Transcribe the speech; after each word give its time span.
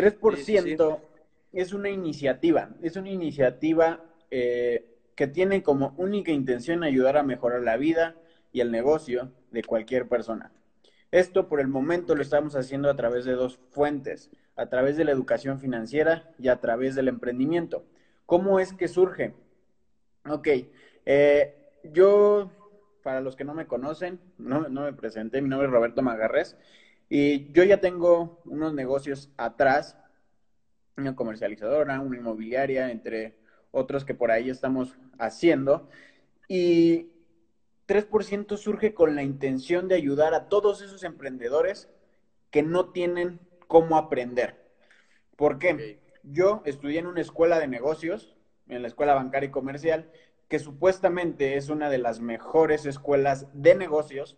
3% 0.00 0.98
es 1.52 1.72
una 1.72 1.90
iniciativa, 1.90 2.70
es 2.82 2.96
una 2.96 3.10
iniciativa 3.10 4.04
eh, 4.30 4.86
que 5.14 5.26
tiene 5.26 5.62
como 5.62 5.94
única 5.98 6.32
intención 6.32 6.82
ayudar 6.82 7.16
a 7.16 7.22
mejorar 7.22 7.62
la 7.62 7.76
vida 7.76 8.16
y 8.52 8.60
el 8.60 8.70
negocio 8.70 9.32
de 9.50 9.62
cualquier 9.62 10.08
persona. 10.08 10.52
Esto 11.10 11.48
por 11.48 11.60
el 11.60 11.68
momento 11.68 12.14
lo 12.14 12.22
estamos 12.22 12.54
haciendo 12.54 12.88
a 12.88 12.96
través 12.96 13.24
de 13.24 13.32
dos 13.32 13.58
fuentes, 13.70 14.30
a 14.56 14.66
través 14.66 14.96
de 14.96 15.04
la 15.04 15.10
educación 15.10 15.58
financiera 15.58 16.32
y 16.38 16.48
a 16.48 16.60
través 16.60 16.94
del 16.94 17.08
emprendimiento. 17.08 17.84
¿Cómo 18.26 18.60
es 18.60 18.72
que 18.72 18.88
surge? 18.88 19.34
Ok, 20.28 20.48
eh, 21.04 21.54
yo, 21.92 22.50
para 23.02 23.20
los 23.20 23.34
que 23.34 23.44
no 23.44 23.54
me 23.54 23.66
conocen, 23.66 24.20
no, 24.38 24.68
no 24.68 24.82
me 24.82 24.92
presenté, 24.92 25.42
mi 25.42 25.48
nombre 25.48 25.66
es 25.66 25.72
Roberto 25.72 26.00
Magarres 26.00 26.56
y 27.10 27.50
yo 27.52 27.64
ya 27.64 27.80
tengo 27.80 28.40
unos 28.44 28.72
negocios 28.72 29.32
atrás, 29.36 29.98
una 30.96 31.16
comercializadora, 31.16 32.00
una 32.00 32.16
inmobiliaria, 32.16 32.92
entre 32.92 33.36
otros 33.72 34.04
que 34.04 34.14
por 34.14 34.30
ahí 34.30 34.48
estamos 34.48 34.96
haciendo. 35.18 35.88
Y 36.46 37.10
3% 37.88 38.56
surge 38.56 38.94
con 38.94 39.16
la 39.16 39.24
intención 39.24 39.88
de 39.88 39.96
ayudar 39.96 40.34
a 40.34 40.48
todos 40.48 40.82
esos 40.82 41.02
emprendedores 41.02 41.88
que 42.52 42.62
no 42.62 42.90
tienen 42.90 43.40
cómo 43.66 43.96
aprender. 43.96 44.70
¿Por 45.34 45.58
qué? 45.58 45.98
Yo 46.22 46.62
estudié 46.64 47.00
en 47.00 47.08
una 47.08 47.22
escuela 47.22 47.58
de 47.58 47.66
negocios, 47.66 48.36
en 48.68 48.82
la 48.82 48.88
escuela 48.88 49.14
bancaria 49.14 49.48
y 49.48 49.50
comercial, 49.52 50.12
que 50.48 50.60
supuestamente 50.60 51.56
es 51.56 51.70
una 51.70 51.90
de 51.90 51.98
las 51.98 52.20
mejores 52.20 52.86
escuelas 52.86 53.48
de 53.52 53.74
negocios, 53.74 54.36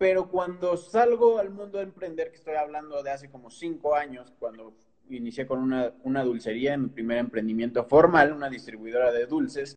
pero 0.00 0.30
cuando 0.30 0.78
salgo 0.78 1.38
al 1.38 1.50
mundo 1.50 1.76
de 1.76 1.84
emprender, 1.84 2.30
que 2.30 2.38
estoy 2.38 2.54
hablando 2.54 3.02
de 3.02 3.10
hace 3.10 3.28
como 3.28 3.50
cinco 3.50 3.94
años, 3.94 4.32
cuando 4.38 4.72
inicié 5.10 5.46
con 5.46 5.58
una, 5.58 5.92
una 6.04 6.24
dulcería 6.24 6.72
en 6.72 6.84
mi 6.84 6.88
primer 6.88 7.18
emprendimiento 7.18 7.84
formal, 7.84 8.32
una 8.32 8.48
distribuidora 8.48 9.12
de 9.12 9.26
dulces, 9.26 9.76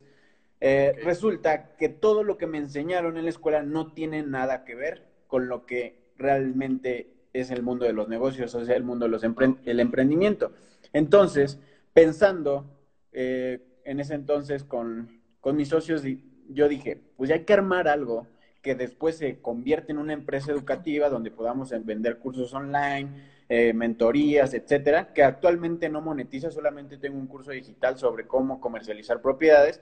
eh, 0.62 0.96
resulta 1.04 1.76
que 1.76 1.90
todo 1.90 2.24
lo 2.24 2.38
que 2.38 2.48
me 2.48 2.58
enseñaron 2.58 3.18
en 3.18 3.26
la 3.26 3.32
escuela 3.32 3.64
no 3.64 3.92
tiene 3.92 4.24
nada 4.24 4.64
que 4.64 4.76
ver 4.76 5.04
con 5.28 5.50
lo 5.50 5.66
que 5.66 6.14
realmente 6.16 7.10
es 7.34 7.52
el 7.52 7.62
mundo 7.62 7.84
de 7.84 7.92
los 7.92 8.08
negocios, 8.08 8.56
o 8.56 8.64
sea, 8.64 8.78
el 8.78 8.86
mundo 8.86 9.10
del 9.10 9.58
el 9.66 9.80
emprendimiento. 9.82 10.54
Entonces, 10.94 11.60
pensando 11.92 12.64
eh, 13.12 13.82
en 13.84 14.00
ese 14.00 14.14
entonces 14.14 14.64
con, 14.64 15.22
con 15.42 15.58
mis 15.58 15.68
socios, 15.68 16.02
yo 16.48 16.70
dije, 16.70 17.02
pues 17.18 17.28
ya 17.28 17.36
hay 17.36 17.44
que 17.44 17.52
armar 17.52 17.90
algo 17.90 18.26
que 18.64 18.76
después 18.76 19.18
se 19.18 19.42
convierte 19.42 19.92
en 19.92 19.98
una 19.98 20.14
empresa 20.14 20.52
educativa 20.52 21.10
donde 21.10 21.30
podamos 21.32 21.72
vender 21.84 22.18
cursos 22.18 22.54
online, 22.54 23.10
eh, 23.50 23.74
mentorías, 23.74 24.54
etcétera, 24.54 25.14
que 25.14 25.22
actualmente 25.22 25.90
no 25.90 26.02
monetiza, 26.02 26.50
solamente 26.50 26.98
tengo 26.98 27.20
un 27.20 27.28
curso 27.28 27.52
digital 27.52 28.00
sobre 28.00 28.26
cómo 28.26 28.62
comercializar 28.62 29.22
propiedades, 29.22 29.82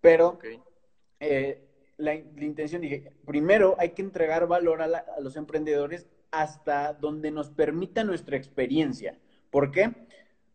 pero 0.00 0.38
eh, 1.20 1.62
la, 1.98 2.14
intención, 2.14 2.80
dije, 2.80 3.12
primero 3.26 3.76
hay 3.78 3.90
que 3.90 4.00
entregar 4.00 4.46
valor 4.46 4.80
a, 4.80 4.86
a, 4.86 5.20
los 5.20 5.36
emprendedores 5.36 6.06
hasta 6.30 6.94
donde 6.94 7.30
nos 7.30 7.50
permita 7.50 8.04
nuestra 8.04 8.38
experiencia. 8.38 9.18
¿Por 9.50 9.70
qué? 9.70 9.92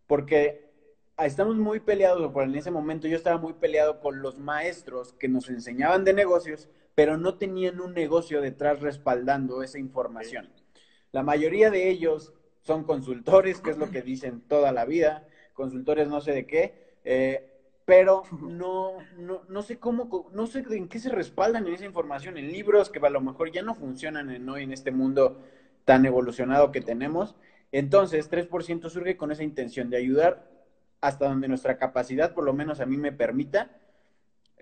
Porque 0.08 0.72
estamos 1.20 1.56
muy 1.58 1.80
peleados, 1.80 2.32
o 2.34 2.42
en 2.42 2.56
ese 2.56 2.72
momento 2.72 3.08
yo 3.08 3.16
estaba 3.16 3.38
muy 3.38 3.54
peleado 3.54 4.00
con 4.00 4.24
los 4.24 4.40
maestros 4.40 5.14
que 5.14 5.28
nos 5.28 5.50
enseñaban 5.50 6.04
de 6.04 6.14
negocios, 6.14 6.68
pero 6.96 7.18
no 7.18 7.36
tenían 7.36 7.82
un 7.82 7.94
negocio 7.94 8.42
detrás 8.42 8.82
respaldando 8.82 9.64
esa 9.64 9.80
información. 9.80 10.50
La 11.12 11.24
mayoría 11.24 11.72
de 11.72 11.90
ellos 11.90 12.34
son 12.62 12.84
consultores, 12.84 13.60
que 13.62 13.72
es 13.72 13.78
lo 13.78 13.90
que 13.92 14.02
dicen 14.02 14.42
toda 14.42 14.72
la 14.72 14.86
vida, 14.86 15.28
consultores 15.54 16.08
no 16.08 16.22
sé 16.22 16.32
de 16.32 16.46
qué, 16.46 16.98
eh, 17.04 17.50
pero 17.86 18.24
no, 18.42 18.94
no, 19.18 19.42
no, 19.50 19.62
sé 19.62 19.78
cómo, 19.78 20.30
no 20.32 20.48
sé 20.48 20.64
en 20.70 20.88
qué 20.88 21.00
se 21.00 21.10
respaldan 21.10 21.68
en 21.68 21.74
esa 21.74 21.86
información, 21.86 22.38
en 22.38 22.52
libros 22.52 22.90
que 22.90 23.00
a 23.00 23.10
lo 23.10 23.22
mejor 23.22 23.52
ya 23.52 23.62
no 23.62 23.76
funcionan 23.76 24.30
en, 24.30 24.48
hoy 24.48 24.64
en 24.64 24.72
este 24.72 24.92
mundo 24.92 25.42
tan 25.84 26.06
evolucionado 26.06 26.72
que 26.72 26.82
tenemos. 26.82 27.36
Entonces, 27.72 28.32
3% 28.32 28.90
surge 28.90 29.18
con 29.18 29.32
esa 29.32 29.44
intención 29.44 29.90
de 29.90 29.98
ayudar 29.98 30.50
hasta 31.02 31.28
donde 31.28 31.50
nuestra 31.50 31.78
capacidad, 31.78 32.34
por 32.34 32.46
lo 32.46 32.54
menos 32.54 32.80
a 32.80 32.86
mí 32.86 32.96
me 32.96 33.12
permita, 33.12 33.72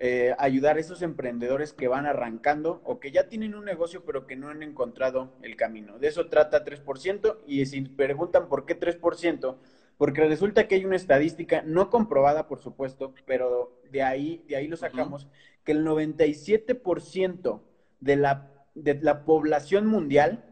eh, 0.04 0.34
ayudar 0.38 0.78
a 0.78 0.80
esos 0.80 1.00
emprendedores 1.00 1.72
que 1.72 1.86
van 1.86 2.06
arrancando 2.06 2.82
o 2.82 2.98
que 2.98 3.12
ya 3.12 3.28
tienen 3.28 3.54
un 3.54 3.64
negocio 3.64 4.04
pero 4.04 4.26
que 4.26 4.34
no 4.34 4.48
han 4.48 4.64
encontrado 4.64 5.32
el 5.42 5.54
camino. 5.54 6.00
De 6.00 6.08
eso 6.08 6.26
trata 6.26 6.64
3% 6.64 7.38
y 7.46 7.64
si 7.66 7.82
preguntan 7.82 8.48
por 8.48 8.66
qué 8.66 8.76
3%, 8.76 9.58
porque 9.98 10.24
resulta 10.26 10.66
que 10.66 10.74
hay 10.74 10.84
una 10.84 10.96
estadística 10.96 11.62
no 11.62 11.88
comprobada, 11.88 12.48
por 12.48 12.58
supuesto, 12.58 13.14
pero 13.26 13.80
de 13.92 14.02
ahí, 14.02 14.44
de 14.48 14.56
ahí 14.56 14.66
lo 14.66 14.76
sacamos, 14.76 15.28
que 15.62 15.70
el 15.70 15.86
97% 15.86 17.60
de 18.00 18.16
la, 18.16 18.50
de 18.74 18.94
la 19.00 19.24
población 19.24 19.86
mundial 19.86 20.44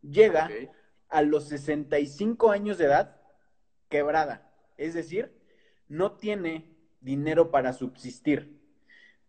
llega 0.00 0.48
a 1.10 1.20
los 1.20 1.46
65 1.48 2.50
años 2.50 2.78
de 2.78 2.86
edad 2.86 3.20
quebrada. 3.90 4.50
Es 4.78 4.94
decir, 4.94 5.30
no 5.88 6.12
tiene 6.12 6.74
dinero 7.02 7.50
para 7.50 7.74
subsistir 7.74 8.57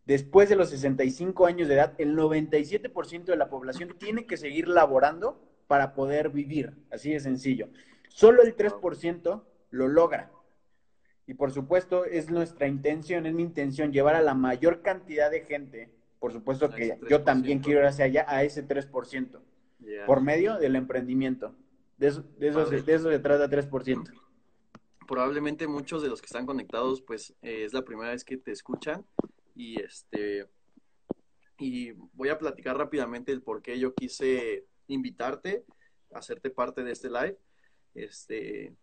después 0.09 0.49
de 0.49 0.55
los 0.55 0.71
65 0.71 1.45
años 1.45 1.67
de 1.67 1.75
edad, 1.75 1.93
el 1.99 2.17
97% 2.17 3.25
de 3.25 3.37
la 3.37 3.47
población 3.47 3.95
tiene 3.99 4.25
que 4.25 4.37
seguir 4.37 4.67
laborando 4.67 5.39
para 5.67 5.93
poder 5.93 6.29
vivir, 6.29 6.73
así 6.89 7.11
de 7.11 7.19
sencillo. 7.19 7.69
Solo 8.07 8.41
el 8.41 8.55
3% 8.55 9.43
lo 9.69 9.87
logra. 9.87 10.31
Y 11.27 11.35
por 11.35 11.51
supuesto, 11.51 12.05
es 12.05 12.31
nuestra 12.31 12.67
intención, 12.67 13.27
es 13.27 13.35
mi 13.35 13.43
intención 13.43 13.93
llevar 13.93 14.15
a 14.15 14.23
la 14.23 14.33
mayor 14.33 14.81
cantidad 14.81 15.29
de 15.29 15.41
gente, 15.41 15.91
por 16.17 16.33
supuesto 16.33 16.71
que 16.71 16.97
yo 17.07 17.21
también 17.21 17.59
quiero 17.59 17.81
ir 17.81 17.85
hacia 17.85 18.05
allá, 18.05 18.25
a 18.27 18.41
ese 18.41 18.67
3%, 18.67 19.39
por 20.07 20.21
medio 20.21 20.57
del 20.57 20.75
emprendimiento. 20.75 21.53
De 21.99 22.07
eso, 22.07 22.23
de 22.39 22.47
eso, 22.47 22.65
de 22.65 22.95
eso 22.95 23.11
se 23.11 23.19
trata 23.19 23.47
3%. 23.47 24.11
Probablemente 25.07 25.67
muchos 25.67 26.01
de 26.01 26.09
los 26.09 26.19
que 26.19 26.25
están 26.25 26.47
conectados, 26.47 26.99
pues 27.03 27.35
eh, 27.43 27.63
es 27.65 27.73
la 27.73 27.83
primera 27.83 28.09
vez 28.09 28.23
que 28.23 28.37
te 28.37 28.51
escuchan 28.51 29.05
y 29.59 29.81
este 29.81 30.49
y 31.57 31.91
voy 32.13 32.29
a 32.29 32.39
platicar 32.39 32.77
rápidamente 32.77 33.33
el 33.33 33.41
por 33.41 33.61
qué 33.61 33.77
yo 33.77 33.93
quise 33.93 34.65
invitarte, 34.87 35.65
a 36.13 36.19
hacerte 36.19 36.49
parte 36.49 36.85
de 36.85 36.93
este 36.93 37.09
live. 37.09 37.37
Este, 37.93 38.73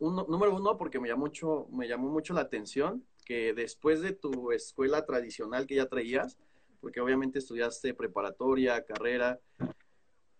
número 0.00 0.56
uno, 0.56 0.76
porque 0.76 0.98
me 0.98 1.06
llamó, 1.06 1.26
mucho, 1.26 1.68
me 1.70 1.86
llamó 1.86 2.10
mucho 2.10 2.34
la 2.34 2.40
atención 2.40 3.06
que 3.24 3.54
después 3.54 4.00
de 4.00 4.12
tu 4.12 4.50
escuela 4.50 5.06
tradicional 5.06 5.68
que 5.68 5.76
ya 5.76 5.86
traías, 5.86 6.36
porque 6.80 7.00
obviamente 7.00 7.38
estudiaste 7.38 7.94
preparatoria, 7.94 8.84
carrera, 8.84 9.38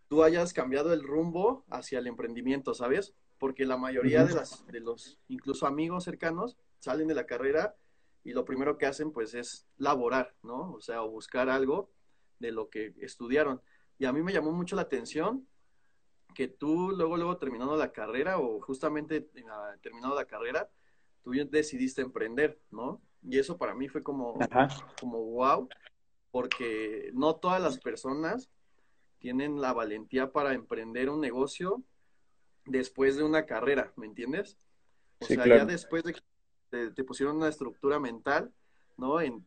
tú 0.09 0.25
hayas 0.25 0.53
cambiado 0.53 0.93
el 0.93 1.05
rumbo 1.05 1.65
hacia 1.71 2.01
el 2.01 2.09
emprendimiento, 2.09 2.75
¿sabes? 2.75 3.15
Porque 3.39 3.65
la 3.65 3.77
mayoría 3.77 4.25
de, 4.25 4.35
las, 4.35 4.67
de 4.67 4.81
los, 4.81 5.21
incluso 5.29 5.69
amigos 5.69 6.03
cercanos, 6.03 6.57
salen 6.81 7.07
de 7.07 7.15
la 7.15 7.27
carrera 7.27 7.77
y 8.25 8.33
lo 8.33 8.45
primero 8.45 8.79
que 8.79 8.87
hacen 8.87 9.13
pues 9.13 9.35
es 9.35 9.67
laborar, 9.77 10.35
¿no? 10.43 10.73
O 10.73 10.81
sea, 10.81 11.03
o 11.03 11.11
buscar 11.11 11.51
algo 11.51 11.91
de 12.39 12.51
lo 12.53 12.71
que 12.71 12.95
estudiaron. 13.01 13.61
Y 13.99 14.07
a 14.07 14.13
mí 14.13 14.23
me 14.23 14.33
llamó 14.33 14.51
mucho 14.51 14.75
la 14.75 14.83
atención 14.83 15.47
que 16.35 16.49
tú 16.49 16.91
luego, 16.91 17.17
luego 17.17 17.37
terminando 17.37 17.77
la 17.77 17.93
carrera 17.93 18.39
o 18.39 18.61
justamente 18.61 19.21
terminando 19.83 20.17
la 20.17 20.25
carrera, 20.25 20.69
tú 21.23 21.33
decidiste 21.51 22.03
emprender, 22.03 22.59
¿no? 22.71 23.01
Y 23.23 23.39
eso 23.39 23.57
para 23.57 23.75
mí 23.75 23.89
fue 23.89 24.03
como, 24.03 24.39
como 25.01 25.19
wow, 25.25 25.69
porque 26.31 27.11
no 27.15 27.37
todas 27.37 27.63
las 27.63 27.79
personas 27.79 28.51
tienen 29.19 29.61
la 29.61 29.73
valentía 29.73 30.33
para 30.33 30.55
emprender 30.55 31.09
un 31.09 31.21
negocio 31.21 31.83
después 32.67 33.17
de 33.17 33.23
una 33.23 33.47
carrera, 33.47 33.93
¿me 33.97 34.07
entiendes? 34.07 34.59
O 35.21 35.27
sea, 35.27 35.47
ya 35.47 35.65
después 35.65 36.05
de 36.05 36.15
que 36.15 36.21
te, 36.95 37.05
pusieron 37.05 37.37
una 37.37 37.49
estructura 37.49 38.01
mental, 38.01 38.53
¿no? 38.97 39.21
En, 39.21 39.45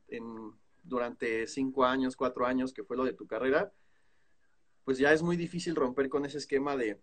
durante 0.83 1.47
cinco 1.47 1.85
años, 1.85 2.15
cuatro 2.15 2.45
años, 2.45 2.73
que 2.73 2.83
fue 2.83 2.95
lo 2.95 3.03
de 3.03 3.13
tu 3.13 3.27
carrera, 3.27 3.73
pues 4.85 4.97
ya 4.97 5.11
es 5.11 5.21
muy 5.21 5.35
difícil 5.35 5.75
romper 5.75 6.07
con 6.09 6.25
ese 6.25 6.37
esquema 6.37 6.77
de, 6.77 7.01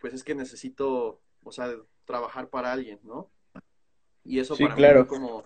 pues 0.00 0.14
es 0.14 0.22
que 0.22 0.34
necesito, 0.34 1.20
o 1.42 1.52
sea, 1.52 1.74
trabajar 2.04 2.48
para 2.48 2.72
alguien, 2.72 3.00
¿no? 3.02 3.30
Y 4.24 4.38
eso 4.38 4.56
para 4.56 4.76
mí 4.76 4.82
fue 4.82 5.06
como 5.06 5.44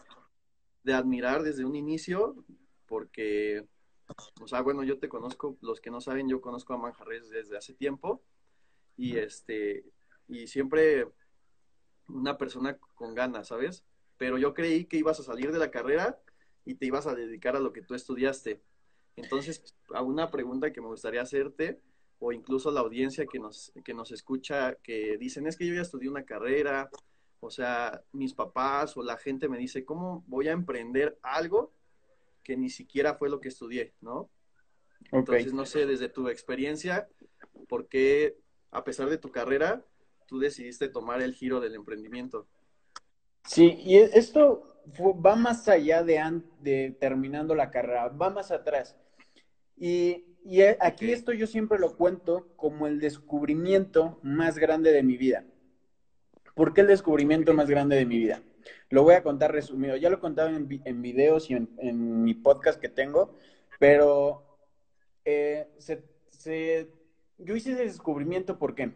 de 0.82 0.92
admirar 0.92 1.42
desde 1.42 1.64
un 1.64 1.76
inicio, 1.76 2.36
porque, 2.86 3.66
o 4.40 4.46
sea, 4.46 4.60
bueno, 4.60 4.82
yo 4.82 4.98
te 4.98 5.08
conozco, 5.08 5.56
los 5.62 5.80
que 5.80 5.90
no 5.90 6.00
saben, 6.00 6.28
yo 6.28 6.40
conozco 6.40 6.74
a 6.74 6.78
Manjarres 6.78 7.30
desde 7.30 7.56
hace 7.56 7.72
tiempo, 7.72 8.22
y 8.96 9.16
este, 9.16 9.86
y 10.28 10.46
siempre 10.48 11.08
una 12.08 12.36
persona 12.36 12.76
con 12.94 13.14
ganas, 13.14 13.48
¿sabes? 13.48 13.84
Pero 14.18 14.38
yo 14.38 14.54
creí 14.54 14.84
que 14.84 14.96
ibas 14.96 15.20
a 15.20 15.24
salir 15.24 15.52
de 15.52 15.58
la 15.58 15.70
carrera 15.70 16.20
y 16.64 16.74
te 16.74 16.86
ibas 16.86 17.06
a 17.06 17.14
dedicar 17.14 17.56
a 17.56 17.60
lo 17.60 17.72
que 17.72 17.82
tú 17.82 17.94
estudiaste. 17.94 18.62
Entonces, 19.16 19.74
a 19.92 20.02
una 20.02 20.30
pregunta 20.30 20.72
que 20.72 20.80
me 20.80 20.86
gustaría 20.86 21.22
hacerte, 21.22 21.80
o 22.18 22.32
incluso 22.32 22.70
la 22.70 22.80
audiencia 22.80 23.26
que 23.26 23.38
nos, 23.38 23.72
que 23.84 23.94
nos 23.94 24.12
escucha, 24.12 24.76
que 24.76 25.18
dicen, 25.18 25.46
es 25.46 25.56
que 25.56 25.66
yo 25.66 25.74
ya 25.74 25.82
estudié 25.82 26.08
una 26.08 26.24
carrera, 26.24 26.88
o 27.40 27.50
sea, 27.50 28.04
mis 28.12 28.32
papás 28.32 28.96
o 28.96 29.02
la 29.02 29.16
gente 29.16 29.48
me 29.48 29.58
dice, 29.58 29.84
¿cómo 29.84 30.24
voy 30.28 30.46
a 30.46 30.52
emprender 30.52 31.18
algo 31.22 31.72
que 32.44 32.56
ni 32.56 32.70
siquiera 32.70 33.14
fue 33.14 33.28
lo 33.28 33.40
que 33.40 33.48
estudié, 33.48 33.94
¿no? 34.00 34.30
Entonces, 35.10 35.52
no 35.52 35.66
sé, 35.66 35.84
desde 35.84 36.08
tu 36.08 36.28
experiencia, 36.28 37.08
¿por 37.68 37.88
qué, 37.88 38.38
a 38.70 38.84
pesar 38.84 39.10
de 39.10 39.18
tu 39.18 39.32
carrera, 39.32 39.84
tú 40.26 40.38
decidiste 40.38 40.88
tomar 40.88 41.20
el 41.20 41.34
giro 41.34 41.58
del 41.58 41.74
emprendimiento? 41.74 42.46
Sí, 43.44 43.78
y 43.84 43.96
e, 43.96 44.10
esto 44.14 44.72
va 45.00 45.36
más 45.36 45.68
allá 45.68 46.02
de, 46.02 46.42
de 46.60 46.96
terminando 46.98 47.54
la 47.54 47.70
carrera, 47.70 48.08
va 48.08 48.30
más 48.30 48.50
atrás. 48.50 48.96
Y, 49.76 50.24
e, 50.44 50.76
aquí 50.80 51.10
esto 51.10 51.32
yo 51.32 51.46
siempre 51.46 51.78
lo 51.78 51.96
cuento 51.96 52.48
como 52.56 52.86
el 52.86 53.00
descubrimiento 53.00 54.18
más 54.22 54.58
grande 54.58 54.92
de 54.92 55.02
mi 55.02 55.16
vida. 55.16 55.44
¿Por 56.54 56.74
qué 56.74 56.82
el 56.82 56.86
descubrimiento 56.88 57.54
más 57.54 57.68
grande 57.68 57.96
de 57.96 58.06
mi 58.06 58.18
vida? 58.18 58.42
Lo 58.90 59.02
voy 59.02 59.14
a 59.14 59.22
contar 59.22 59.52
resumido. 59.52 59.96
Ya 59.96 60.10
lo 60.10 60.16
he 60.16 60.20
contado 60.20 60.50
en, 60.50 60.68
en 60.84 61.02
videos 61.02 61.50
y 61.50 61.54
en, 61.54 62.22
mi 62.22 62.34
podcast 62.34 62.78
que 62.80 62.88
tengo, 62.88 63.36
pero 63.78 64.58
eh, 65.24 65.68
yo 67.38 67.56
hice 67.56 67.72
ese 67.72 67.84
descubrimiento 67.84 68.58
porque 68.58 68.92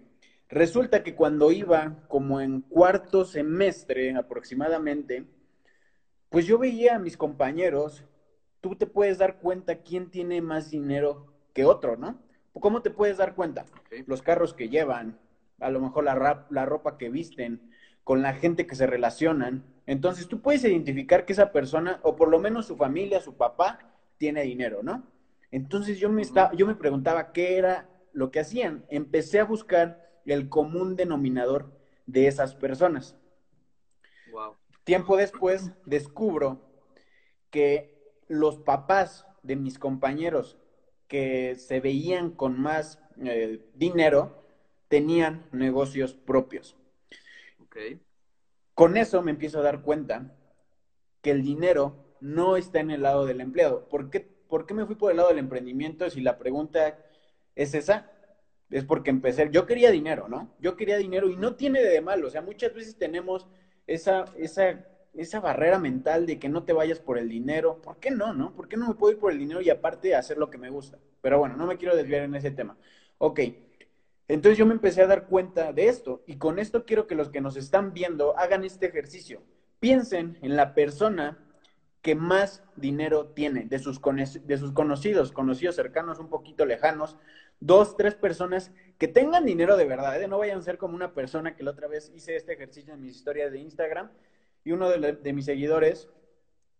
resulta 0.48 1.02
que 1.02 1.14
cuando 1.14 1.50
iba 1.50 2.04
como 2.08 2.40
en 2.40 2.60
cuarto 2.60 3.24
semestre 3.24 4.14
aproximadamente, 4.14 5.24
pues 6.28 6.46
yo 6.46 6.58
veía 6.58 6.96
a 6.96 6.98
mis 6.98 7.16
compañeros, 7.16 8.04
tú 8.60 8.76
te 8.76 8.86
puedes 8.86 9.18
dar 9.18 9.38
cuenta 9.38 9.82
quién 9.82 10.10
tiene 10.10 10.40
más 10.42 10.70
dinero 10.70 11.32
que 11.52 11.64
otro, 11.64 11.96
¿no? 11.96 12.20
¿Cómo 12.52 12.82
te 12.82 12.90
puedes 12.90 13.18
dar 13.18 13.34
cuenta? 13.34 13.66
Los 14.06 14.22
carros 14.22 14.54
que 14.54 14.68
llevan, 14.68 15.18
a 15.60 15.70
lo 15.70 15.80
mejor 15.80 16.04
la, 16.04 16.46
la 16.50 16.66
ropa 16.66 16.96
que 16.96 17.10
visten, 17.10 17.70
con 18.02 18.22
la 18.22 18.34
gente 18.34 18.66
que 18.66 18.76
se 18.76 18.86
relacionan. 18.86 19.64
Entonces 19.86 20.28
tú 20.28 20.40
puedes 20.40 20.64
identificar 20.64 21.26
que 21.26 21.32
esa 21.32 21.52
persona, 21.52 22.00
o 22.02 22.16
por 22.16 22.28
lo 22.28 22.38
menos 22.38 22.66
su 22.66 22.76
familia, 22.76 23.20
su 23.20 23.36
papá, 23.36 23.80
tiene 24.16 24.42
dinero, 24.42 24.82
¿no? 24.82 25.02
Entonces 25.50 25.98
yo 25.98 26.08
me, 26.08 26.22
estaba, 26.22 26.52
yo 26.54 26.66
me 26.66 26.74
preguntaba 26.74 27.32
qué 27.32 27.58
era 27.58 27.88
lo 28.12 28.30
que 28.30 28.40
hacían. 28.40 28.84
Empecé 28.88 29.40
a 29.40 29.44
buscar 29.44 30.05
el 30.32 30.48
común 30.48 30.96
denominador 30.96 31.72
de 32.06 32.26
esas 32.26 32.54
personas. 32.54 33.16
Tiempo 34.84 35.16
después 35.16 35.72
descubro 35.84 36.60
que 37.50 37.96
los 38.28 38.58
papás 38.58 39.26
de 39.42 39.56
mis 39.56 39.78
compañeros 39.78 40.58
que 41.08 41.54
se 41.56 41.80
veían 41.80 42.30
con 42.30 42.60
más 42.60 43.00
eh, 43.24 43.64
dinero 43.74 44.44
tenían 44.88 45.46
negocios 45.52 46.14
propios. 46.14 46.76
Con 48.74 48.96
eso 48.96 49.22
me 49.22 49.30
empiezo 49.30 49.58
a 49.58 49.62
dar 49.62 49.82
cuenta 49.82 50.34
que 51.20 51.30
el 51.30 51.42
dinero 51.42 52.16
no 52.20 52.56
está 52.56 52.80
en 52.80 52.90
el 52.90 53.02
lado 53.02 53.26
del 53.26 53.40
empleado. 53.40 53.88
¿Por 53.88 54.10
qué, 54.10 54.20
¿Por 54.20 54.66
qué 54.66 54.74
me 54.74 54.86
fui 54.86 54.94
por 54.94 55.10
el 55.10 55.18
lado 55.18 55.28
del 55.28 55.38
emprendimiento? 55.38 56.08
Si 56.08 56.20
la 56.20 56.38
pregunta 56.38 56.98
es 57.54 57.74
esa, 57.74 58.10
es 58.70 58.84
porque 58.84 59.10
empecé, 59.10 59.48
yo 59.52 59.66
quería 59.66 59.90
dinero, 59.90 60.28
¿no? 60.28 60.54
Yo 60.60 60.76
quería 60.76 60.96
dinero 60.96 61.28
y 61.30 61.36
no 61.36 61.54
tiene 61.54 61.82
de 61.82 62.00
malo, 62.00 62.28
o 62.28 62.30
sea, 62.30 62.42
muchas 62.42 62.74
veces 62.74 62.96
tenemos 62.96 63.46
esa, 63.86 64.24
esa, 64.36 64.84
esa 65.14 65.40
barrera 65.40 65.78
mental 65.78 66.26
de 66.26 66.38
que 66.38 66.48
no 66.48 66.64
te 66.64 66.72
vayas 66.72 66.98
por 66.98 67.18
el 67.18 67.28
dinero. 67.28 67.80
¿Por 67.80 67.98
qué 67.98 68.10
no, 68.10 68.32
no? 68.32 68.54
¿Por 68.54 68.68
qué 68.68 68.76
no 68.76 68.88
me 68.88 68.94
puedo 68.94 69.12
ir 69.12 69.18
por 69.18 69.32
el 69.32 69.38
dinero 69.38 69.60
y 69.60 69.70
aparte 69.70 70.14
hacer 70.14 70.38
lo 70.38 70.50
que 70.50 70.58
me 70.58 70.70
gusta? 70.70 70.98
Pero 71.20 71.38
bueno, 71.38 71.56
no 71.56 71.66
me 71.66 71.76
quiero 71.76 71.96
desviar 71.96 72.22
en 72.22 72.34
ese 72.34 72.50
tema. 72.50 72.76
Ok, 73.18 73.40
entonces 74.28 74.58
yo 74.58 74.66
me 74.66 74.74
empecé 74.74 75.02
a 75.02 75.06
dar 75.06 75.26
cuenta 75.26 75.72
de 75.72 75.88
esto 75.88 76.22
y 76.26 76.36
con 76.36 76.58
esto 76.58 76.84
quiero 76.84 77.06
que 77.06 77.14
los 77.14 77.30
que 77.30 77.40
nos 77.40 77.56
están 77.56 77.92
viendo 77.92 78.36
hagan 78.36 78.64
este 78.64 78.86
ejercicio. 78.86 79.42
Piensen 79.78 80.38
en 80.42 80.56
la 80.56 80.74
persona 80.74 81.38
que 82.06 82.14
más 82.14 82.62
dinero 82.76 83.32
tiene 83.34 83.64
de 83.64 83.80
sus, 83.80 84.00
de 84.00 84.58
sus 84.58 84.70
conocidos, 84.70 85.32
conocidos 85.32 85.74
cercanos, 85.74 86.20
un 86.20 86.28
poquito 86.28 86.64
lejanos, 86.64 87.16
dos, 87.58 87.96
tres 87.96 88.14
personas 88.14 88.70
que 88.96 89.08
tengan 89.08 89.44
dinero 89.44 89.76
de 89.76 89.86
verdad, 89.86 90.22
¿eh? 90.22 90.28
no 90.28 90.38
vayan 90.38 90.60
a 90.60 90.62
ser 90.62 90.78
como 90.78 90.94
una 90.94 91.14
persona 91.14 91.56
que 91.56 91.64
la 91.64 91.72
otra 91.72 91.88
vez 91.88 92.12
hice 92.14 92.36
este 92.36 92.52
ejercicio 92.52 92.94
en 92.94 93.00
mis 93.00 93.16
historias 93.16 93.50
de 93.50 93.58
Instagram 93.58 94.12
y 94.62 94.70
uno 94.70 94.88
de, 94.88 95.32
mis 95.32 95.46
seguidores 95.46 96.08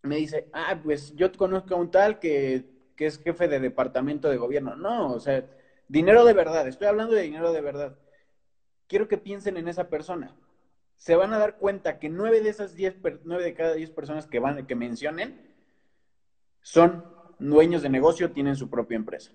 me 0.03 0.15
dice, 0.15 0.49
ah, 0.53 0.79
pues 0.81 1.13
yo 1.17 1.33
conozco 1.33 1.75
a 1.75 1.79
un 1.79 1.91
tal 1.91 2.21
que, 2.21 2.65
que 2.95 3.07
es 3.07 3.19
jefe 3.19 3.49
de 3.49 3.59
departamento 3.59 4.31
de 4.31 4.37
gobierno. 4.37 4.77
No, 4.77 5.13
o 5.13 5.19
sea, 5.19 5.45
dinero 5.89 6.25
de 6.25 6.35
verdad, 6.35 6.69
estoy 6.69 6.87
hablando 6.87 7.17
de 7.17 7.23
dinero 7.23 7.53
de 7.53 7.63
verdad. 7.63 7.99
Quiero 8.87 9.09
que 9.09 9.19
piensen 9.19 9.57
en 9.57 9.67
esa 9.67 9.89
persona 9.89 10.37
se 10.97 11.15
van 11.15 11.33
a 11.33 11.39
dar 11.39 11.57
cuenta 11.57 11.99
que 11.99 12.09
nueve 12.09 12.41
de 12.41 12.49
esas 12.49 12.75
diez, 12.75 12.97
nueve 13.25 13.45
de 13.45 13.55
cada 13.55 13.75
diez 13.75 13.91
personas 13.91 14.27
que 14.27 14.39
van, 14.39 14.67
que 14.67 14.75
mencionen, 14.75 15.55
son 16.63 17.05
dueños 17.39 17.83
de 17.83 17.89
negocio, 17.89 18.33
tienen 18.33 18.57
su 18.57 18.69
propia 18.69 18.97
empresa. 18.97 19.33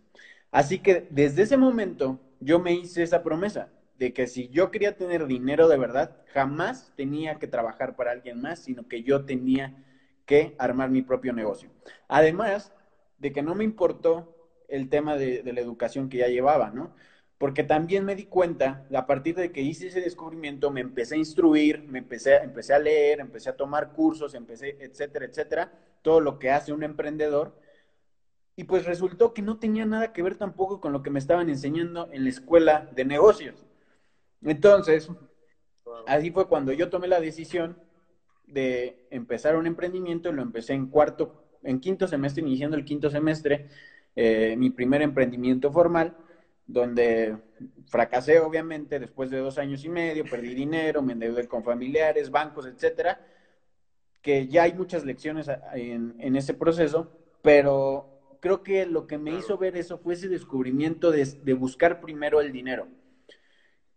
Así 0.51 0.79
que 0.79 1.07
desde 1.09 1.43
ese 1.43 1.57
momento 1.57 2.19
yo 2.39 2.59
me 2.59 2.73
hice 2.73 3.03
esa 3.03 3.23
promesa 3.23 3.69
de 3.97 4.13
que 4.13 4.27
si 4.27 4.49
yo 4.49 4.71
quería 4.71 4.97
tener 4.97 5.27
dinero 5.27 5.67
de 5.67 5.77
verdad, 5.77 6.17
jamás 6.33 6.91
tenía 6.95 7.37
que 7.37 7.47
trabajar 7.47 7.95
para 7.95 8.11
alguien 8.11 8.41
más, 8.41 8.63
sino 8.63 8.87
que 8.87 9.03
yo 9.03 9.25
tenía 9.25 9.75
que 10.25 10.55
armar 10.57 10.89
mi 10.89 11.03
propio 11.03 11.33
negocio. 11.33 11.69
Además 12.07 12.73
de 13.19 13.31
que 13.31 13.43
no 13.43 13.53
me 13.53 13.63
importó 13.63 14.35
el 14.67 14.89
tema 14.89 15.15
de, 15.15 15.43
de 15.43 15.53
la 15.53 15.61
educación 15.61 16.09
que 16.09 16.17
ya 16.17 16.27
llevaba, 16.27 16.71
¿no? 16.71 16.95
Porque 17.41 17.63
también 17.63 18.05
me 18.05 18.15
di 18.15 18.25
cuenta, 18.25 18.85
a 18.93 19.07
partir 19.07 19.33
de 19.35 19.51
que 19.51 19.61
hice 19.61 19.87
ese 19.87 19.99
descubrimiento, 19.99 20.69
me 20.69 20.79
empecé 20.79 21.15
a 21.15 21.17
instruir, 21.17 21.81
me 21.87 21.97
empecé, 21.97 22.35
empecé 22.35 22.71
a 22.71 22.77
leer, 22.77 23.19
empecé 23.19 23.49
a 23.49 23.57
tomar 23.57 23.93
cursos, 23.93 24.35
empecé, 24.35 24.77
etcétera, 24.79 25.25
etcétera, 25.25 25.73
todo 26.03 26.19
lo 26.19 26.37
que 26.37 26.51
hace 26.51 26.71
un 26.71 26.83
emprendedor. 26.83 27.59
Y 28.55 28.65
pues 28.65 28.85
resultó 28.85 29.33
que 29.33 29.41
no 29.41 29.57
tenía 29.57 29.87
nada 29.87 30.13
que 30.13 30.21
ver 30.21 30.35
tampoco 30.35 30.79
con 30.79 30.93
lo 30.93 31.01
que 31.01 31.09
me 31.09 31.17
estaban 31.17 31.49
enseñando 31.49 32.09
en 32.11 32.25
la 32.25 32.29
escuela 32.29 32.87
de 32.93 33.05
negocios. 33.05 33.65
Entonces, 34.43 35.09
así 36.05 36.29
fue 36.29 36.47
cuando 36.47 36.73
yo 36.73 36.91
tomé 36.91 37.07
la 37.07 37.19
decisión 37.19 37.75
de 38.45 39.07
empezar 39.09 39.55
un 39.55 39.65
emprendimiento, 39.65 40.31
lo 40.31 40.43
empecé 40.43 40.73
en 40.73 40.85
cuarto, 40.85 41.43
en 41.63 41.79
quinto 41.79 42.07
semestre, 42.07 42.43
iniciando 42.43 42.77
el 42.77 42.85
quinto 42.85 43.09
semestre, 43.09 43.67
eh, 44.15 44.53
mi 44.59 44.69
primer 44.69 45.01
emprendimiento 45.01 45.71
formal 45.71 46.15
donde 46.67 47.37
fracasé 47.87 48.39
obviamente 48.39 48.99
después 48.99 49.29
de 49.29 49.39
dos 49.39 49.57
años 49.57 49.83
y 49.83 49.89
medio, 49.89 50.25
perdí 50.25 50.53
dinero, 50.53 51.01
me 51.01 51.13
endeudé 51.13 51.47
con 51.47 51.63
familiares, 51.63 52.31
bancos, 52.31 52.65
etcétera, 52.65 53.25
que 54.21 54.47
ya 54.47 54.63
hay 54.63 54.73
muchas 54.73 55.03
lecciones 55.03 55.49
en, 55.73 56.35
ese 56.35 56.53
proceso, 56.53 57.11
pero 57.41 58.37
creo 58.39 58.63
que 58.63 58.85
lo 58.85 59.07
que 59.07 59.17
me 59.17 59.33
hizo 59.33 59.57
ver 59.57 59.75
eso 59.75 59.97
fue 59.97 60.13
ese 60.13 60.29
descubrimiento 60.29 61.11
de, 61.11 61.25
de 61.25 61.53
buscar 61.53 62.01
primero 62.01 62.39
el 62.39 62.51
dinero. 62.51 62.87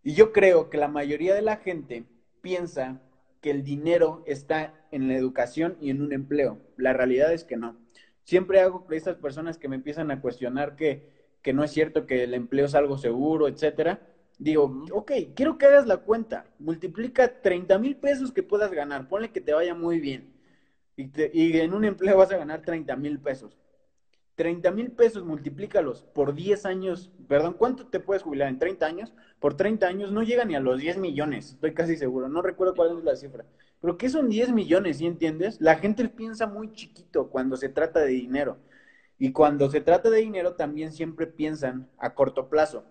Y 0.02 0.14
yo 0.14 0.32
creo 0.32 0.70
que 0.70 0.78
la 0.78 0.88
mayoría 0.88 1.34
de 1.34 1.42
la 1.42 1.56
gente 1.56 2.04
piensa 2.40 3.00
que 3.40 3.50
el 3.50 3.62
dinero 3.62 4.22
está 4.26 4.74
en 4.90 5.08
la 5.08 5.16
educación 5.16 5.76
y 5.80 5.90
en 5.90 6.00
un 6.00 6.12
empleo. 6.12 6.60
La 6.76 6.92
realidad 6.92 7.32
es 7.32 7.44
que 7.44 7.56
no. 7.56 7.76
Siempre 8.22 8.60
hago 8.60 8.86
que 8.86 8.96
estas 8.96 9.16
personas 9.16 9.58
que 9.58 9.68
me 9.68 9.76
empiezan 9.76 10.10
a 10.10 10.20
cuestionar 10.20 10.76
que 10.76 11.23
que 11.44 11.52
no 11.52 11.62
es 11.62 11.72
cierto 11.72 12.06
que 12.06 12.24
el 12.24 12.32
empleo 12.34 12.64
es 12.64 12.74
algo 12.74 12.96
seguro, 12.96 13.48
etcétera. 13.48 14.00
Digo, 14.38 14.84
ok, 14.90 15.12
quiero 15.36 15.58
que 15.58 15.66
hagas 15.66 15.86
la 15.86 15.98
cuenta. 15.98 16.46
Multiplica 16.58 17.42
30 17.42 17.78
mil 17.78 17.96
pesos 17.96 18.32
que 18.32 18.42
puedas 18.42 18.72
ganar. 18.72 19.08
Ponle 19.08 19.30
que 19.30 19.42
te 19.42 19.52
vaya 19.52 19.74
muy 19.74 20.00
bien. 20.00 20.32
Y, 20.96 21.10
y 21.38 21.60
en 21.60 21.74
un 21.74 21.84
empleo 21.84 22.16
vas 22.16 22.32
a 22.32 22.38
ganar 22.38 22.62
30 22.62 22.96
mil 22.96 23.20
pesos. 23.20 23.58
30 24.36 24.70
mil 24.70 24.90
pesos, 24.90 25.22
multiplícalos 25.22 26.02
por 26.14 26.34
10 26.34 26.64
años. 26.64 27.12
Perdón, 27.28 27.54
¿cuánto 27.58 27.88
te 27.88 28.00
puedes 28.00 28.22
jubilar? 28.22 28.48
¿En 28.48 28.58
30 28.58 28.86
años? 28.86 29.12
Por 29.38 29.54
30 29.54 29.86
años 29.86 30.12
no 30.12 30.22
llega 30.22 30.46
ni 30.46 30.54
a 30.56 30.60
los 30.60 30.80
10 30.80 30.96
millones. 30.96 31.50
Estoy 31.50 31.74
casi 31.74 31.98
seguro. 31.98 32.30
No 32.30 32.40
recuerdo 32.40 32.74
cuál 32.74 32.96
es 32.98 33.04
la 33.04 33.16
cifra. 33.16 33.44
Pero 33.82 33.98
¿qué 33.98 34.08
son 34.08 34.30
10 34.30 34.50
millones? 34.50 34.96
¿Sí 34.96 35.06
entiendes? 35.06 35.60
La 35.60 35.76
gente 35.76 36.08
piensa 36.08 36.46
muy 36.46 36.72
chiquito 36.72 37.28
cuando 37.28 37.58
se 37.58 37.68
trata 37.68 38.00
de 38.00 38.12
dinero. 38.12 38.56
Y 39.18 39.32
cuando 39.32 39.70
se 39.70 39.80
trata 39.80 40.10
de 40.10 40.18
dinero, 40.18 40.54
también 40.54 40.92
siempre 40.92 41.26
piensan 41.26 41.88
a 41.98 42.14
corto 42.14 42.48
plazo. 42.48 42.84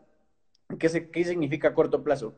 ¿Qué, 0.80 0.89
significa 0.89 1.70
a 1.70 1.74
corto 1.74 2.03
plazo? 2.03 2.36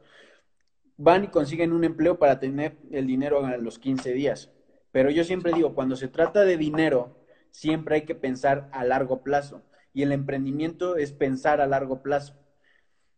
Van 0.98 1.26
y 1.26 1.28
consiguen 1.28 1.74
un 1.74 1.84
empleo 1.84 2.18
para 2.18 2.40
tener 2.40 2.78
el 2.92 3.08
dinero 3.08 3.46
a 3.46 3.58
los 3.58 3.80
15 3.80 4.14
días. 4.14 4.52
Pero 4.92 5.10
yo 5.10 5.24
siempre 5.24 5.54
digo, 5.54 5.76
cuando 5.76 5.96
se 5.96 6.08
trata 6.08 6.46
de 6.46 6.58
dinero, 6.58 7.18
siempre 7.52 7.96
hay 7.96 8.02
que 8.06 8.16
pensar 8.16 8.70
a 8.72 8.84
largo 8.84 9.24
plazo. 9.24 9.62
Y 9.94 10.04
el 10.04 10.12
emprendimiento 10.12 10.98
es 10.98 11.12
pensar 11.14 11.62
a 11.62 11.68
largo 11.68 12.02
plazo. 12.02 12.36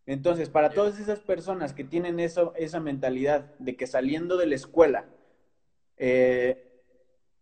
Entonces, 0.06 0.50
para 0.50 0.70
todas 0.70 1.00
esas 1.00 1.20
personas 1.20 1.74
que 1.74 1.84
tienen 1.84 2.20
eso, 2.20 2.54
esa 2.56 2.80
mentalidad 2.80 3.54
de 3.60 3.76
que 3.76 3.88
saliendo 3.88 4.38
de 4.38 4.48
la 4.48 4.56
escuela, 4.56 5.06
eh, 5.98 6.82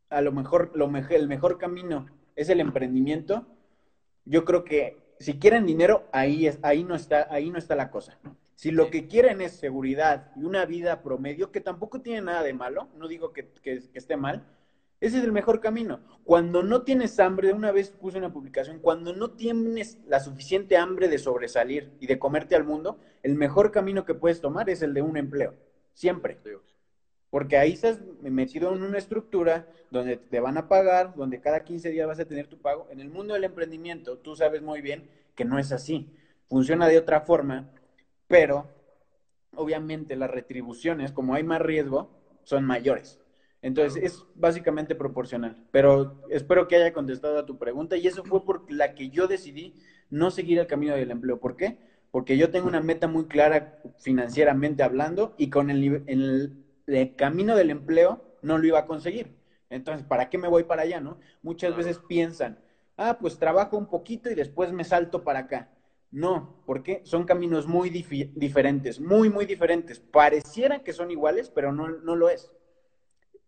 a 0.10 0.22
lo 0.22 0.32
mejor 0.32 0.72
lo, 0.75 0.91
el 1.10 1.27
mejor 1.27 1.58
camino 1.58 2.08
es 2.36 2.50
el 2.50 2.60
emprendimiento, 2.60 3.46
yo 4.25 4.44
creo 4.46 4.63
que 4.63 5.06
si 5.20 5.39
quieren 5.39 5.65
dinero, 5.65 6.08
ahí, 6.12 6.48
es, 6.48 6.60
ahí, 6.62 6.84
no 6.84 6.96
está, 6.96 7.27
ahí 7.30 7.50
no 7.50 7.58
está 7.58 7.75
la 7.75 7.89
cosa. 7.89 8.18
Si 8.56 8.72
lo 8.72 8.89
que 8.89 9.08
quieren 9.08 9.42
es 9.42 9.54
seguridad 9.54 10.32
y 10.36 10.44
una 10.44 10.65
vida 10.65 11.01
promedio, 11.01 11.51
que 11.51 11.62
tampoco 11.62 12.01
tiene 12.01 12.22
nada 12.22 12.44
de 12.44 12.54
malo, 12.54 12.89
no 12.98 13.08
digo 13.08 13.34
que, 13.34 13.51
esté 13.94 14.18
mal, 14.18 14.46
ese 15.01 15.18
es 15.18 15.24
el 15.24 15.34
mejor 15.34 15.60
camino. 15.60 16.00
Cuando 16.24 16.63
no 16.63 16.84
tienes 16.84 17.20
hambre, 17.20 17.50
de 17.50 17.54
una 17.54 17.72
vez 17.72 17.89
puse 17.89 18.18
una 18.18 18.32
publicación, 18.32 18.80
cuando 18.80 19.13
no 19.13 19.32
tienes 19.32 20.00
la 20.08 20.22
suficiente 20.22 20.77
hambre 20.77 21.10
de 21.10 21.18
sobresalir 21.18 21.92
y 22.00 22.08
de 22.08 22.18
comerte 22.18 22.56
al 22.56 22.63
mundo, 22.63 22.98
el 23.24 23.36
mejor 23.36 23.72
camino 23.72 24.06
que 24.06 24.13
puedes 24.13 24.39
tomar 24.39 24.70
es 24.70 24.82
el 24.82 24.94
de 24.94 25.01
un 25.01 25.18
empleo. 25.18 25.54
Siempre. 25.94 26.39
Porque 27.29 27.58
ahí 27.58 27.74
estás 27.74 28.00
metido 28.22 28.74
en 28.74 28.84
una 28.84 28.98
estructura 28.98 29.67
donde 29.91 30.17
te 30.17 30.39
van 30.39 30.58
a 30.58 30.67
pagar, 30.67 31.15
donde 31.15 31.41
cada 31.41 31.63
15 31.63 31.89
días 31.89 32.08
vas 32.08 32.20
a 32.20 32.25
tener 32.25 32.48
tu 32.48 32.58
pago. 32.58 32.88
En 32.91 33.00
el 33.00 33.10
mundo 33.10 33.34
del 33.34 33.44
emprendimiento, 33.44 34.17
tú 34.17 34.36
sabes 34.36 34.62
muy 34.62 34.82
bien 34.82 35.10
que 35.36 35.46
no 35.46 35.60
es 35.60 35.72
así. 35.72 36.10
Funciona 36.48 36.88
de 36.88 36.98
otra 36.98 37.22
forma 37.22 37.72
pero 38.27 38.67
obviamente 39.55 40.15
las 40.15 40.32
retribuciones, 40.32 41.12
como 41.12 41.36
hay 41.36 41.44
más 41.44 41.62
riesgo, 41.62 42.10
son 42.44 42.65
mayores. 42.65 43.20
Entonces 43.62 44.03
es 44.03 44.24
básicamente 44.36 44.96
proporcional. 44.96 45.65
Pero 45.72 46.22
espero 46.29 46.67
que 46.67 46.75
haya 46.75 46.94
contestado 46.94 47.39
a 47.39 47.46
tu 47.46 47.58
pregunta 47.58 47.98
y 47.98 48.08
eso 48.08 48.24
fue 48.24 48.44
por 48.44 48.72
la 48.72 48.94
que 48.94 49.10
yo 49.10 49.27
decidí 49.27 49.75
no 50.10 50.29
seguir 50.29 50.60
el 50.60 50.67
camino 50.67 50.96
del 50.96 51.12
empleo. 51.12 51.39
¿Por 51.39 51.55
qué? 51.55 51.79
Porque 52.12 52.38
yo 52.38 52.51
tengo 52.51 52.67
una 52.67 52.82
meta 52.82 53.08
muy 53.08 53.25
clara 53.25 53.79
financieramente 54.00 54.84
hablando 54.84 55.34
y 55.38 55.50
con 55.50 55.70
el, 55.70 56.03
el, 56.08 56.64
camino 57.15 57.56
del 57.56 57.70
empleo 57.70 58.38
no 58.42 58.58
lo 58.58 58.65
iba 58.65 58.80
a 58.80 58.86
conseguir. 58.86 59.36
Entonces, 59.70 60.06
¿para 60.06 60.30
qué 60.30 60.38
me 60.38 60.48
voy 60.48 60.63
para 60.63 60.84
allá, 60.84 61.00
no? 61.00 61.20
Muchas 61.42 61.75
veces 61.75 62.00
piensan, 62.08 62.60
ah, 62.98 63.18
pues 63.20 63.38
trabajo 63.38 63.77
un 63.77 63.88
poquito 63.88 64.30
y 64.30 64.36
después 64.36 64.72
me 64.72 64.84
salto 64.84 65.24
para 65.24 65.39
acá. 65.39 65.72
No, 66.12 66.63
porque 66.65 67.01
son 67.04 67.25
caminos 67.25 67.68
muy 67.68 67.89
diferentes, 67.89 69.01
muy, 69.01 69.30
muy 69.30 69.46
diferentes. 69.46 70.00
Pareciera 70.00 70.82
que 70.82 70.94
son 70.94 71.12
iguales, 71.12 71.50
pero 71.50 71.74
no, 71.74 71.89
no 71.89 72.15
lo 72.15 72.30
es. 72.30 72.54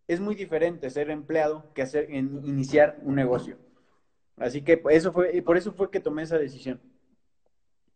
Es 0.06 0.20
muy 0.20 0.34
diferente 0.34 0.90
ser 0.90 1.10
empleado 1.10 1.72
que 1.72 1.82
hacer, 1.82 2.10
en, 2.10 2.44
iniciar 2.44 2.98
un 3.02 3.14
negocio. 3.14 3.56
Así 4.36 4.62
que 4.62 4.82
eso 4.90 5.12
fue, 5.12 5.40
por 5.42 5.56
eso 5.56 5.72
fue 5.72 5.90
que 5.90 6.00
tomé 6.00 6.24
esa 6.24 6.38
decisión. 6.38 6.80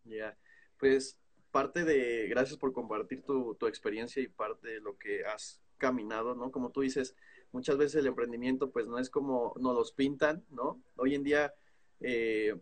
Ya, 0.04 0.37
pues 0.78 1.18
parte 1.52 1.85
de, 1.85 2.26
gracias 2.28 2.59
por 2.59 2.73
compartir 2.73 3.23
tu, 3.23 3.54
tu 3.54 3.68
experiencia 3.68 4.21
y 4.21 4.26
parte 4.26 4.68
de 4.68 4.80
lo 4.80 4.99
que 4.99 5.25
has 5.25 5.61
caminado, 5.78 6.35
¿no? 6.35 6.50
Como 6.50 6.71
tú 6.71 6.80
dices, 6.80 7.14
muchas 7.52 7.76
veces 7.76 7.97
el 7.97 8.06
emprendimiento 8.06 8.71
pues 8.71 8.88
no 8.88 8.99
es 8.99 9.11
como 9.11 9.54
nos 9.61 9.75
los 9.75 9.92
pintan, 9.92 10.44
¿no? 10.50 10.82
Hoy 10.97 11.14
en 11.14 11.23
día 11.23 11.54
eh, 12.00 12.59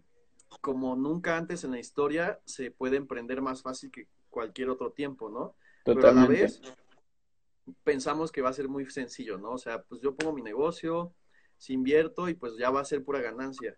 como 0.60 0.96
nunca 0.96 1.36
antes 1.36 1.64
en 1.64 1.70
la 1.70 1.78
historia, 1.78 2.40
se 2.44 2.70
puede 2.70 2.96
emprender 2.96 3.40
más 3.40 3.62
fácil 3.62 3.90
que 3.90 4.08
cualquier 4.28 4.68
otro 4.68 4.92
tiempo, 4.92 5.30
¿no? 5.30 5.54
Pero 5.84 6.08
a 6.08 6.12
la 6.12 6.26
vez 6.26 6.60
pensamos 7.84 8.32
que 8.32 8.42
va 8.42 8.50
a 8.50 8.54
ser 8.54 8.68
muy 8.68 8.88
sencillo, 8.90 9.38
¿no? 9.38 9.52
O 9.52 9.58
sea, 9.58 9.82
pues 9.82 10.00
yo 10.00 10.14
pongo 10.14 10.32
mi 10.32 10.42
negocio, 10.42 11.14
si 11.56 11.74
invierto 11.74 12.28
y 12.28 12.34
pues 12.34 12.56
ya 12.58 12.70
va 12.70 12.80
a 12.80 12.84
ser 12.84 13.04
pura 13.04 13.20
ganancia. 13.20 13.76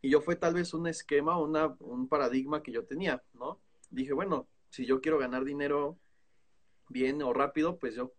Y 0.00 0.10
yo 0.10 0.20
fue 0.20 0.34
tal 0.34 0.54
vez 0.54 0.74
un 0.74 0.88
esquema, 0.88 1.38
una, 1.38 1.76
un 1.78 2.08
paradigma 2.08 2.62
que 2.62 2.72
yo 2.72 2.84
tenía, 2.84 3.22
¿no? 3.34 3.60
Dije, 3.92 4.12
bueno, 4.12 4.48
si 4.70 4.86
yo 4.86 5.00
quiero 5.00 5.18
ganar 5.18 5.44
dinero 5.44 5.98
bien 6.88 7.22
o 7.22 7.32
rápido, 7.32 7.78
pues 7.78 7.94
yo 7.94 8.12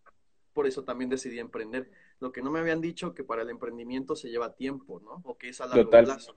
por 0.52 0.66
eso 0.66 0.84
también 0.84 1.10
decidí 1.10 1.40
emprender. 1.40 1.90
Lo 2.20 2.32
que 2.32 2.42
no 2.42 2.50
me 2.50 2.60
habían 2.60 2.80
dicho 2.80 3.12
que 3.12 3.24
para 3.24 3.42
el 3.42 3.50
emprendimiento 3.50 4.14
se 4.14 4.30
lleva 4.30 4.54
tiempo, 4.54 5.00
¿no? 5.00 5.20
O 5.24 5.36
que 5.36 5.48
es 5.48 5.60
a 5.60 5.66
largo 5.66 5.90
plazo. 5.90 6.36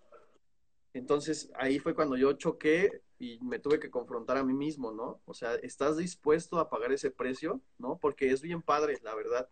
Entonces 0.93 1.51
ahí 1.55 1.77
fue 1.77 1.93
cuando 1.93 2.17
yo 2.17 2.33
choqué 2.33 3.03
y 3.19 3.39
me 3.41 3.59
tuve 3.59 3.79
que 3.79 3.91
confrontar 3.91 4.37
a 4.37 4.43
mí 4.43 4.53
mismo, 4.53 4.91
¿no? 4.91 5.21
O 5.25 5.35
sea, 5.35 5.53
¿estás 5.55 5.97
dispuesto 5.97 6.57
a 6.59 6.69
pagar 6.69 6.91
ese 6.91 7.11
precio? 7.11 7.61
¿No? 7.77 7.99
Porque 7.99 8.31
es 8.31 8.41
bien 8.41 8.63
padre, 8.63 8.97
la 9.03 9.13
verdad, 9.13 9.47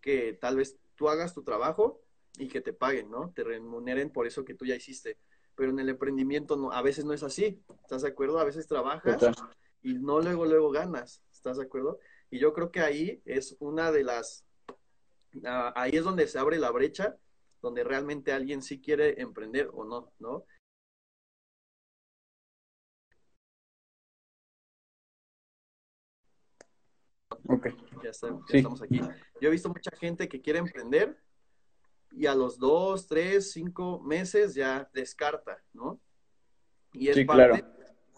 que 0.00 0.32
tal 0.32 0.56
vez 0.56 0.76
tú 0.96 1.08
hagas 1.08 1.32
tu 1.32 1.44
trabajo 1.44 2.00
y 2.38 2.48
que 2.48 2.60
te 2.60 2.72
paguen, 2.72 3.08
¿no? 3.08 3.32
Te 3.34 3.44
remuneren 3.44 4.10
por 4.10 4.26
eso 4.26 4.44
que 4.44 4.54
tú 4.54 4.66
ya 4.66 4.74
hiciste. 4.74 5.16
Pero 5.58 5.72
en 5.72 5.80
el 5.80 5.88
emprendimiento 5.88 6.56
no, 6.56 6.70
a 6.70 6.82
veces 6.82 7.04
no 7.04 7.12
es 7.12 7.24
así, 7.24 7.60
¿estás 7.82 8.02
de 8.02 8.08
acuerdo? 8.08 8.38
A 8.38 8.44
veces 8.44 8.68
trabajas 8.68 9.20
y 9.82 9.94
no 9.94 10.20
luego, 10.20 10.46
luego 10.46 10.70
ganas, 10.70 11.20
¿estás 11.32 11.56
de 11.56 11.64
acuerdo? 11.64 11.98
Y 12.30 12.38
yo 12.38 12.52
creo 12.52 12.70
que 12.70 12.78
ahí 12.78 13.20
es 13.24 13.56
una 13.58 13.90
de 13.90 14.04
las, 14.04 14.46
ah, 15.44 15.72
ahí 15.74 15.96
es 15.96 16.04
donde 16.04 16.28
se 16.28 16.38
abre 16.38 16.60
la 16.60 16.70
brecha, 16.70 17.16
donde 17.60 17.82
realmente 17.82 18.32
alguien 18.32 18.62
sí 18.62 18.80
quiere 18.80 19.20
emprender 19.20 19.68
o 19.72 19.84
no, 19.84 20.12
¿no? 20.20 20.44
Ok. 27.48 27.66
Ya, 28.04 28.10
estamos 28.10 28.80
aquí. 28.80 29.00
Yo 29.40 29.48
he 29.48 29.50
visto 29.50 29.68
mucha 29.68 29.90
gente 29.96 30.28
que 30.28 30.40
quiere 30.40 30.60
emprender 30.60 31.18
y 32.12 32.26
a 32.26 32.34
los 32.34 32.58
dos, 32.58 33.06
tres, 33.06 33.52
cinco 33.52 34.00
meses 34.00 34.54
ya 34.54 34.88
descarta, 34.92 35.62
¿no? 35.72 36.00
Y 36.92 37.08
es 37.08 37.24
parte, 37.26 37.64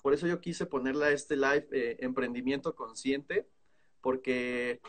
por 0.02 0.14
eso 0.14 0.26
yo 0.26 0.40
quise 0.40 0.66
ponerle 0.66 1.06
a 1.06 1.11
este 1.11 1.37
live 1.37 1.68
eh, 1.73 1.97
emprendimiento 2.00 2.75
consciente, 2.75 3.49
porque, 4.00 4.80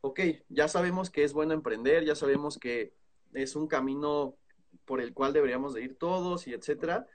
ok, 0.00 0.20
ya 0.48 0.68
sabemos 0.68 1.10
que 1.10 1.24
es 1.24 1.32
bueno 1.32 1.52
emprender, 1.52 2.04
ya 2.04 2.14
sabemos 2.14 2.58
que 2.58 2.94
es 3.34 3.56
un 3.56 3.66
camino 3.66 4.36
por 4.84 5.00
el 5.00 5.12
cual 5.12 5.32
deberíamos 5.32 5.74
de 5.74 5.82
ir 5.82 5.98
todos 5.98 6.46
y 6.46 6.54
etcétera, 6.54 7.06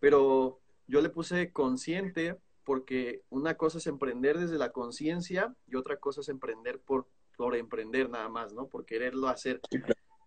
pero 0.00 0.60
yo 0.86 1.00
le 1.00 1.08
puse 1.08 1.52
consciente 1.52 2.38
porque 2.64 3.22
una 3.30 3.56
cosa 3.56 3.78
es 3.78 3.86
emprender 3.86 4.38
desde 4.38 4.58
la 4.58 4.70
conciencia 4.70 5.54
y 5.66 5.76
otra 5.76 5.98
cosa 5.98 6.20
es 6.20 6.28
emprender 6.28 6.80
por, 6.80 7.08
por 7.36 7.56
emprender 7.56 8.10
nada 8.10 8.28
más, 8.28 8.52
¿no? 8.52 8.68
Por 8.68 8.84
quererlo 8.84 9.28
hacer. 9.28 9.60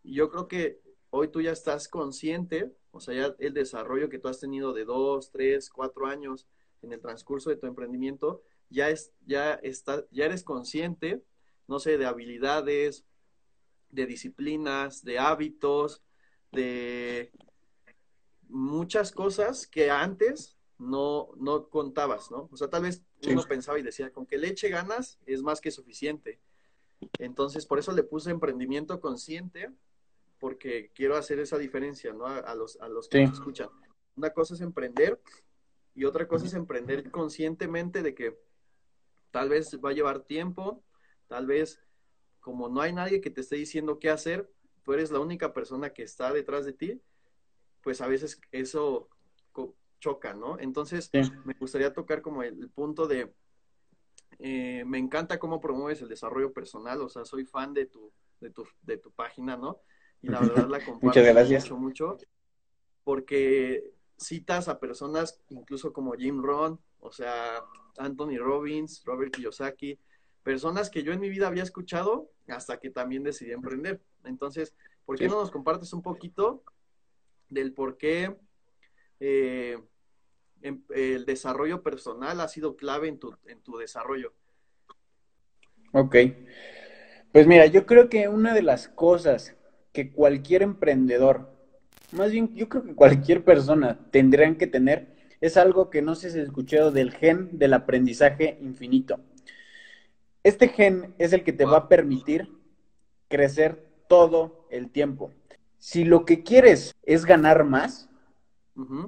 Y 0.03 0.15
yo 0.15 0.29
creo 0.29 0.47
que 0.47 0.81
hoy 1.09 1.29
tú 1.29 1.41
ya 1.41 1.51
estás 1.51 1.87
consciente, 1.87 2.71
o 2.91 2.99
sea, 2.99 3.13
ya 3.15 3.35
el 3.39 3.53
desarrollo 3.53 4.09
que 4.09 4.19
tú 4.19 4.27
has 4.27 4.39
tenido 4.39 4.73
de 4.73 4.85
dos, 4.85 5.31
tres, 5.31 5.69
cuatro 5.69 6.05
años 6.05 6.47
en 6.81 6.91
el 6.91 7.01
transcurso 7.01 7.49
de 7.49 7.55
tu 7.55 7.65
emprendimiento, 7.65 8.43
ya, 8.69 8.89
es, 8.89 9.11
ya, 9.25 9.53
está, 9.55 10.05
ya 10.11 10.25
eres 10.25 10.43
consciente, 10.43 11.23
no 11.67 11.79
sé, 11.79 11.97
de 11.97 12.05
habilidades, 12.05 13.05
de 13.89 14.05
disciplinas, 14.05 15.03
de 15.03 15.19
hábitos, 15.19 16.03
de 16.51 17.31
muchas 18.49 19.11
cosas 19.11 19.67
que 19.67 19.89
antes 19.89 20.57
no, 20.77 21.29
no 21.37 21.69
contabas, 21.69 22.31
¿no? 22.31 22.49
O 22.51 22.57
sea, 22.57 22.69
tal 22.69 22.83
vez 22.83 23.03
uno 23.27 23.43
pensaba 23.43 23.79
y 23.79 23.83
decía, 23.83 24.11
con 24.11 24.25
que 24.25 24.37
leche 24.37 24.69
ganas 24.69 25.19
es 25.25 25.41
más 25.41 25.61
que 25.61 25.71
suficiente. 25.71 26.39
Entonces, 27.19 27.65
por 27.65 27.79
eso 27.79 27.91
le 27.91 28.03
puse 28.03 28.31
emprendimiento 28.31 28.99
consciente, 28.99 29.71
porque 30.43 30.91
quiero 30.93 31.15
hacer 31.15 31.39
esa 31.39 31.57
diferencia, 31.57 32.11
¿no? 32.11 32.25
A, 32.27 32.53
los, 32.53 32.77
a 32.81 32.89
los 32.89 33.07
que 33.07 33.21
nos 33.21 33.35
escuchan. 33.35 33.69
Una 34.17 34.31
cosa 34.31 34.55
es 34.55 34.59
emprender 34.59 35.17
y 35.95 36.03
otra 36.03 36.27
cosa 36.27 36.47
es 36.47 36.53
emprender 36.53 37.11
conscientemente 37.11 38.01
de 38.01 38.13
que 38.13 38.37
tal 39.31 39.47
vez 39.47 39.79
va 39.79 39.91
a 39.91 39.93
llevar 39.93 40.25
tiempo, 40.25 40.83
tal 41.27 41.45
vez 41.47 41.81
como 42.41 42.67
no 42.67 42.81
hay 42.81 42.91
nadie 42.91 43.21
que 43.21 43.29
te 43.29 43.39
esté 43.39 43.55
diciendo 43.55 43.99
qué 43.99 44.09
hacer, 44.09 44.51
tú 44.83 44.91
eres 44.91 45.11
la 45.11 45.21
única 45.21 45.53
persona 45.53 45.91
que 45.91 46.03
está 46.03 46.33
detrás 46.33 46.65
de 46.65 46.73
ti, 46.73 47.01
pues 47.81 48.01
a 48.01 48.07
veces 48.07 48.41
eso 48.51 49.07
choca, 50.01 50.33
¿no? 50.33 50.59
Entonces, 50.59 51.09
me 51.45 51.53
gustaría 51.53 51.93
tocar 51.93 52.21
como 52.21 52.43
el, 52.43 52.69
punto 52.69 53.07
de, 53.07 53.33
eh, 54.39 54.83
me 54.85 54.97
encanta 54.97 55.39
cómo 55.39 55.61
promueves 55.61 56.01
el 56.01 56.09
desarrollo 56.09 56.51
personal, 56.51 56.99
o 56.99 57.07
sea, 57.07 57.23
soy 57.23 57.45
fan 57.45 57.73
de 57.73 57.85
tu, 57.85 58.11
de 58.41 58.49
tu, 58.49 58.67
de 58.81 58.97
tu 58.97 59.09
página, 59.13 59.55
¿no? 59.55 59.79
Y 60.23 60.29
la 60.29 60.39
verdad 60.39 60.67
la 60.67 60.79
comparto 60.85 61.21
mucho, 61.21 61.77
mucho, 61.77 62.17
porque 63.03 63.83
citas 64.17 64.67
a 64.69 64.79
personas 64.79 65.39
incluso 65.49 65.93
como 65.93 66.13
Jim 66.13 66.41
Rohn, 66.41 66.79
o 66.99 67.11
sea, 67.11 67.63
Anthony 67.97 68.37
Robbins, 68.37 69.03
Robert 69.05 69.35
Kiyosaki, 69.35 69.99
personas 70.41 70.89
que 70.89 71.03
yo 71.03 71.13
en 71.13 71.19
mi 71.19 71.29
vida 71.29 71.47
había 71.47 71.63
escuchado 71.63 72.31
hasta 72.47 72.79
que 72.79 72.89
también 72.89 73.23
decidí 73.23 73.51
emprender. 73.51 74.01
Entonces, 74.23 74.73
¿por 75.05 75.17
qué 75.17 75.27
no 75.27 75.35
nos 75.35 75.51
compartes 75.51 75.93
un 75.93 76.01
poquito 76.01 76.63
del 77.49 77.73
por 77.73 77.97
qué 77.97 78.35
eh, 79.19 79.77
el 80.61 81.25
desarrollo 81.25 81.83
personal 81.83 82.39
ha 82.39 82.47
sido 82.47 82.75
clave 82.77 83.09
en 83.09 83.19
tu, 83.19 83.35
en 83.45 83.61
tu 83.61 83.77
desarrollo? 83.77 84.33
Ok. 85.91 86.15
Pues 87.31 87.47
mira, 87.47 87.65
yo 87.65 87.85
creo 87.85 88.09
que 88.09 88.27
una 88.27 88.53
de 88.53 88.61
las 88.61 88.87
cosas 88.87 89.55
que 89.93 90.11
cualquier 90.11 90.63
emprendedor, 90.63 91.49
más 92.11 92.31
bien 92.31 92.53
yo 92.55 92.67
creo 92.67 92.83
que 92.83 92.95
cualquier 92.95 93.43
persona 93.45 93.99
tendrían 94.11 94.55
que 94.55 94.67
tener, 94.67 95.13
es 95.39 95.55
algo 95.57 95.89
que 95.89 96.01
no 96.01 96.15
si 96.15 96.27
has 96.27 96.35
escuchado 96.35 96.91
del 96.91 97.11
gen 97.11 97.57
del 97.57 97.73
aprendizaje 97.73 98.57
infinito. 98.61 99.19
Este 100.43 100.67
gen 100.67 101.13
es 101.19 101.31
el 101.31 101.43
que 101.43 101.53
te 101.53 101.65
va 101.65 101.77
a 101.77 101.87
permitir 101.87 102.49
crecer 103.29 103.85
todo 104.07 104.67
el 104.69 104.89
tiempo. 104.89 105.31
Si 105.79 106.05
lo 106.05 106.25
que 106.25 106.43
quieres 106.43 106.93
es 107.03 107.25
ganar 107.25 107.63
más, 107.63 108.09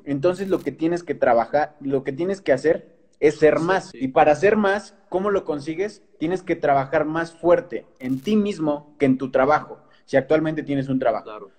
Entonces 0.06 0.50
lo 0.50 0.60
que 0.60 0.72
tienes 0.72 1.02
que 1.02 1.16
trabajar, 1.16 1.76
lo 1.82 2.04
que 2.04 2.12
tienes 2.12 2.40
que 2.40 2.54
hacer 2.54 2.96
es 3.20 3.40
ser 3.40 3.60
más. 3.60 3.92
Y 3.94 4.10
para 4.10 4.36
ser 4.36 4.58
más, 4.58 4.94
¿cómo 5.10 5.32
lo 5.32 5.44
consigues? 5.44 6.04
Tienes 6.20 6.44
que 6.44 6.56
trabajar 6.56 7.06
más 7.06 7.34
fuerte 7.34 7.86
en 8.00 8.20
ti 8.20 8.36
mismo 8.36 8.96
que 9.00 9.06
en 9.06 9.18
tu 9.18 9.32
trabajo, 9.32 9.80
si 10.06 10.18
actualmente 10.18 10.64
tienes 10.64 10.90
un 10.90 11.00
trabajo. 11.00 11.26
Claro. 11.26 11.52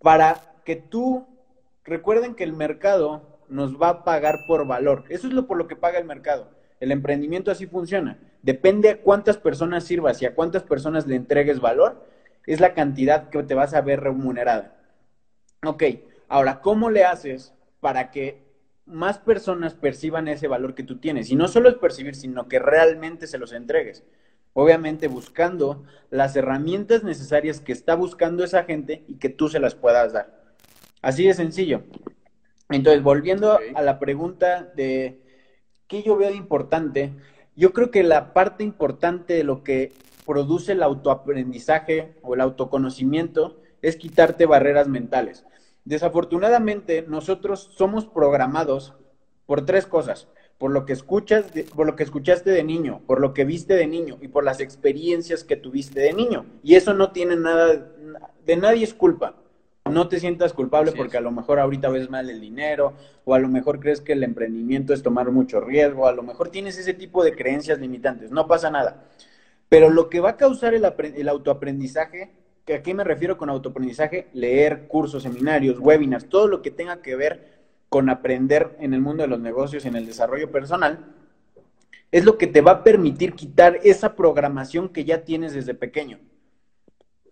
Para 0.00 0.40
que 0.64 0.76
tú, 0.76 1.26
recuerden 1.84 2.34
que 2.34 2.44
el 2.44 2.52
mercado 2.52 3.38
nos 3.48 3.80
va 3.80 3.88
a 3.88 4.04
pagar 4.04 4.40
por 4.46 4.66
valor. 4.66 5.04
Eso 5.08 5.26
es 5.26 5.32
lo 5.32 5.46
por 5.46 5.56
lo 5.56 5.68
que 5.68 5.76
paga 5.76 5.98
el 5.98 6.04
mercado. 6.04 6.50
El 6.80 6.90
emprendimiento 6.90 7.50
así 7.50 7.66
funciona. 7.66 8.18
Depende 8.42 8.90
a 8.90 9.00
cuántas 9.00 9.36
personas 9.36 9.84
sirvas 9.84 10.20
y 10.20 10.26
a 10.26 10.34
cuántas 10.34 10.64
personas 10.64 11.06
le 11.06 11.14
entregues 11.14 11.60
valor, 11.60 12.04
es 12.46 12.60
la 12.60 12.74
cantidad 12.74 13.28
que 13.28 13.42
te 13.44 13.54
vas 13.54 13.74
a 13.74 13.80
ver 13.82 14.00
remunerada. 14.00 14.76
Ok, 15.64 15.84
ahora, 16.28 16.60
¿cómo 16.60 16.90
le 16.90 17.04
haces 17.04 17.54
para 17.78 18.10
que 18.10 18.42
más 18.84 19.18
personas 19.18 19.74
perciban 19.74 20.26
ese 20.26 20.48
valor 20.48 20.74
que 20.74 20.82
tú 20.82 20.98
tienes? 20.98 21.30
Y 21.30 21.36
no 21.36 21.46
solo 21.46 21.68
es 21.68 21.76
percibir, 21.76 22.16
sino 22.16 22.48
que 22.48 22.58
realmente 22.58 23.28
se 23.28 23.38
los 23.38 23.52
entregues. 23.52 24.02
Obviamente 24.54 25.08
buscando 25.08 25.84
las 26.10 26.36
herramientas 26.36 27.04
necesarias 27.04 27.60
que 27.60 27.72
está 27.72 27.94
buscando 27.94 28.44
esa 28.44 28.64
gente 28.64 29.04
y 29.08 29.14
que 29.16 29.28
tú 29.28 29.48
se 29.48 29.60
las 29.60 29.74
puedas 29.74 30.12
dar. 30.12 30.42
Así 31.00 31.26
de 31.26 31.34
sencillo. 31.34 31.84
Entonces, 32.68 33.02
volviendo 33.02 33.58
a 33.74 33.82
la 33.82 33.98
pregunta 33.98 34.70
de 34.74 35.20
qué 35.86 36.02
yo 36.02 36.16
veo 36.16 36.30
de 36.30 36.36
importante, 36.36 37.12
yo 37.56 37.72
creo 37.72 37.90
que 37.90 38.02
la 38.02 38.32
parte 38.32 38.64
importante 38.64 39.34
de 39.34 39.44
lo 39.44 39.62
que 39.62 39.92
produce 40.26 40.72
el 40.72 40.82
autoaprendizaje 40.82 42.14
o 42.22 42.34
el 42.34 42.40
autoconocimiento 42.40 43.60
es 43.82 43.96
quitarte 43.96 44.46
barreras 44.46 44.88
mentales. 44.88 45.44
Desafortunadamente, 45.84 47.04
nosotros 47.08 47.70
somos 47.76 48.06
programados 48.06 48.94
por 49.46 49.66
tres 49.66 49.86
cosas. 49.86 50.28
Por 50.62 50.70
lo 50.70 50.86
que 50.86 50.92
escuchas, 50.92 51.46
por 51.74 51.88
lo 51.88 51.96
que 51.96 52.04
escuchaste 52.04 52.48
de 52.52 52.62
niño, 52.62 53.00
por 53.08 53.20
lo 53.20 53.34
que 53.34 53.44
viste 53.44 53.74
de 53.74 53.88
niño 53.88 54.18
y 54.20 54.28
por 54.28 54.44
las 54.44 54.60
experiencias 54.60 55.42
que 55.42 55.56
tuviste 55.56 55.98
de 55.98 56.12
niño. 56.12 56.46
Y 56.62 56.76
eso 56.76 56.94
no 56.94 57.10
tiene 57.10 57.34
nada, 57.34 57.90
de 58.46 58.56
nadie 58.56 58.84
es 58.84 58.94
culpa. 58.94 59.34
No 59.90 60.06
te 60.06 60.20
sientas 60.20 60.52
culpable 60.52 60.92
porque 60.92 61.16
a 61.16 61.20
lo 61.20 61.32
mejor 61.32 61.58
ahorita 61.58 61.88
ves 61.88 62.10
mal 62.10 62.30
el 62.30 62.40
dinero, 62.40 62.92
o 63.24 63.34
a 63.34 63.40
lo 63.40 63.48
mejor 63.48 63.80
crees 63.80 64.00
que 64.00 64.12
el 64.12 64.22
emprendimiento 64.22 64.94
es 64.94 65.02
tomar 65.02 65.32
mucho 65.32 65.60
riesgo, 65.60 66.06
a 66.06 66.12
lo 66.12 66.22
mejor 66.22 66.48
tienes 66.50 66.78
ese 66.78 66.94
tipo 66.94 67.24
de 67.24 67.34
creencias 67.34 67.80
limitantes. 67.80 68.30
No 68.30 68.46
pasa 68.46 68.70
nada. 68.70 69.02
Pero 69.68 69.90
lo 69.90 70.08
que 70.08 70.20
va 70.20 70.30
a 70.30 70.36
causar 70.36 70.74
el, 70.74 70.84
el 71.16 71.28
autoaprendizaje, 71.28 72.30
que 72.64 72.74
¿a 72.74 72.82
qué 72.84 72.94
me 72.94 73.02
refiero 73.02 73.36
con 73.36 73.50
autoaprendizaje? 73.50 74.28
Leer 74.32 74.86
cursos, 74.86 75.24
seminarios, 75.24 75.80
webinars, 75.80 76.28
todo 76.28 76.46
lo 76.46 76.62
que 76.62 76.70
tenga 76.70 77.02
que 77.02 77.16
ver 77.16 77.51
con 77.92 78.08
aprender 78.08 78.74
en 78.80 78.94
el 78.94 79.02
mundo 79.02 79.22
de 79.22 79.28
los 79.28 79.38
negocios, 79.38 79.84
en 79.84 79.96
el 79.96 80.06
desarrollo 80.06 80.50
personal, 80.50 81.14
es 82.10 82.24
lo 82.24 82.38
que 82.38 82.46
te 82.46 82.62
va 82.62 82.70
a 82.70 82.84
permitir 82.84 83.34
quitar 83.34 83.80
esa 83.84 84.16
programación 84.16 84.88
que 84.88 85.04
ya 85.04 85.26
tienes 85.26 85.52
desde 85.52 85.74
pequeño. 85.74 86.18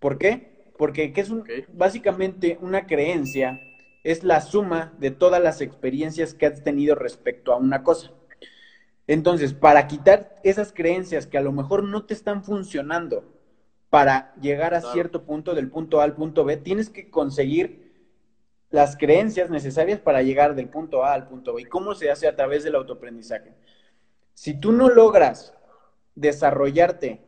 ¿Por 0.00 0.18
qué? 0.18 0.70
Porque 0.76 1.14
es 1.16 1.30
un, 1.30 1.44
básicamente 1.72 2.58
una 2.60 2.86
creencia 2.86 3.58
es 4.04 4.22
la 4.22 4.42
suma 4.42 4.92
de 4.98 5.10
todas 5.10 5.42
las 5.42 5.62
experiencias 5.62 6.34
que 6.34 6.44
has 6.44 6.62
tenido 6.62 6.94
respecto 6.94 7.54
a 7.54 7.56
una 7.56 7.82
cosa. 7.82 8.10
Entonces, 9.06 9.54
para 9.54 9.86
quitar 9.86 10.42
esas 10.44 10.74
creencias 10.74 11.26
que 11.26 11.38
a 11.38 11.42
lo 11.42 11.52
mejor 11.52 11.84
no 11.84 12.04
te 12.04 12.12
están 12.12 12.44
funcionando 12.44 13.24
para 13.88 14.34
llegar 14.42 14.74
a 14.74 14.82
cierto 14.82 15.22
punto 15.22 15.54
del 15.54 15.70
punto 15.70 16.02
A 16.02 16.04
al 16.04 16.16
punto 16.16 16.44
B, 16.44 16.58
tienes 16.58 16.90
que 16.90 17.08
conseguir 17.08 17.79
las 18.70 18.96
creencias 18.96 19.50
necesarias 19.50 19.98
para 19.98 20.22
llegar 20.22 20.54
del 20.54 20.68
punto 20.68 21.04
A 21.04 21.12
al 21.12 21.26
punto 21.26 21.54
B. 21.54 21.62
¿Y 21.62 21.64
cómo 21.66 21.94
se 21.94 22.10
hace 22.10 22.28
a 22.28 22.36
través 22.36 22.62
del 22.64 22.76
autoaprendizaje? 22.76 23.52
Si 24.34 24.54
tú 24.54 24.72
no 24.72 24.88
logras 24.88 25.54
desarrollarte 26.14 27.20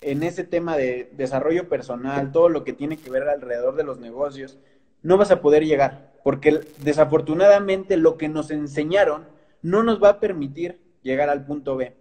en 0.00 0.22
ese 0.22 0.44
tema 0.44 0.76
de 0.76 1.10
desarrollo 1.12 1.68
personal, 1.68 2.32
todo 2.32 2.48
lo 2.48 2.64
que 2.64 2.72
tiene 2.72 2.96
que 2.96 3.10
ver 3.10 3.28
alrededor 3.28 3.76
de 3.76 3.84
los 3.84 3.98
negocios, 3.98 4.58
no 5.02 5.18
vas 5.18 5.30
a 5.30 5.42
poder 5.42 5.64
llegar, 5.66 6.12
porque 6.24 6.60
desafortunadamente 6.78 7.96
lo 7.96 8.16
que 8.16 8.28
nos 8.28 8.50
enseñaron 8.50 9.26
no 9.62 9.82
nos 9.82 10.02
va 10.02 10.08
a 10.10 10.20
permitir 10.20 10.80
llegar 11.02 11.28
al 11.28 11.44
punto 11.44 11.76
B. 11.76 11.94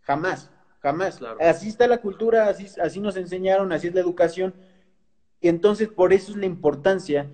Jamás, 0.00 0.50
jamás. 0.80 1.20
Así 1.40 1.68
está 1.68 1.86
la 1.86 2.00
cultura, 2.00 2.48
así, 2.48 2.66
así 2.80 3.00
nos 3.00 3.16
enseñaron, 3.16 3.72
así 3.72 3.88
es 3.88 3.94
la 3.94 4.00
educación. 4.00 4.54
Entonces, 5.42 5.88
por 5.88 6.12
eso 6.12 6.32
es 6.32 6.38
la 6.38 6.46
importancia 6.46 7.30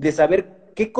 de 0.00 0.12
saber 0.12 0.72
qué, 0.74 0.92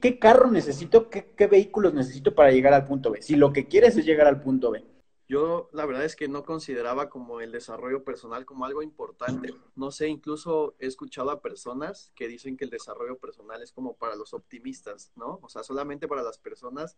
qué 0.00 0.18
carro 0.18 0.50
necesito, 0.50 1.10
qué, 1.10 1.32
qué 1.36 1.46
vehículos 1.46 1.92
necesito 1.92 2.34
para 2.34 2.50
llegar 2.50 2.72
al 2.72 2.86
punto 2.86 3.10
B. 3.10 3.20
Si 3.20 3.36
lo 3.36 3.52
que 3.52 3.68
quieres 3.68 3.96
es 3.96 4.06
llegar 4.06 4.26
al 4.26 4.40
punto 4.40 4.70
B. 4.70 4.84
Yo 5.28 5.68
la 5.72 5.84
verdad 5.84 6.06
es 6.06 6.16
que 6.16 6.26
no 6.26 6.42
consideraba 6.42 7.10
como 7.10 7.42
el 7.42 7.52
desarrollo 7.52 8.02
personal 8.02 8.46
como 8.46 8.64
algo 8.64 8.82
importante. 8.82 9.52
No 9.76 9.90
sé, 9.90 10.08
incluso 10.08 10.74
he 10.78 10.86
escuchado 10.86 11.30
a 11.30 11.42
personas 11.42 12.10
que 12.14 12.26
dicen 12.26 12.56
que 12.56 12.64
el 12.64 12.70
desarrollo 12.70 13.18
personal 13.18 13.62
es 13.62 13.70
como 13.70 13.94
para 13.98 14.16
los 14.16 14.32
optimistas, 14.32 15.12
¿no? 15.16 15.38
O 15.42 15.50
sea, 15.50 15.62
solamente 15.62 16.08
para 16.08 16.22
las 16.22 16.38
personas 16.38 16.96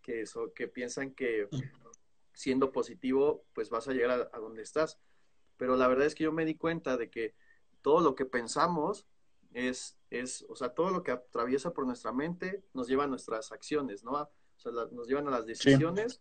que, 0.00 0.20
eso, 0.20 0.52
que 0.54 0.68
piensan 0.68 1.10
que 1.10 1.48
siendo 2.32 2.70
positivo, 2.70 3.44
pues 3.52 3.68
vas 3.68 3.88
a 3.88 3.92
llegar 3.92 4.30
a, 4.32 4.38
donde 4.38 4.62
estás. 4.62 5.00
Pero 5.56 5.74
la 5.76 5.88
verdad 5.88 6.06
es 6.06 6.14
que 6.14 6.24
yo 6.24 6.30
me 6.30 6.44
di 6.44 6.54
cuenta 6.54 6.96
de 6.96 7.10
que 7.10 7.34
todo 7.82 8.00
lo 8.00 8.14
que 8.14 8.24
pensamos 8.24 9.08
es, 9.52 9.98
es, 10.10 10.44
o 10.48 10.56
sea, 10.56 10.70
todo 10.70 10.90
lo 10.90 11.02
que 11.02 11.12
atraviesa 11.12 11.72
por 11.72 11.86
nuestra 11.86 12.12
mente 12.12 12.64
nos 12.74 12.88
lleva 12.88 13.04
a 13.04 13.08
nuestras 13.08 13.52
acciones, 13.52 14.04
¿no? 14.04 14.12
O 14.12 14.28
sea, 14.56 14.72
nos 14.90 15.08
llevan 15.08 15.28
a 15.28 15.30
las 15.30 15.46
decisiones 15.46 16.20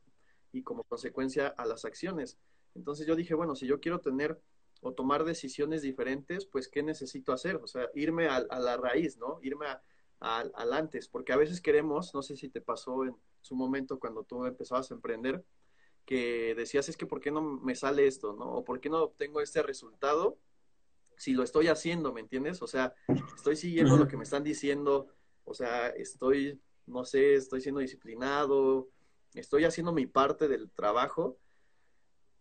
y 0.51 0.63
como 0.63 0.83
consecuencia 0.83 1.47
a 1.47 1.65
las 1.65 1.85
acciones. 1.85 2.37
Entonces 2.75 3.05
yo 3.05 3.15
dije, 3.15 3.33
bueno, 3.33 3.55
si 3.55 3.67
yo 3.67 3.79
quiero 3.79 3.99
tener 3.99 4.41
o 4.81 4.93
tomar 4.93 5.23
decisiones 5.23 5.81
diferentes, 5.81 6.45
pues 6.45 6.67
¿qué 6.67 6.83
necesito 6.83 7.33
hacer? 7.33 7.57
O 7.57 7.67
sea, 7.67 7.89
irme 7.93 8.27
a, 8.27 8.37
a 8.37 8.59
la 8.59 8.77
raíz, 8.77 9.17
¿no? 9.17 9.39
Irme 9.41 9.67
a, 9.67 9.81
al, 10.21 10.73
antes, 10.73 11.07
porque 11.07 11.33
a 11.33 11.37
veces 11.37 11.61
queremos, 11.61 12.13
no 12.13 12.21
sé 12.21 12.37
si 12.37 12.47
te 12.47 12.61
pasó 12.61 13.03
en 13.03 13.15
su 13.41 13.55
momento 13.55 13.99
cuando 13.99 14.23
tú 14.23 14.45
empezabas 14.45 14.91
a 14.91 14.93
emprender, 14.93 15.43
que 16.05 16.53
decías, 16.55 16.89
es 16.89 16.97
que 16.97 17.07
¿por 17.07 17.19
qué 17.19 17.31
no 17.31 17.41
me 17.41 17.75
sale 17.75 18.07
esto, 18.07 18.33
no? 18.33 18.51
O 18.53 18.63
¿por 18.63 18.79
qué 18.79 18.89
no 18.89 19.03
obtengo 19.03 19.41
este 19.41 19.63
resultado 19.63 20.37
si 21.21 21.33
lo 21.33 21.43
estoy 21.43 21.67
haciendo, 21.67 22.11
¿me 22.11 22.21
entiendes? 22.21 22.63
O 22.63 22.67
sea, 22.67 22.95
estoy 23.35 23.55
siguiendo 23.55 23.95
lo 23.95 24.07
que 24.07 24.17
me 24.17 24.23
están 24.23 24.43
diciendo, 24.43 25.07
o 25.43 25.53
sea, 25.53 25.89
estoy, 25.89 26.59
no 26.87 27.05
sé, 27.05 27.35
estoy 27.35 27.61
siendo 27.61 27.79
disciplinado, 27.79 28.89
estoy 29.35 29.65
haciendo 29.65 29.93
mi 29.93 30.07
parte 30.07 30.47
del 30.47 30.71
trabajo, 30.71 31.37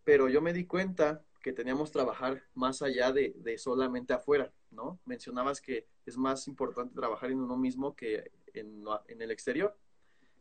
pero 0.02 0.30
yo 0.30 0.40
me 0.40 0.54
di 0.54 0.64
cuenta 0.64 1.22
que 1.42 1.52
teníamos 1.52 1.90
que 1.90 1.98
trabajar 1.98 2.42
más 2.54 2.80
allá 2.80 3.12
de, 3.12 3.34
de 3.36 3.58
solamente 3.58 4.14
afuera, 4.14 4.50
¿no? 4.70 4.98
Mencionabas 5.04 5.60
que 5.60 5.86
es 6.06 6.16
más 6.16 6.48
importante 6.48 6.94
trabajar 6.94 7.30
en 7.30 7.40
uno 7.40 7.58
mismo 7.58 7.94
que 7.94 8.32
en, 8.54 8.82
el 9.08 9.30
exterior. 9.30 9.76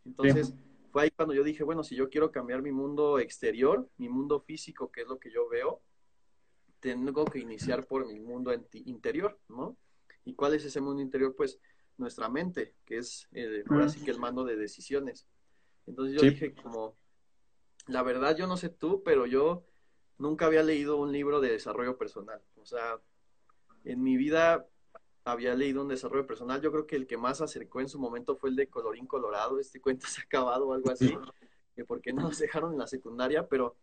Entonces, 0.05 0.53
fue 0.93 1.03
ahí 1.03 1.11
cuando 1.11 1.33
yo 1.33 1.43
dije, 1.43 1.65
bueno, 1.65 1.83
si 1.83 1.93
yo 1.93 2.09
quiero 2.09 2.31
cambiar 2.31 2.61
mi 2.61 2.71
mundo 2.71 3.19
exterior, 3.19 3.89
mi 3.97 4.07
mundo 4.07 4.39
físico, 4.39 4.93
que 4.93 5.01
es 5.01 5.09
lo 5.09 5.19
que 5.19 5.29
yo 5.29 5.49
veo, 5.49 5.81
tengo 6.79 7.25
que 7.25 7.39
iniciar 7.39 7.85
por 7.85 8.07
mi 8.07 8.19
mundo 8.19 8.53
interior, 8.73 9.39
¿no? 9.49 9.77
¿Y 10.25 10.33
cuál 10.35 10.53
es 10.53 10.63
ese 10.63 10.81
mundo 10.81 11.01
interior? 11.01 11.35
Pues 11.35 11.59
nuestra 11.97 12.29
mente, 12.29 12.75
que 12.85 12.97
es 12.97 13.27
eh, 13.33 13.63
ahora 13.69 13.89
sí 13.89 14.03
que 14.03 14.11
el 14.11 14.19
mando 14.19 14.43
de 14.45 14.55
decisiones. 14.55 15.27
Entonces 15.85 16.19
yo 16.19 16.27
dije 16.27 16.53
como, 16.53 16.95
la 17.87 18.03
verdad 18.03 18.37
yo 18.37 18.47
no 18.47 18.57
sé 18.57 18.69
tú, 18.69 19.03
pero 19.03 19.25
yo 19.25 19.65
nunca 20.17 20.45
había 20.45 20.63
leído 20.63 20.97
un 20.97 21.11
libro 21.11 21.41
de 21.41 21.51
desarrollo 21.51 21.97
personal. 21.97 22.41
O 22.55 22.65
sea, 22.65 22.99
en 23.83 24.01
mi 24.01 24.17
vida 24.17 24.67
había 25.23 25.55
leído 25.55 25.81
un 25.81 25.87
desarrollo 25.87 26.27
personal. 26.27 26.61
Yo 26.61 26.71
creo 26.71 26.87
que 26.87 26.95
el 26.95 27.07
que 27.07 27.17
más 27.17 27.41
acercó 27.41 27.81
en 27.81 27.89
su 27.89 27.99
momento 27.99 28.35
fue 28.35 28.49
el 28.49 28.55
de 28.55 28.67
Colorín 28.67 29.07
Colorado. 29.07 29.59
Este 29.59 29.81
cuento 29.81 30.07
se 30.07 30.21
ha 30.21 30.23
acabado 30.23 30.67
o 30.67 30.73
algo 30.73 30.91
así, 30.91 31.17
que 31.75 31.85
porque 31.85 32.13
no 32.13 32.23
nos 32.23 32.39
dejaron 32.39 32.73
en 32.73 32.79
la 32.79 32.87
secundaria, 32.87 33.47
pero 33.47 33.75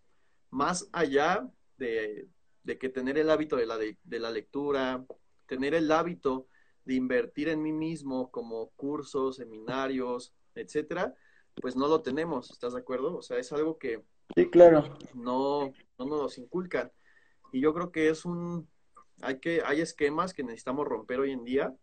más 0.50 0.88
allá 0.92 1.50
de, 1.76 2.28
que 2.74 2.88
tener 2.88 3.18
el 3.18 3.31
hábito 3.31 3.57
de 3.57 3.66
la, 3.66 3.79
de, 3.79 4.18
la 4.18 4.31
lectura, 4.31 5.05
tener 5.46 5.74
el 5.74 5.90
hábito 5.92 6.48
de 6.85 6.94
invertir 6.94 7.48
en 7.48 7.62
mí 7.62 7.72
mismo 7.72 8.31
como 8.31 8.70
cursos, 8.70 9.37
seminarios, 9.37 10.33
etcétera, 10.55 11.14
pues 11.55 11.76
no 11.76 11.88
lo 11.88 12.02
tenemos, 12.02 12.50
¿estás 12.50 12.74
de 12.74 12.81
acuerdo? 12.81 13.16
O 13.16 13.22
sea, 13.22 13.38
es 13.38 13.52
algo 13.52 13.79
que 13.79 14.05
sí, 14.35 14.50
claro. 14.50 14.98
no, 15.14 15.72
no 15.98 16.05
nos 16.05 16.38
inculcan. 16.38 16.92
Y 17.52 17.61
yo 17.61 17.72
creo 17.72 17.92
que 17.92 18.09
es 18.09 18.24
un, 18.24 18.68
hay, 19.22 19.38
que, 19.40 19.62
hay 19.64 19.81
esquemas 19.81 20.35
que 20.35 20.42
necesitamos 20.42 20.87
romper 20.87 21.20
hoy 21.20 21.33
en 21.33 21.44
día, 21.44 21.74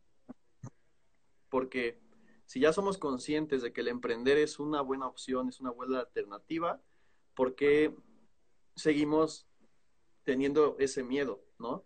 porque 1.50 2.00
si 2.46 2.60
ya 2.60 2.74
somos 2.74 2.98
conscientes 2.98 3.62
de 3.62 3.74
que 3.74 3.82
el 3.82 3.88
emprender 3.88 4.38
es 4.38 4.60
una 4.60 4.82
buena 4.82 5.08
opción, 5.08 5.50
es 5.50 5.60
una 5.60 5.72
buena 5.72 6.00
alternativa, 6.00 6.82
¿por 7.36 7.56
qué 7.56 7.96
seguimos 8.76 9.48
teniendo 10.24 10.76
ese 10.80 11.04
miedo, 11.04 11.44
no? 11.60 11.86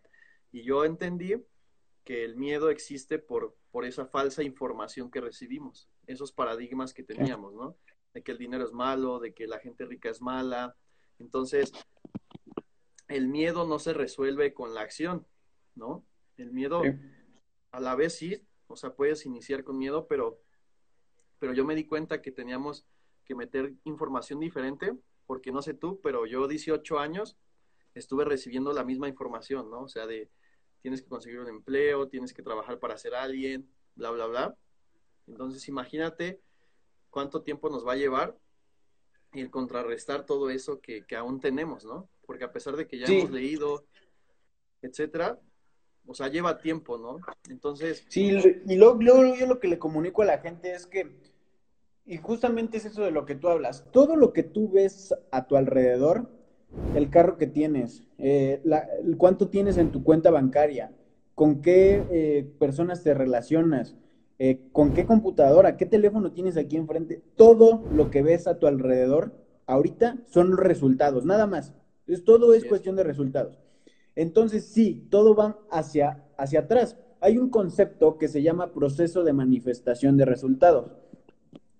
Y 0.51 0.63
yo 0.63 0.85
entendí 0.85 1.35
que 2.03 2.23
el 2.23 2.35
miedo 2.35 2.69
existe 2.69 3.19
por, 3.19 3.57
por 3.71 3.85
esa 3.85 4.05
falsa 4.05 4.43
información 4.43 5.11
que 5.11 5.21
recibimos. 5.21 5.89
esos 6.05 6.31
paradigmas 6.31 6.93
que 6.93 7.03
teníamos, 7.03 7.53
¿no? 7.53 7.77
De 8.13 8.23
que 8.23 8.31
el 8.31 8.37
dinero 8.37 8.63
es 8.63 8.71
malo, 8.71 9.19
de 9.19 9.33
que 9.33 9.45
la 9.45 9.59
gente 9.59 9.85
rica 9.85 10.09
es 10.09 10.21
mala. 10.21 10.75
Entonces, 11.19 11.71
el 13.09 13.27
miedo 13.27 13.67
no 13.67 13.77
se 13.79 13.93
resuelve 13.93 14.53
con 14.53 14.73
la 14.73 14.81
acción, 14.81 15.27
¿no? 15.75 16.05
El 16.37 16.51
miedo, 16.51 16.81
a 17.71 17.79
la 17.79 17.95
vez 17.95 18.15
sí, 18.15 18.41
o 18.67 18.75
sea, 18.75 18.95
puedes 18.95 19.25
iniciar 19.25 19.63
con 19.63 19.77
miedo, 19.77 20.07
pero, 20.07 20.41
pero 21.39 21.53
yo 21.53 21.65
me 21.65 21.75
di 21.75 21.85
cuenta 21.85 22.21
que 22.21 22.31
teníamos 22.31 22.85
que 23.25 23.35
meter 23.35 23.73
información 23.83 24.39
diferente, 24.39 24.97
porque 25.25 25.51
no 25.51 25.61
sé 25.61 25.73
tú, 25.73 25.99
pero 26.01 26.25
yo 26.25 26.47
18 26.47 26.99
años 26.99 27.37
estuve 27.97 28.25
recibiendo 28.25 28.73
la 28.73 28.83
misma 28.83 29.07
información, 29.07 29.69
¿no? 29.69 29.81
O 29.81 29.87
sea, 29.87 30.05
de 30.07 30.29
tienes 30.81 31.01
que 31.01 31.09
conseguir 31.09 31.39
un 31.39 31.49
empleo, 31.49 32.07
tienes 32.07 32.33
que 32.33 32.43
trabajar 32.43 32.79
para 32.79 32.97
ser 32.97 33.15
alguien, 33.15 33.69
bla, 33.95 34.11
bla, 34.11 34.25
bla. 34.27 34.57
Entonces, 35.27 35.67
imagínate 35.67 36.39
cuánto 37.09 37.41
tiempo 37.41 37.69
nos 37.69 37.85
va 37.85 37.93
a 37.93 37.97
llevar 37.97 38.37
el 39.33 39.49
contrarrestar 39.51 40.25
todo 40.25 40.49
eso 40.49 40.79
que, 40.79 41.03
aún 41.15 41.39
tenemos, 41.39 41.85
¿no? 41.85 42.09
Porque 42.25 42.45
a 42.45 42.51
pesar 42.51 42.75
de 42.75 42.87
que 42.87 42.99
ya 42.99 43.05
hemos 43.07 43.31
leído, 43.31 43.85
etcétera, 44.81 45.39
o 46.05 46.13
sea, 46.13 46.29
lleva 46.29 46.59
tiempo, 46.59 46.97
¿no? 46.97 47.17
Entonces... 47.49 48.05
Sí, 48.07 48.31
y 48.65 48.75
luego, 48.75 48.97
luego 49.01 49.35
yo 49.35 49.45
lo 49.45 49.59
que 49.59 49.67
le 49.67 49.77
comunico 49.77 50.21
a 50.21 50.25
la 50.25 50.39
gente 50.39 50.71
es 50.71 50.87
que, 50.87 51.19
y 52.05 52.17
justamente 52.17 52.77
es 52.77 52.85
eso 52.85 53.01
de 53.01 53.11
lo 53.11 53.25
que 53.25 53.35
tú 53.35 53.49
hablas, 53.49 53.91
todo 53.91 54.15
lo 54.15 54.31
que 54.31 54.43
tú 54.43 54.69
ves 54.69 55.13
a 55.31 55.47
tu 55.47 55.57
alrededor, 55.57 56.36
el 56.95 57.09
carro 57.09 57.37
que 57.37 57.47
tienes, 57.47 58.03
eh, 58.17 58.61
cuánto 59.17 59.49
tienes 59.49 59.77
en 59.77 59.91
tu 59.91 60.03
cuenta 60.03 60.31
bancaria, 60.31 60.91
con 61.35 61.61
qué 61.61 62.03
eh, 62.11 62.51
personas 62.59 63.03
te 63.03 63.13
relacionas, 63.13 63.95
eh, 64.39 64.59
con 64.71 64.93
qué 64.93 65.05
computadora, 65.05 65.77
qué 65.77 65.85
teléfono 65.85 66.31
tienes 66.31 66.57
aquí 66.57 66.77
enfrente, 66.77 67.21
todo 67.35 67.83
lo 67.91 68.09
que 68.09 68.21
ves 68.21 68.47
a 68.47 68.59
tu 68.59 68.67
alrededor 68.67 69.33
ahorita 69.65 70.17
son 70.27 70.57
resultados, 70.57 71.25
nada 71.25 71.47
más. 71.47 71.73
Es, 72.07 72.23
todo 72.23 72.53
es 72.53 72.65
cuestión 72.65 72.95
de 72.95 73.03
resultados. 73.03 73.59
Entonces, 74.15 74.65
sí, 74.65 75.07
todo 75.09 75.35
va 75.35 75.59
hacia, 75.69 76.23
hacia 76.37 76.61
atrás. 76.61 76.97
Hay 77.19 77.37
un 77.37 77.49
concepto 77.49 78.17
que 78.17 78.27
se 78.27 78.41
llama 78.41 78.73
proceso 78.73 79.23
de 79.23 79.33
manifestación 79.33 80.17
de 80.17 80.25
resultados, 80.25 80.91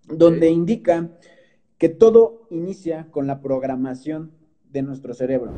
donde 0.08 0.50
indica 0.50 1.10
que 1.78 1.89
todo 1.89 2.47
inicia 2.50 3.08
con 3.12 3.28
la 3.28 3.41
programación 3.41 4.32
de 4.71 4.82
nuestro 4.82 5.13
cerebro. 5.13 5.51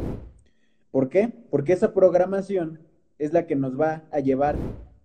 ¿Por 0.92 1.10
qué? 1.10 1.32
Porque 1.50 1.74
esa 1.74 1.94
programación 1.94 2.80
es 3.18 3.34
la 3.34 3.46
que 3.46 3.56
nos 3.56 3.80
va 3.80 4.04
a 4.12 4.20
llevar 4.20 4.56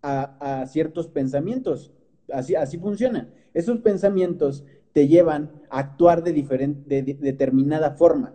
a, 0.03 0.65
ciertos 0.67 1.09
pensamientos. 1.09 1.93
Así, 2.33 2.55
así 2.55 2.79
funciona. 2.79 3.29
Esos 3.53 3.79
pensamientos 3.81 4.65
te 4.93 5.09
llevan 5.09 5.51
a 5.71 5.81
actuar 5.81 6.23
de, 6.23 6.33
diferente, 6.33 7.03
de, 7.03 7.15
determinada 7.15 7.93
forma. 7.93 8.35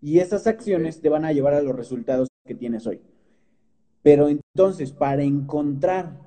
Y 0.00 0.18
esas 0.18 0.46
acciones 0.46 1.00
te 1.00 1.08
van 1.08 1.24
a 1.24 1.32
llevar 1.32 1.54
a 1.54 1.62
los 1.62 1.74
resultados 1.74 2.28
que 2.44 2.54
tienes 2.54 2.86
hoy. 2.86 3.00
Pero 4.02 4.28
entonces, 4.28 4.92
para 4.92 5.22
encontrar, 5.22 6.18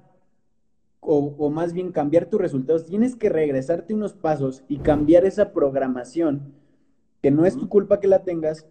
o, 0.99 1.35
o, 1.37 1.49
más 1.49 1.73
bien 1.73 1.91
cambiar 1.91 2.25
tus 2.25 2.41
resultados, 2.41 2.85
tienes 2.85 3.15
que 3.15 3.29
regresarte 3.29 3.93
unos 3.93 4.13
pasos 4.13 4.63
y 4.67 4.77
cambiar 4.77 5.25
esa 5.25 5.53
programación, 5.53 6.53
que 7.21 7.31
no 7.31 7.45
es 7.45 7.55
tu 7.57 7.69
culpa 7.69 7.99
que 7.99 8.07
la 8.07 8.23
tengas, 8.23 8.65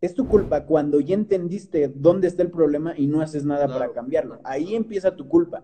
es 0.00 0.14
tu 0.14 0.26
culpa 0.26 0.64
cuando 0.64 1.00
ya 1.00 1.14
entendiste 1.14 1.92
dónde 1.94 2.28
está 2.28 2.42
el 2.42 2.50
problema 2.50 2.94
y 2.96 3.06
no 3.06 3.20
haces 3.20 3.44
nada 3.44 3.66
para 3.66 3.92
cambiarlo. 3.92 4.40
Ahí 4.44 4.74
empieza 4.74 5.14
tu 5.14 5.28
culpa. 5.28 5.62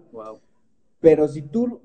Pero 1.00 1.28
si 1.28 1.42
tú, 1.42 1.80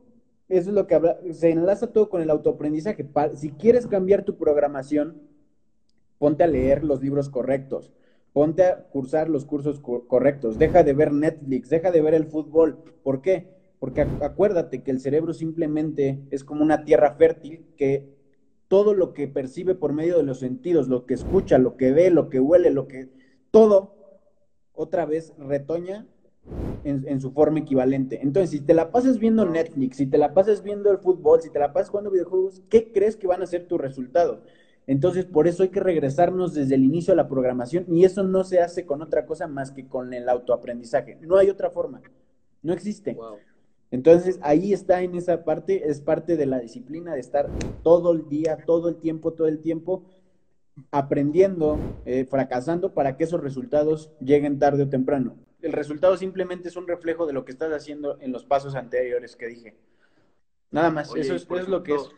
eso 0.50 0.70
es 0.70 0.76
lo 0.76 0.86
que 0.86 0.96
habla, 0.96 1.18
se 1.32 1.52
enlaza 1.52 1.88
todo 1.88 2.10
con 2.10 2.22
el 2.22 2.30
autoaprendizaje. 2.30 3.08
Si 3.36 3.52
quieres 3.52 3.88
cambiar 3.88 4.24
tu 4.24 4.38
programación, 4.38 5.22
ponte 6.18 6.44
a 6.44 6.48
leer 6.48 6.84
los 6.84 7.02
libros 7.02 7.30
correctos, 7.30 7.94
ponte 8.34 8.66
a 8.66 8.84
cursar 8.90 9.30
los 9.30 9.46
cursos 9.46 9.80
correctos, 9.80 10.60
deja 10.60 10.84
de 10.84 10.94
ver 10.94 11.14
Netflix, 11.14 11.70
deja 11.70 11.92
de 11.92 12.02
ver 12.02 12.14
el 12.14 12.26
fútbol. 12.26 12.84
¿Por 13.02 13.22
qué? 13.22 13.48
Porque 13.80 14.02
acuérdate 14.02 14.84
que 14.84 14.92
el 14.92 15.00
cerebro 15.00 15.34
simplemente 15.34 16.22
es 16.30 16.44
como 16.44 16.64
una 16.64 16.84
tierra 16.84 17.16
fértil 17.16 17.66
que 17.78 18.21
todo 18.72 18.94
lo 18.94 19.14
que 19.14 19.28
percibe 19.28 19.76
por 19.76 19.92
medio 19.92 20.16
de 20.16 20.24
los 20.24 20.40
sentidos, 20.40 20.88
lo 20.88 21.06
que 21.06 21.14
escucha, 21.14 21.58
lo 21.58 21.76
que 21.76 21.92
ve, 21.92 22.10
lo 22.10 22.30
que 22.30 22.40
huele, 22.40 22.70
lo 22.70 22.88
que... 22.88 23.10
Todo 23.52 23.98
otra 24.72 25.06
vez 25.06 25.34
retoña 25.38 26.08
en, 26.86 27.20
su 27.20 27.34
forma 27.34 27.60
equivalente. 27.60 28.22
Entonces, 28.24 28.52
si 28.52 28.62
te 28.62 28.74
la 28.74 28.90
pasas 28.94 29.20
viendo 29.20 29.46
Netflix, 29.46 29.98
si 29.98 30.08
te 30.08 30.18
la 30.18 30.34
pasas 30.34 30.64
viendo 30.64 30.90
el 30.90 31.00
fútbol, 31.00 31.42
si 31.42 31.50
te 31.50 31.60
la 31.60 31.74
pasas 31.74 31.90
jugando 31.90 32.12
videojuegos, 32.12 32.62
¿qué 32.70 32.94
crees 32.94 33.18
que 33.18 33.28
van 33.28 33.42
a 33.42 33.46
ser 33.46 33.68
tus 33.68 33.78
resultados? 33.78 34.40
Entonces, 34.88 35.26
por 35.26 35.50
eso 35.50 35.64
hay 35.64 35.70
que 35.70 35.82
regresarnos 35.82 36.54
desde 36.54 36.76
el 36.76 36.86
inicio 36.86 37.12
a 37.12 37.18
la 37.18 37.28
programación 37.28 37.84
y 37.90 38.06
eso 38.06 38.24
no 38.24 38.46
se 38.46 38.62
hace 38.62 38.86
con 38.86 39.02
otra 39.02 39.26
cosa 39.26 39.48
más 39.48 39.72
que 39.72 39.90
con 39.90 40.14
el 40.14 40.30
autoaprendizaje. 40.30 41.18
No 41.20 41.36
hay 41.36 41.50
otra 41.50 41.72
forma. 41.72 42.02
No 42.64 42.72
existe. 42.72 43.18
Entonces, 43.92 44.40
ahí 44.42 44.72
está 44.72 45.02
en 45.02 45.16
esa 45.16 45.44
parte, 45.44 45.90
es 45.90 46.00
parte 46.00 46.38
de 46.38 46.46
la 46.46 46.60
disciplina 46.60 47.14
de 47.14 47.20
estar 47.20 47.50
todo 47.84 48.14
el 48.14 48.30
día, 48.30 48.64
todo 48.66 48.88
el 48.88 48.96
tiempo, 48.96 49.34
todo 49.34 49.48
el 49.48 49.60
tiempo 49.60 50.06
aprendiendo, 50.92 51.78
eh, 52.06 52.26
fracasando 52.26 52.94
para 52.94 53.18
que 53.18 53.26
esos 53.26 53.42
resultados 53.42 54.10
lleguen 54.22 54.60
tarde 54.60 54.84
o 54.84 54.90
temprano. 54.90 55.36
El 55.62 55.74
resultado 55.74 56.16
simplemente 56.16 56.70
es 56.70 56.78
un 56.78 56.88
reflejo 56.88 57.26
de 57.28 57.34
lo 57.34 57.44
que 57.44 57.52
estás 57.52 57.72
haciendo 57.74 58.18
en 58.22 58.32
los 58.32 58.46
pasos 58.46 58.76
anteriores 58.76 59.36
que 59.36 59.48
dije. 59.48 59.78
Nada 60.72 60.90
más, 60.90 61.14
eso, 61.14 61.36
es, 61.36 61.68
lo 61.68 61.84
que 61.84 61.96
es. 61.96 62.10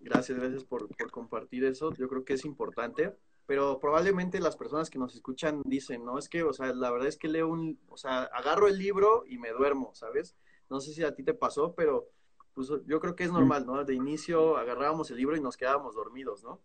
Gracias, 0.00 0.38
gracias 0.38 0.64
por, 0.64 0.88
por 0.88 1.10
compartir 1.10 1.64
eso. 1.64 1.92
Yo 1.94 2.08
creo 2.08 2.24
que 2.24 2.34
es 2.34 2.44
importante 2.44 3.16
pero 3.52 3.78
probablemente 3.78 4.40
las 4.40 4.56
personas 4.56 4.88
que 4.88 4.98
nos 4.98 5.14
escuchan 5.14 5.60
dicen, 5.66 6.06
no, 6.06 6.16
es 6.16 6.30
que, 6.30 6.42
o 6.42 6.54
sea, 6.54 6.72
la 6.72 6.90
verdad 6.90 7.06
es 7.08 7.18
que 7.18 7.28
leo 7.28 7.48
un, 7.48 7.78
o 7.90 7.98
sea, 7.98 8.22
agarro 8.22 8.66
el 8.66 8.78
libro 8.78 9.24
y 9.26 9.36
me 9.36 9.50
duermo, 9.50 9.94
¿sabes? 9.94 10.34
No 10.70 10.80
sé 10.80 10.94
si 10.94 11.04
a 11.04 11.14
ti 11.14 11.22
te 11.22 11.34
pasó, 11.34 11.74
pero 11.74 12.08
pues 12.54 12.70
yo 12.86 12.98
creo 12.98 13.14
que 13.14 13.24
es 13.24 13.30
normal, 13.30 13.66
¿no? 13.66 13.84
De 13.84 13.92
inicio 13.92 14.56
agarrábamos 14.56 15.10
el 15.10 15.18
libro 15.18 15.36
y 15.36 15.42
nos 15.42 15.58
quedábamos 15.58 15.94
dormidos, 15.94 16.42
¿no? 16.42 16.62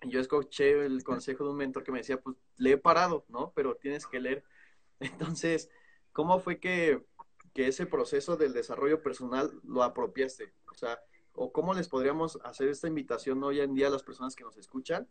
Y 0.00 0.10
yo 0.10 0.20
escuché 0.20 0.86
el 0.86 1.02
consejo 1.02 1.42
de 1.42 1.50
un 1.50 1.56
mentor 1.56 1.82
que 1.82 1.90
me 1.90 1.98
decía, 1.98 2.20
pues 2.20 2.36
lee 2.56 2.76
parado, 2.76 3.24
¿no? 3.28 3.52
Pero 3.56 3.74
tienes 3.74 4.06
que 4.06 4.20
leer. 4.20 4.44
Entonces, 5.00 5.70
¿cómo 6.12 6.38
fue 6.38 6.60
que, 6.60 7.04
que 7.52 7.66
ese 7.66 7.84
proceso 7.84 8.36
del 8.36 8.52
desarrollo 8.52 9.02
personal 9.02 9.50
lo 9.64 9.82
apropiaste? 9.82 10.54
O 10.70 10.74
sea, 10.76 11.02
¿o 11.34 11.50
cómo 11.50 11.74
les 11.74 11.88
podríamos 11.88 12.38
hacer 12.44 12.68
esta 12.68 12.86
invitación 12.86 13.42
hoy 13.42 13.58
en 13.58 13.74
día 13.74 13.88
a 13.88 13.90
las 13.90 14.04
personas 14.04 14.36
que 14.36 14.44
nos 14.44 14.56
escuchan? 14.56 15.08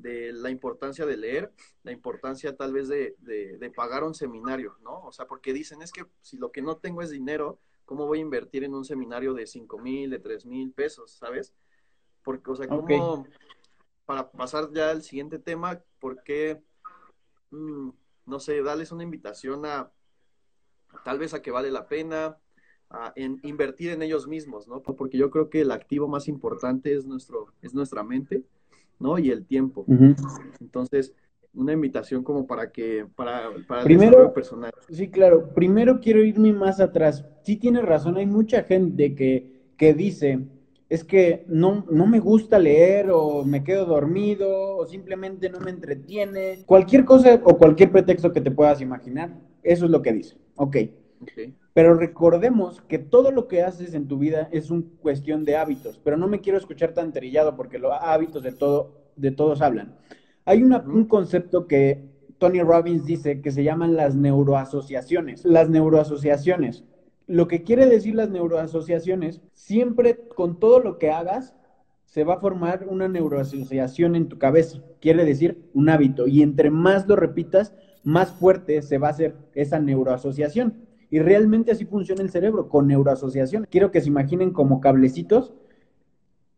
De 0.00 0.32
la 0.32 0.50
importancia 0.50 1.06
de 1.06 1.16
leer, 1.16 1.52
la 1.82 1.92
importancia 1.92 2.56
tal 2.56 2.72
vez 2.72 2.88
de, 2.88 3.16
de, 3.18 3.70
pagar 3.70 4.04
un 4.04 4.14
seminario, 4.14 4.76
¿no? 4.82 5.00
O 5.00 5.12
sea, 5.12 5.26
porque 5.26 5.52
dicen, 5.52 5.82
es 5.82 5.92
que 5.92 6.06
si 6.20 6.36
lo 6.36 6.50
que 6.50 6.62
no 6.62 6.76
tengo 6.76 7.02
es 7.02 7.10
dinero, 7.10 7.58
¿cómo 7.84 8.06
voy 8.06 8.18
a 8.18 8.22
invertir 8.22 8.64
en 8.64 8.74
un 8.74 8.84
seminario 8.84 9.34
de 9.34 9.46
cinco 9.46 9.78
mil, 9.78 10.10
de 10.10 10.18
tres 10.18 10.46
mil 10.46 10.72
pesos, 10.72 11.12
¿sabes? 11.12 11.54
Porque, 12.22 12.50
o 12.50 12.56
sea, 12.56 12.68
¿cómo, 12.68 13.26
para 14.04 14.30
pasar 14.30 14.70
ya 14.72 14.90
al 14.90 15.02
siguiente 15.02 15.38
tema, 15.38 15.82
por 15.98 16.22
qué, 16.22 16.62
mm, 17.50 17.90
no 18.26 18.40
sé, 18.40 18.62
darles 18.62 18.92
una 18.92 19.02
invitación 19.02 19.64
a, 19.66 19.90
tal 21.04 21.18
vez 21.18 21.34
a 21.34 21.42
que 21.42 21.50
vale 21.50 21.70
la 21.70 21.88
pena, 21.88 22.38
a 22.90 23.12
en, 23.16 23.38
invertir 23.42 23.90
en 23.90 24.02
ellos 24.02 24.26
mismos, 24.26 24.66
¿no? 24.66 24.82
Porque 24.82 25.18
yo 25.18 25.30
creo 25.30 25.50
que 25.50 25.60
el 25.60 25.70
activo 25.70 26.08
más 26.08 26.28
importante 26.28 26.94
es, 26.94 27.04
nuestro, 27.04 27.52
es 27.60 27.74
nuestra 27.74 28.02
mente 28.02 28.44
¿no? 28.98 29.18
Y 29.18 29.30
el 29.30 29.44
tiempo. 29.44 29.84
Entonces, 30.60 31.14
una 31.54 31.72
invitación 31.72 32.22
como 32.22 32.46
para 32.46 32.70
que, 32.70 33.06
para, 33.16 33.50
para 33.66 33.82
el 33.82 33.88
desarrollo 33.88 34.32
personal. 34.32 34.72
Sí, 34.90 35.08
claro. 35.08 35.52
Primero 35.54 36.00
quiero 36.00 36.24
irme 36.24 36.52
más 36.52 36.80
atrás. 36.80 37.24
Sí 37.42 37.56
tienes 37.56 37.84
razón, 37.84 38.16
hay 38.16 38.26
mucha 38.26 38.62
gente 38.62 39.14
que, 39.14 39.72
que 39.76 39.94
dice, 39.94 40.40
es 40.88 41.04
que 41.04 41.44
no, 41.48 41.84
no 41.90 42.06
me 42.06 42.20
gusta 42.20 42.58
leer 42.58 43.10
o 43.10 43.44
me 43.44 43.64
quedo 43.64 43.84
dormido 43.86 44.76
o 44.76 44.86
simplemente 44.86 45.50
no 45.50 45.60
me 45.60 45.70
entretiene. 45.70 46.62
Cualquier 46.66 47.04
cosa 47.04 47.40
o 47.44 47.58
cualquier 47.58 47.90
pretexto 47.90 48.32
que 48.32 48.40
te 48.40 48.50
puedas 48.50 48.80
imaginar, 48.80 49.34
eso 49.62 49.84
es 49.84 49.90
lo 49.90 50.00
que 50.00 50.12
dice. 50.12 50.36
Ok. 50.56 50.76
okay. 51.22 51.54
Pero 51.78 51.94
recordemos 51.94 52.80
que 52.88 52.98
todo 52.98 53.30
lo 53.30 53.46
que 53.46 53.62
haces 53.62 53.94
en 53.94 54.08
tu 54.08 54.18
vida 54.18 54.48
es 54.50 54.68
una 54.72 54.82
cuestión 55.00 55.44
de 55.44 55.56
hábitos, 55.56 56.00
pero 56.02 56.16
no 56.16 56.26
me 56.26 56.40
quiero 56.40 56.58
escuchar 56.58 56.92
tan 56.92 57.12
trillado 57.12 57.54
porque 57.54 57.78
los 57.78 57.92
hábitos 58.00 58.42
de, 58.42 58.50
todo, 58.50 58.96
de 59.14 59.30
todos 59.30 59.62
hablan. 59.62 59.94
Hay 60.44 60.64
un 60.64 61.04
concepto 61.04 61.68
que 61.68 62.02
Tony 62.38 62.62
Robbins 62.62 63.04
dice 63.04 63.40
que 63.40 63.52
se 63.52 63.62
llaman 63.62 63.94
las 63.94 64.16
neuroasociaciones. 64.16 65.44
Las 65.44 65.70
neuroasociaciones. 65.70 66.82
Lo 67.28 67.46
que 67.46 67.62
quiere 67.62 67.86
decir 67.86 68.16
las 68.16 68.30
neuroasociaciones, 68.30 69.40
siempre 69.52 70.16
con 70.34 70.58
todo 70.58 70.80
lo 70.80 70.98
que 70.98 71.12
hagas, 71.12 71.54
se 72.06 72.24
va 72.24 72.34
a 72.34 72.40
formar 72.40 72.88
una 72.88 73.06
neuroasociación 73.06 74.16
en 74.16 74.28
tu 74.28 74.36
cabeza. 74.36 74.82
Quiere 75.00 75.24
decir 75.24 75.70
un 75.74 75.90
hábito. 75.90 76.26
Y 76.26 76.42
entre 76.42 76.70
más 76.70 77.06
lo 77.06 77.14
repitas, 77.14 77.72
más 78.02 78.32
fuerte 78.32 78.82
se 78.82 78.98
va 78.98 79.06
a 79.06 79.12
hacer 79.12 79.36
esa 79.54 79.78
neuroasociación. 79.78 80.87
Y 81.10 81.20
realmente 81.20 81.72
así 81.72 81.84
funciona 81.84 82.22
el 82.22 82.30
cerebro, 82.30 82.68
con 82.68 82.86
neuroasociación. 82.86 83.66
Quiero 83.70 83.90
que 83.90 84.00
se 84.00 84.08
imaginen 84.08 84.52
como 84.52 84.80
cablecitos. 84.80 85.54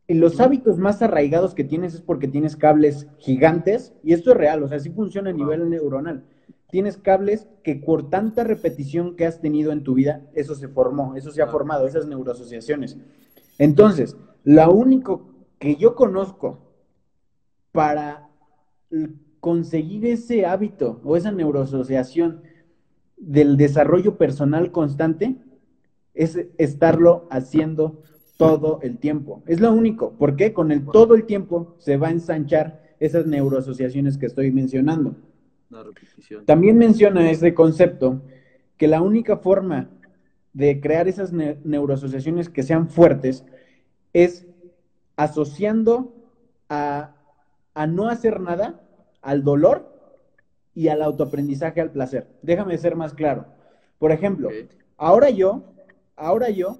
Y 0.07 0.15
los 0.15 0.41
hábitos 0.41 0.79
más 0.79 1.03
arraigados 1.03 1.55
que 1.55 1.63
tienes 1.63 1.95
es 1.95 2.01
porque 2.01 2.27
tienes 2.27 2.57
cables 2.57 3.07
gigantes, 3.19 3.95
y 4.03 4.13
esto 4.13 4.33
es 4.33 4.37
real, 4.37 4.61
o 4.63 4.67
sea, 4.69 4.79
así 4.79 4.91
funciona 4.91 5.31
a 5.31 5.33
nivel 5.33 5.71
neuronal. 5.71 6.25
Tienes 6.69 6.97
cables 6.97 7.47
que 7.63 7.77
por 7.77 8.11
tanta 8.11 8.43
repetición 8.43 9.15
que 9.15 9.25
has 9.25 9.41
tenido 9.41 9.71
en 9.71 9.85
tu 9.85 9.95
vida, 9.95 10.27
eso 10.35 10.57
se 10.57 10.67
formó, 10.67 11.15
eso 11.15 11.31
se 11.31 11.43
ha 11.43 11.47
formado, 11.47 11.87
esas 11.87 12.09
neuroasociaciones. 12.09 12.97
Entonces, 13.59 14.17
lo 14.43 14.73
único 14.73 15.31
que 15.61 15.77
yo 15.77 15.95
conozco 15.95 16.59
para 17.71 18.29
conseguir 19.39 20.07
ese 20.07 20.45
hábito 20.45 21.01
o 21.05 21.17
esa 21.17 21.31
neuroasociación 21.31 22.43
del 23.21 23.57
desarrollo 23.57 24.17
personal 24.17 24.73
constante 24.73 25.37
es 26.15 26.39
estarlo 26.59 27.29
haciendo 27.31 28.03
todo 28.37 28.81
el 28.83 28.99
tiempo. 28.99 29.43
Es 29.47 29.61
lo 29.61 29.73
único. 29.73 30.15
porque 30.19 30.53
Con 30.53 30.73
el 30.73 30.85
todo 30.87 31.15
el 31.15 31.27
tiempo 31.27 31.77
se 31.79 31.97
va 31.99 32.09
a 32.09 32.13
ensanchar 32.13 32.83
esas 32.99 33.27
neuroasociaciones 33.27 34.19
que 34.19 34.27
estoy 34.27 34.51
mencionando. 34.51 35.15
También 36.47 36.79
menciona 36.79 37.31
ese 37.31 37.55
concepto 37.55 38.23
que 38.77 38.89
la 38.89 39.03
única 39.03 39.37
forma 39.37 39.91
de 40.53 40.81
crear 40.81 41.07
esas 41.07 41.33
neuroasociaciones 41.33 42.49
que 42.49 42.63
sean 42.63 42.89
fuertes 42.89 43.45
es 44.13 44.47
asociando 45.17 46.15
a, 46.69 47.15
a 47.75 47.87
no 47.87 48.09
hacer 48.09 48.41
nada 48.41 48.81
al 49.23 49.45
dolor 49.45 49.90
y 50.75 50.89
al 50.89 51.03
autoaprendizaje 51.03 51.81
al 51.81 51.91
placer. 51.91 52.29
Déjame 52.43 52.79
ser 52.79 52.97
más 52.97 53.15
claro. 53.15 53.47
Por 53.99 54.13
ejemplo, 54.13 54.49
ahora 54.97 55.31
yo, 55.31 55.65
ahora 56.17 56.51
yo, 56.51 56.79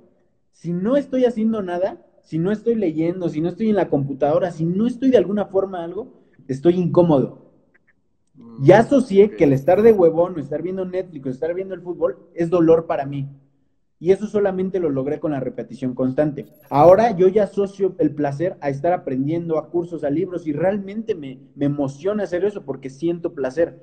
si 0.53 0.73
no 0.73 0.97
estoy 0.97 1.25
haciendo 1.25 1.63
nada, 1.63 2.05
si 2.23 2.39
no 2.39 2.53
estoy 2.53 2.75
leyendo, 2.75 3.29
si 3.29 3.41
no 3.41 3.49
estoy 3.49 3.71
en 3.71 3.77
la 3.77 3.89
computadora, 3.89 4.51
si 4.51 4.65
no 4.65 4.87
estoy 4.87 5.11
de 5.11 5.19
alguna 5.19 5.47
forma 5.47 5.83
algo, 5.83 6.13
estoy 6.49 6.75
incómodo. 6.75 7.51
Mm, 8.35 8.65
ya 8.65 8.81
asocié 8.81 9.37
que 9.37 9.45
el 9.45 9.53
estar 9.53 9.83
de 9.83 9.93
huevón 9.93 10.37
o 10.37 10.41
estar 10.41 10.63
viendo 10.63 10.85
Netflix 10.85 11.27
o 11.27 11.31
estar 11.31 11.55
viendo 11.55 11.75
el 11.75 11.83
fútbol 11.83 12.19
es 12.35 12.51
dolor 12.51 12.87
para 12.87 13.05
mí. 13.05 13.29
Y 14.03 14.13
eso 14.13 14.27
solamente 14.27 14.81
lo 14.81 14.89
logré 14.89 15.21
con 15.21 15.33
la 15.33 15.41
repetición 15.41 15.95
constante. 15.95 16.47
Ahora 16.71 17.15
yo 17.15 17.29
ya 17.29 17.45
asocio 17.45 17.95
el 17.99 18.15
placer 18.15 18.57
a 18.63 18.71
estar 18.71 18.95
aprendiendo, 18.95 19.59
a 19.59 19.69
cursos, 19.69 20.05
a 20.05 20.11
libros, 20.11 20.47
y 20.47 20.55
realmente 20.55 21.15
me, 21.15 21.39
emociona 21.61 22.23
hacer 22.23 22.45
eso 22.47 22.65
porque 22.65 22.89
siento 22.89 23.35
placer. 23.35 23.79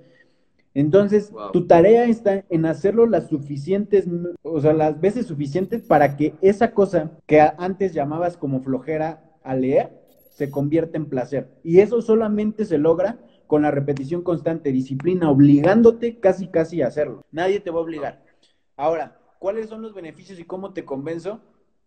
Entonces, 0.74 1.32
tu 1.54 1.68
tarea 1.68 2.06
está 2.06 2.44
en 2.50 2.66
hacerlo 2.66 3.06
las 3.06 3.28
suficientes, 3.28 4.08
o 4.42 4.60
sea, 4.60 4.74
las 4.74 5.00
veces 5.00 5.28
suficientes 5.28 5.84
para 5.84 6.18
que 6.18 6.34
esa 6.42 6.72
cosa 6.72 7.12
que 7.28 7.40
antes 7.58 7.94
llamabas 7.94 8.38
como 8.38 8.62
flojera 8.62 9.24
a 9.44 9.56
leer, 9.56 9.92
se 10.30 10.52
convierta 10.52 10.98
en 10.98 11.08
placer. 11.08 11.50
Y 11.64 11.80
eso 11.80 12.02
solamente 12.02 12.66
se 12.66 12.78
logra 12.78 13.20
con 13.48 13.64
la 13.64 13.72
repetición 13.72 14.22
constante, 14.22 14.72
disciplina, 14.72 15.32
obligándote 15.32 16.20
casi, 16.20 16.48
casi 16.48 16.82
a 16.82 16.88
hacerlo. 16.88 17.24
Nadie 17.32 17.60
te 17.60 17.72
va 17.72 17.80
a 17.80 17.84
obligar. 17.84 18.24
Ahora, 18.76 19.18
cuáles 19.40 19.70
son 19.70 19.82
los 19.82 19.94
beneficios 19.94 20.40
y 20.40 20.46
cómo 20.46 20.74
te 20.74 20.86
convenzo. 20.86 21.42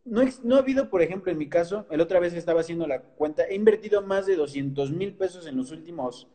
No, 0.04 0.22
no 0.44 0.56
ha 0.56 0.60
habido, 0.60 0.88
por 0.88 1.02
ejemplo, 1.02 1.30
en 1.30 1.38
mi 1.38 1.48
caso, 1.48 1.86
el 1.90 2.00
otra 2.00 2.20
vez 2.20 2.32
estaba 2.32 2.60
haciendo 2.60 2.86
la 2.86 3.00
cuenta, 3.02 3.44
he 3.44 3.54
invertido 3.54 4.02
más 4.02 4.26
de 4.26 4.36
200 4.36 4.92
mil 4.92 5.14
pesos 5.14 5.46
en 5.46 5.56
los 5.56 5.70
últimos 5.70 6.26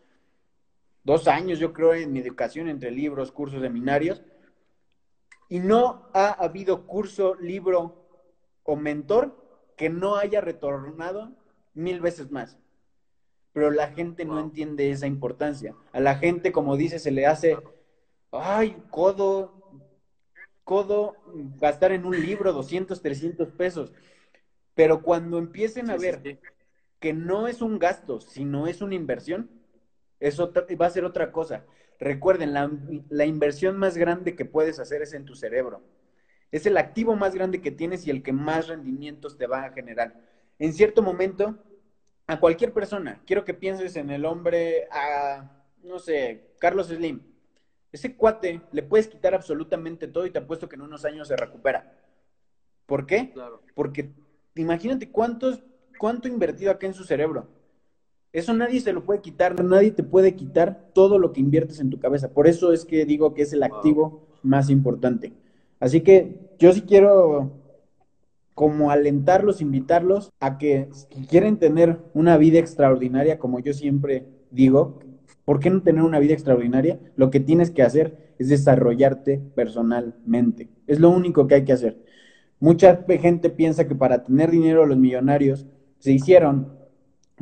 dos 1.04 1.28
años, 1.28 1.60
yo 1.60 1.72
creo, 1.74 1.94
en 1.94 2.12
mi 2.12 2.20
educación 2.20 2.68
entre 2.68 2.92
libros, 2.92 3.32
cursos, 3.32 3.62
seminarios, 3.62 4.24
y 5.48 5.60
no 5.60 6.10
ha 6.14 6.32
habido 6.32 6.88
curso, 6.88 7.36
libro 7.36 8.08
o 8.64 8.76
mentor 8.76 9.46
que 9.78 9.90
no 9.90 10.16
haya 10.16 10.42
retornado 10.42 11.32
mil 11.74 12.02
veces 12.02 12.32
más. 12.32 12.58
Pero 13.54 13.72
la 13.72 13.92
gente 13.92 14.26
no 14.26 14.40
entiende 14.40 14.90
esa 14.90 15.08
importancia. 15.08 15.76
A 15.94 16.00
la 16.00 16.16
gente, 16.16 16.52
como 16.52 16.76
dice, 16.76 17.00
se 17.00 17.12
le 17.12 17.26
hace, 17.26 17.58
ay, 18.32 18.76
codo, 18.90 19.65
codo 20.66 21.16
gastar 21.58 21.94
en 21.94 22.06
un 22.06 22.20
libro 22.20 22.52
200, 22.52 23.02
300 23.02 23.52
pesos. 23.52 23.94
Pero 24.74 25.02
cuando 25.02 25.38
empiecen 25.38 25.90
a 25.90 25.96
ver 25.96 26.40
que 27.00 27.14
no 27.14 27.48
es 27.48 27.62
un 27.62 27.80
gasto, 27.80 28.20
sino 28.20 28.68
es 28.68 28.82
una 28.82 28.96
inversión, 28.96 29.50
eso 30.20 30.52
va 30.82 30.86
a 30.88 30.90
ser 30.90 31.06
otra 31.06 31.32
cosa. 31.32 31.64
Recuerden, 31.98 32.52
la, 32.52 32.70
la, 33.10 33.26
inversión 33.26 33.78
más 33.78 33.96
grande 33.96 34.36
que 34.36 34.44
puedes 34.44 34.80
hacer 34.80 35.02
es 35.02 35.14
en 35.14 35.24
tu 35.24 35.36
cerebro. 35.36 35.82
Es 36.52 36.66
el 36.66 36.76
activo 36.76 37.16
más 37.16 37.34
grande 37.34 37.62
que 37.62 37.72
tienes 37.72 38.06
y 38.06 38.12
el 38.12 38.22
que 38.22 38.34
más 38.34 38.68
rendimientos 38.68 39.38
te 39.38 39.48
va 39.48 39.64
a 39.64 39.72
generar. 39.72 40.20
En 40.60 40.74
cierto 40.74 41.02
momento, 41.02 41.58
a 42.28 42.40
cualquier 42.40 42.74
persona, 42.74 43.22
quiero 43.26 43.46
que 43.46 43.54
pienses 43.54 43.96
en 43.96 44.10
el 44.10 44.26
hombre, 44.26 44.88
a, 44.92 45.64
no 45.84 46.00
sé, 46.00 46.56
Carlos 46.60 46.88
Slim 46.88 47.35
ese 47.96 48.16
cuate 48.16 48.62
le 48.72 48.84
puedes 48.84 49.08
quitar 49.08 49.34
absolutamente 49.34 50.08
todo 50.08 50.26
y 50.26 50.32
te 50.32 50.40
apuesto 50.40 50.70
que 50.70 50.76
en 50.76 50.82
unos 50.82 51.06
años 51.06 51.28
se 51.28 51.36
recupera. 51.36 51.94
¿Por 52.86 53.06
qué? 53.06 53.34
Porque 53.74 54.12
imagínate 54.56 55.10
cuántos, 55.10 55.64
cuánto 55.98 56.28
invertido 56.28 56.72
acá 56.72 56.86
en 56.88 56.94
su 56.94 57.04
cerebro. 57.04 57.48
Eso 58.34 58.54
nadie 58.54 58.82
se 58.82 58.92
lo 58.92 59.06
puede 59.06 59.22
quitar, 59.22 59.64
nadie 59.64 59.92
te 59.92 60.04
puede 60.04 60.36
quitar 60.36 60.90
todo 60.94 61.18
lo 61.20 61.32
que 61.32 61.40
inviertes 61.40 61.80
en 61.80 61.90
tu 61.90 62.00
cabeza. 62.00 62.34
Por 62.34 62.48
eso 62.48 62.74
es 62.74 62.84
que 62.84 63.06
digo 63.06 63.34
que 63.34 63.44
es 63.44 63.54
el 63.54 63.64
activo 63.64 64.28
más 64.44 64.70
importante. 64.70 65.32
Así 65.80 66.02
que 66.02 66.36
yo 66.60 66.74
sí 66.74 66.82
quiero 66.82 67.52
como 68.54 68.92
alentarlos, 68.92 69.62
invitarlos 69.62 70.32
a 70.42 70.58
que 70.58 70.90
si 70.92 71.26
quieren 71.28 71.60
tener 71.60 72.00
una 72.14 72.38
vida 72.38 72.60
extraordinaria, 72.60 73.40
como 73.40 73.60
yo 73.60 73.74
siempre 73.74 74.26
digo, 74.52 75.00
¿Por 75.46 75.60
qué 75.60 75.70
no 75.70 75.84
tener 75.84 76.04
una 76.04 76.20
vida 76.20 76.34
extraordinaria? 76.34 77.00
Lo 77.16 77.30
que 77.30 77.40
tienes 77.40 77.70
que 77.70 77.84
hacer 77.84 78.34
es 78.40 78.50
desarrollarte 78.50 79.40
personalmente. 79.54 80.70
Es 80.88 81.00
lo 81.00 81.12
único 81.12 81.48
que 81.48 81.56
hay 81.56 81.64
que 81.64 81.74
hacer. 81.74 81.98
Mucha 82.60 83.06
gente 83.08 83.52
piensa 83.52 83.88
que 83.88 83.96
para 83.96 84.24
tener 84.24 84.50
dinero 84.50 84.86
los 84.88 84.98
millonarios 84.98 85.68
se 86.00 86.12
hicieron 86.12 86.74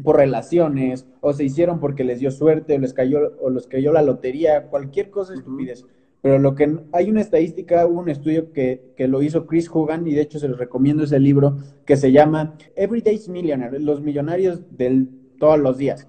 por 0.04 0.18
relaciones 0.18 1.08
o 1.22 1.34
se 1.34 1.46
hicieron 1.46 1.80
porque 1.80 2.04
les 2.04 2.20
dio 2.20 2.32
suerte 2.32 2.76
o 2.76 2.80
les 2.80 2.94
cayó 2.94 3.32
o 3.40 3.50
les 3.50 3.68
cayó 3.68 3.94
la 3.94 4.02
lotería, 4.02 4.68
cualquier 4.68 5.10
cosa 5.10 5.34
estupidez. 5.34 5.86
Pero 6.22 6.40
lo 6.40 6.56
que 6.56 6.80
hay 6.92 7.10
una 7.10 7.22
estadística, 7.22 7.86
hubo 7.86 8.00
un 8.00 8.10
estudio 8.10 8.52
que, 8.54 8.94
que, 8.98 9.08
lo 9.08 9.22
hizo 9.22 9.46
Chris 9.46 9.70
Hogan 9.72 10.08
y 10.08 10.14
de 10.14 10.22
hecho 10.22 10.40
se 10.40 10.48
les 10.48 10.58
recomiendo 10.58 11.04
ese 11.04 11.20
libro 11.20 11.58
que 11.86 11.98
se 11.98 12.12
llama 12.12 12.56
Everyday's 12.76 13.30
Millionaire, 13.30 13.80
los 13.80 14.02
millonarios 14.02 14.62
de 14.72 15.06
todos 15.38 15.60
los 15.60 15.78
días 15.78 16.08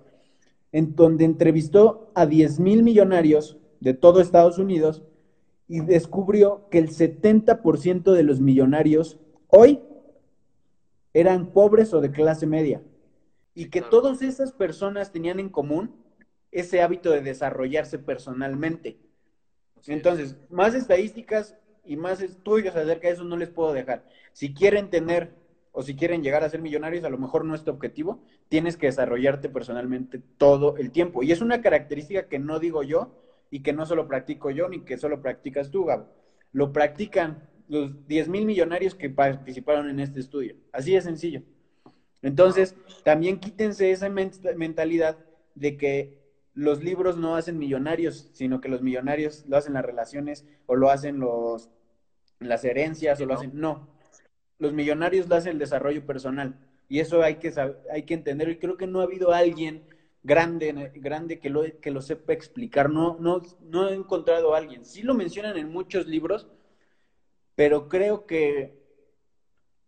en 0.75 0.97
donde 0.97 1.25
entrevistó 1.25 2.11
a 2.17 2.27
10 2.27 2.59
mil 2.59 2.83
millonarios 2.83 3.57
de 3.79 3.95
todo 3.95 4.21
Estados 4.21 4.59
Unidos 4.59 5.05
y 5.69 5.79
descubrió 5.79 6.69
que 6.69 6.79
el 6.79 6.89
70% 6.89 8.13
de 8.13 8.23
los 8.25 8.41
millonarios 8.41 9.21
hoy 9.47 9.81
eran 11.13 11.53
pobres 11.53 11.95
o 11.95 12.01
de 12.01 12.11
clase 12.11 12.49
media 12.49 12.83
y 13.55 13.71
que 13.71 13.83
todas 13.83 14.21
esas 14.21 14.51
personas 14.51 15.13
tenían 15.13 15.39
en 15.39 15.49
común 15.49 15.95
ese 16.51 16.83
hábito 16.83 17.13
de 17.13 17.21
desarrollarse 17.21 18.01
personalmente. 18.01 18.99
Entonces, 19.87 20.37
más 20.51 20.75
estadísticas 20.75 21.57
y 21.85 21.97
más 21.97 22.21
estudios 22.21 22.75
acerca 22.75 23.07
de 23.07 23.15
eso 23.15 23.23
no 23.23 23.37
les 23.37 23.49
puedo 23.49 23.73
dejar. 23.73 24.05
Si 24.33 24.53
quieren 24.53 24.91
tener 24.91 25.37
o 25.77 25.83
si 25.83 25.97
quieren 25.97 26.23
llegar 26.23 26.45
a 26.45 26.49
ser 26.49 26.63
millonarios, 26.63 27.03
a 27.03 27.11
lo 27.11 27.19
mejor 27.19 27.45
no 27.45 27.57
es 27.57 27.65
tu 27.65 27.73
objetivo, 27.73 28.23
tienes 28.49 28.77
que 28.77 28.87
desarrollarte 28.87 29.49
personalmente 29.49 30.21
todo 30.39 30.77
el 30.77 30.93
tiempo. 30.93 31.25
Y 31.25 31.33
es 31.33 31.41
una 31.41 31.61
característica 31.63 32.29
que 32.29 32.39
no 32.39 32.61
digo 32.61 32.85
yo 32.85 33.13
y 33.51 33.61
que 33.61 33.73
no 33.73 33.85
solo 33.85 34.07
practico 34.07 34.51
yo 34.51 34.69
ni 34.69 34.83
que 34.83 34.97
solo 34.97 35.21
practicas 35.21 35.73
tú, 35.73 35.85
Gabo. 35.85 36.07
Lo 36.53 36.73
practican 36.73 37.49
los 37.67 38.07
10 38.07 38.29
mil 38.29 38.47
millonarios 38.47 38.95
que 38.95 39.11
participaron 39.11 39.91
en 39.91 39.99
este 39.99 40.21
estudio. 40.21 40.55
Así 40.73 40.93
de 40.93 41.01
sencillo. 41.01 41.43
Entonces, 42.23 42.77
también 43.03 43.41
quítense 43.41 43.91
esa 43.91 44.09
mentalidad 44.09 45.19
de 45.57 45.77
que 45.77 46.23
los 46.55 46.85
libros 46.85 47.17
no 47.17 47.35
hacen 47.35 47.59
millonarios, 47.59 48.31
sino 48.33 48.61
que 48.61 48.69
los 48.69 48.81
millonarios 48.81 49.45
lo 49.49 49.57
hacen 49.57 49.73
las 49.75 49.85
relaciones 49.85 50.47
o 50.67 50.77
lo 50.77 50.91
hacen 50.91 51.19
los 51.19 51.69
las 52.39 52.65
herencias 52.65 53.21
o 53.21 53.27
lo 53.27 53.35
hacen. 53.35 53.51
No, 53.55 53.89
los 54.59 54.73
millonarios 54.73 55.31
hacen 55.31 55.53
el 55.53 55.59
desarrollo 55.59 56.05
personal. 56.07 56.59
Y 56.89 57.01
eso 57.01 57.23
hay 57.23 57.37
que, 57.37 57.53
hay 57.93 58.03
que 58.03 58.15
entender. 58.15 58.49
Y 58.49 58.59
creo 58.59 58.77
que 58.77 58.87
no 58.87 59.01
ha 59.01 59.05
habido 59.05 59.33
alguien 59.33 59.85
grande, 60.23 60.93
grande 60.97 61.39
que 61.39 61.51
lo, 61.51 61.63
que 61.81 61.91
lo 61.91 62.03
sepa 62.03 62.33
explicar. 62.33 62.91
No, 62.91 63.17
no, 63.21 63.43
no 63.61 63.89
he 63.89 63.95
encontrado 63.95 64.55
a 64.55 64.59
alguien. 64.59 64.85
Sí 64.85 65.03
lo 65.03 65.15
mencionan 65.15 65.57
en 65.57 65.71
muchos 65.71 66.07
libros, 66.07 66.49
pero 67.55 67.89
creo 67.89 68.27
que 68.27 68.83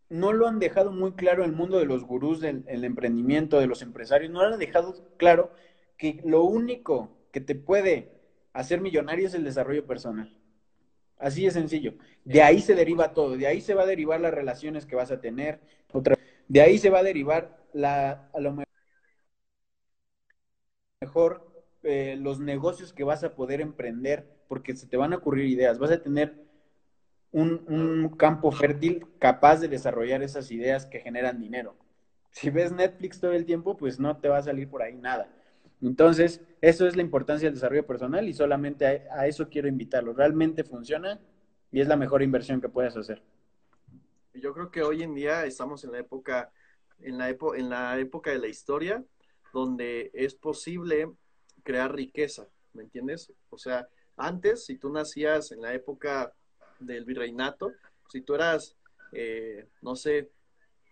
no 0.08 0.32
lo 0.32 0.46
han 0.46 0.58
dejado 0.58 0.92
muy 0.92 1.12
claro 1.12 1.44
el 1.44 1.52
mundo 1.52 1.78
de 1.78 1.86
los 1.86 2.04
gurús 2.04 2.40
del 2.40 2.84
emprendimiento, 2.84 3.58
de 3.58 3.66
los 3.66 3.82
empresarios. 3.82 4.30
No 4.30 4.46
lo 4.46 4.54
han 4.54 4.60
dejado 4.60 4.94
claro 5.16 5.50
que 5.96 6.20
lo 6.24 6.44
único 6.44 7.10
que 7.32 7.40
te 7.40 7.54
puede 7.54 8.12
hacer 8.52 8.80
millonario 8.80 9.26
es 9.26 9.34
el 9.34 9.44
desarrollo 9.44 9.86
personal. 9.86 10.36
Así 11.18 11.44
de 11.44 11.50
sencillo. 11.50 11.94
De 12.24 12.42
ahí 12.42 12.60
se 12.60 12.74
deriva 12.74 13.14
todo, 13.14 13.36
de 13.36 13.46
ahí 13.46 13.60
se 13.60 13.74
va 13.74 13.82
a 13.84 13.86
derivar 13.86 14.20
las 14.20 14.34
relaciones 14.34 14.84
que 14.86 14.96
vas 14.96 15.10
a 15.10 15.20
tener, 15.20 15.60
otra, 15.92 16.16
de 16.48 16.60
ahí 16.60 16.78
se 16.78 16.90
va 16.90 16.98
a 17.00 17.02
derivar 17.02 17.56
la, 17.72 18.28
a 18.32 18.40
lo 18.40 18.54
mejor 21.00 21.64
eh, 21.82 22.16
los 22.18 22.40
negocios 22.40 22.92
que 22.92 23.04
vas 23.04 23.24
a 23.24 23.34
poder 23.34 23.60
emprender, 23.60 24.26
porque 24.48 24.76
se 24.76 24.86
te 24.86 24.96
van 24.96 25.12
a 25.12 25.16
ocurrir 25.16 25.46
ideas, 25.46 25.78
vas 25.78 25.90
a 25.90 26.02
tener 26.02 26.34
un, 27.32 27.64
un 27.68 28.10
campo 28.16 28.52
fértil 28.52 29.06
capaz 29.20 29.58
de 29.60 29.68
desarrollar 29.68 30.22
esas 30.22 30.50
ideas 30.50 30.86
que 30.86 31.00
generan 31.00 31.40
dinero. 31.40 31.76
Si 32.32 32.50
ves 32.50 32.72
Netflix 32.72 33.20
todo 33.20 33.32
el 33.32 33.46
tiempo, 33.46 33.76
pues 33.76 34.00
no 34.00 34.18
te 34.18 34.28
va 34.28 34.38
a 34.38 34.42
salir 34.44 34.68
por 34.70 34.82
ahí 34.82 34.96
nada. 34.96 35.28
Entonces, 35.82 36.40
eso 36.60 36.86
es 36.86 36.96
la 36.96 37.02
importancia 37.02 37.46
del 37.46 37.54
desarrollo 37.54 37.86
personal 37.86 38.28
y 38.28 38.34
solamente 38.34 38.86
a, 38.86 39.26
eso 39.26 39.48
quiero 39.48 39.68
invitarlo. 39.68 40.12
Realmente 40.12 40.64
funciona 40.64 41.20
y 41.70 41.80
es 41.80 41.88
la 41.88 41.96
mejor 41.96 42.22
inversión 42.22 42.60
que 42.60 42.68
puedes 42.68 42.96
hacer. 42.96 43.22
Yo 44.34 44.52
creo 44.52 44.70
que 44.70 44.82
hoy 44.82 45.02
en 45.02 45.14
día 45.14 45.44
estamos 45.44 45.84
en 45.84 45.92
la 45.92 45.98
época, 45.98 46.50
en 47.00 47.18
la, 47.18 47.28
en 47.28 47.68
la 47.68 47.98
época 47.98 48.30
de 48.30 48.38
la 48.38 48.48
historia 48.48 49.04
donde 49.52 50.10
es 50.14 50.34
posible 50.34 51.10
crear 51.62 51.94
riqueza, 51.94 52.46
¿me 52.74 52.82
entiendes? 52.82 53.32
O 53.50 53.58
sea, 53.58 53.88
antes, 54.16 54.64
si 54.64 54.76
tú 54.76 54.90
nacías 54.90 55.52
en 55.52 55.62
la 55.62 55.74
época 55.74 56.32
del 56.78 57.04
virreinato, 57.04 57.72
si 58.08 58.20
tú 58.20 58.34
eras, 58.34 58.76
eh, 59.12 59.66
no 59.82 59.96
sé, 59.96 60.30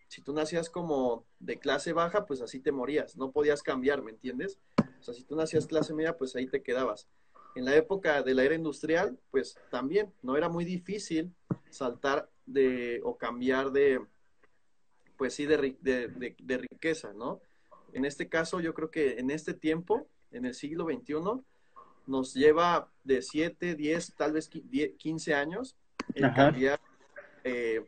si 0.08 0.22
tú 0.22 0.32
nacías 0.32 0.70
como 0.70 1.26
de 1.44 1.58
clase 1.58 1.92
baja, 1.92 2.26
pues 2.26 2.40
así 2.40 2.60
te 2.60 2.72
morías, 2.72 3.16
no 3.16 3.30
podías 3.30 3.62
cambiar, 3.62 4.02
¿me 4.02 4.10
entiendes? 4.10 4.58
O 4.78 5.02
sea, 5.02 5.14
si 5.14 5.22
tú 5.24 5.36
nacías 5.36 5.66
clase 5.66 5.94
media, 5.94 6.16
pues 6.16 6.34
ahí 6.36 6.46
te 6.46 6.62
quedabas. 6.62 7.06
En 7.54 7.64
la 7.64 7.76
época 7.76 8.22
de 8.22 8.34
la 8.34 8.42
era 8.44 8.54
industrial, 8.54 9.18
pues 9.30 9.56
también 9.70 10.12
no 10.22 10.36
era 10.36 10.48
muy 10.48 10.64
difícil 10.64 11.32
saltar 11.70 12.30
de 12.46 13.00
o 13.04 13.16
cambiar 13.16 13.70
de, 13.70 14.00
pues 15.16 15.34
sí, 15.34 15.46
de, 15.46 15.76
de, 15.80 16.36
de, 16.38 16.58
riqueza, 16.58 17.12
¿no? 17.12 17.40
En 17.92 18.04
este 18.04 18.28
caso, 18.28 18.60
yo 18.60 18.74
creo 18.74 18.90
que 18.90 19.18
en 19.18 19.30
este 19.30 19.54
tiempo, 19.54 20.08
en 20.32 20.46
el 20.46 20.54
siglo 20.54 20.86
XXI, 20.86 21.42
nos 22.06 22.34
lleva 22.34 22.90
de 23.04 23.22
7, 23.22 23.74
10, 23.74 24.14
tal 24.14 24.32
vez 24.32 24.48
15 24.48 25.34
años 25.34 25.76
en 26.14 26.32
cambiar 26.32 26.80
eh, 27.44 27.84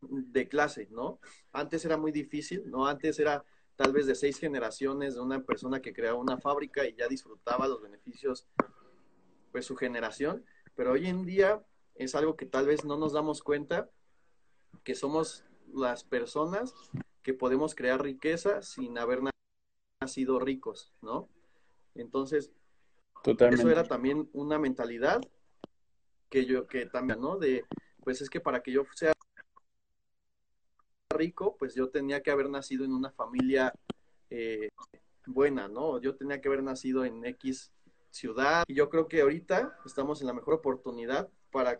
de 0.00 0.48
clase, 0.48 0.88
¿no? 0.90 1.20
Antes 1.52 1.84
era 1.84 1.96
muy 1.96 2.12
difícil, 2.12 2.70
¿no? 2.70 2.86
Antes 2.86 3.18
era 3.18 3.44
tal 3.76 3.92
vez 3.92 4.06
de 4.06 4.14
seis 4.14 4.38
generaciones 4.38 5.14
de 5.14 5.20
una 5.20 5.42
persona 5.42 5.80
que 5.80 5.92
creaba 5.92 6.18
una 6.18 6.38
fábrica 6.38 6.86
y 6.86 6.94
ya 6.94 7.08
disfrutaba 7.08 7.68
los 7.68 7.82
beneficios, 7.82 8.46
pues 9.52 9.66
su 9.66 9.76
generación, 9.76 10.44
pero 10.74 10.92
hoy 10.92 11.06
en 11.06 11.24
día 11.24 11.62
es 11.94 12.14
algo 12.14 12.36
que 12.36 12.46
tal 12.46 12.66
vez 12.66 12.84
no 12.84 12.96
nos 12.96 13.12
damos 13.12 13.42
cuenta, 13.42 13.90
que 14.84 14.94
somos 14.94 15.44
las 15.72 16.04
personas 16.04 16.74
que 17.22 17.34
podemos 17.34 17.74
crear 17.74 18.02
riqueza 18.02 18.62
sin 18.62 18.98
haber 18.98 19.20
nacido 20.00 20.38
ricos, 20.38 20.92
¿no? 21.02 21.28
Entonces, 21.94 22.52
eso 23.24 23.70
era 23.70 23.84
también 23.84 24.28
una 24.32 24.58
mentalidad 24.58 25.20
que 26.30 26.46
yo, 26.46 26.66
que 26.66 26.86
también, 26.86 27.20
¿no? 27.20 27.36
De, 27.36 27.64
pues 28.04 28.20
es 28.20 28.30
que 28.30 28.40
para 28.40 28.62
que 28.62 28.72
yo 28.72 28.84
sea 28.94 29.12
rico, 31.18 31.56
pues 31.58 31.74
yo 31.74 31.90
tenía 31.90 32.22
que 32.22 32.30
haber 32.30 32.48
nacido 32.48 32.84
en 32.84 32.92
una 32.92 33.10
familia 33.10 33.74
eh, 34.30 34.70
buena, 35.26 35.68
¿no? 35.68 36.00
Yo 36.00 36.14
tenía 36.14 36.40
que 36.40 36.48
haber 36.48 36.62
nacido 36.62 37.04
en 37.04 37.24
X 37.24 37.70
ciudad. 38.10 38.64
Y 38.66 38.74
yo 38.74 38.88
creo 38.88 39.08
que 39.08 39.20
ahorita 39.20 39.78
estamos 39.84 40.20
en 40.20 40.26
la 40.26 40.32
mejor 40.32 40.54
oportunidad 40.54 41.28
para 41.50 41.78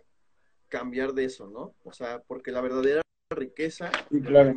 cambiar 0.69 1.15
de 1.15 1.25
eso, 1.25 1.49
¿no? 1.49 1.75
O 1.85 1.93
sea, 1.93 2.23
porque 2.27 2.53
la 2.53 2.61
verdadera 2.61 3.03
riqueza, 3.31 3.91
sí, 4.11 4.21
claro. 4.21 4.51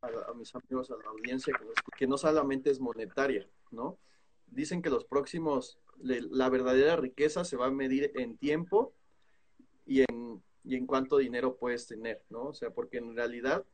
a, 0.00 0.30
a, 0.30 0.34
mis 0.34 0.54
amigos, 0.54 0.90
a 0.90 0.96
la 0.96 1.10
audiencia, 1.10 1.54
que 1.96 2.06
no 2.06 2.18
solamente 2.18 2.70
es 2.70 2.80
monetaria, 2.80 3.48
¿no? 3.70 3.98
Dicen 4.46 4.82
que 4.82 4.90
los 4.90 5.04
próximos, 5.04 5.78
la 5.98 6.48
verdadera 6.48 6.96
riqueza 6.96 7.44
se 7.44 7.56
va 7.56 7.66
a 7.66 7.70
medir 7.70 8.12
en 8.14 8.36
tiempo 8.36 8.92
y 9.84 10.00
en, 10.00 10.42
y 10.64 10.76
en 10.76 10.86
cuánto 10.86 11.16
dinero 11.16 11.56
puedes 11.56 11.86
tener, 11.86 12.22
¿no? 12.30 12.44
O 12.44 12.54
sea, 12.54 12.70
porque 12.70 12.98
en 12.98 13.16
realidad 13.16 13.64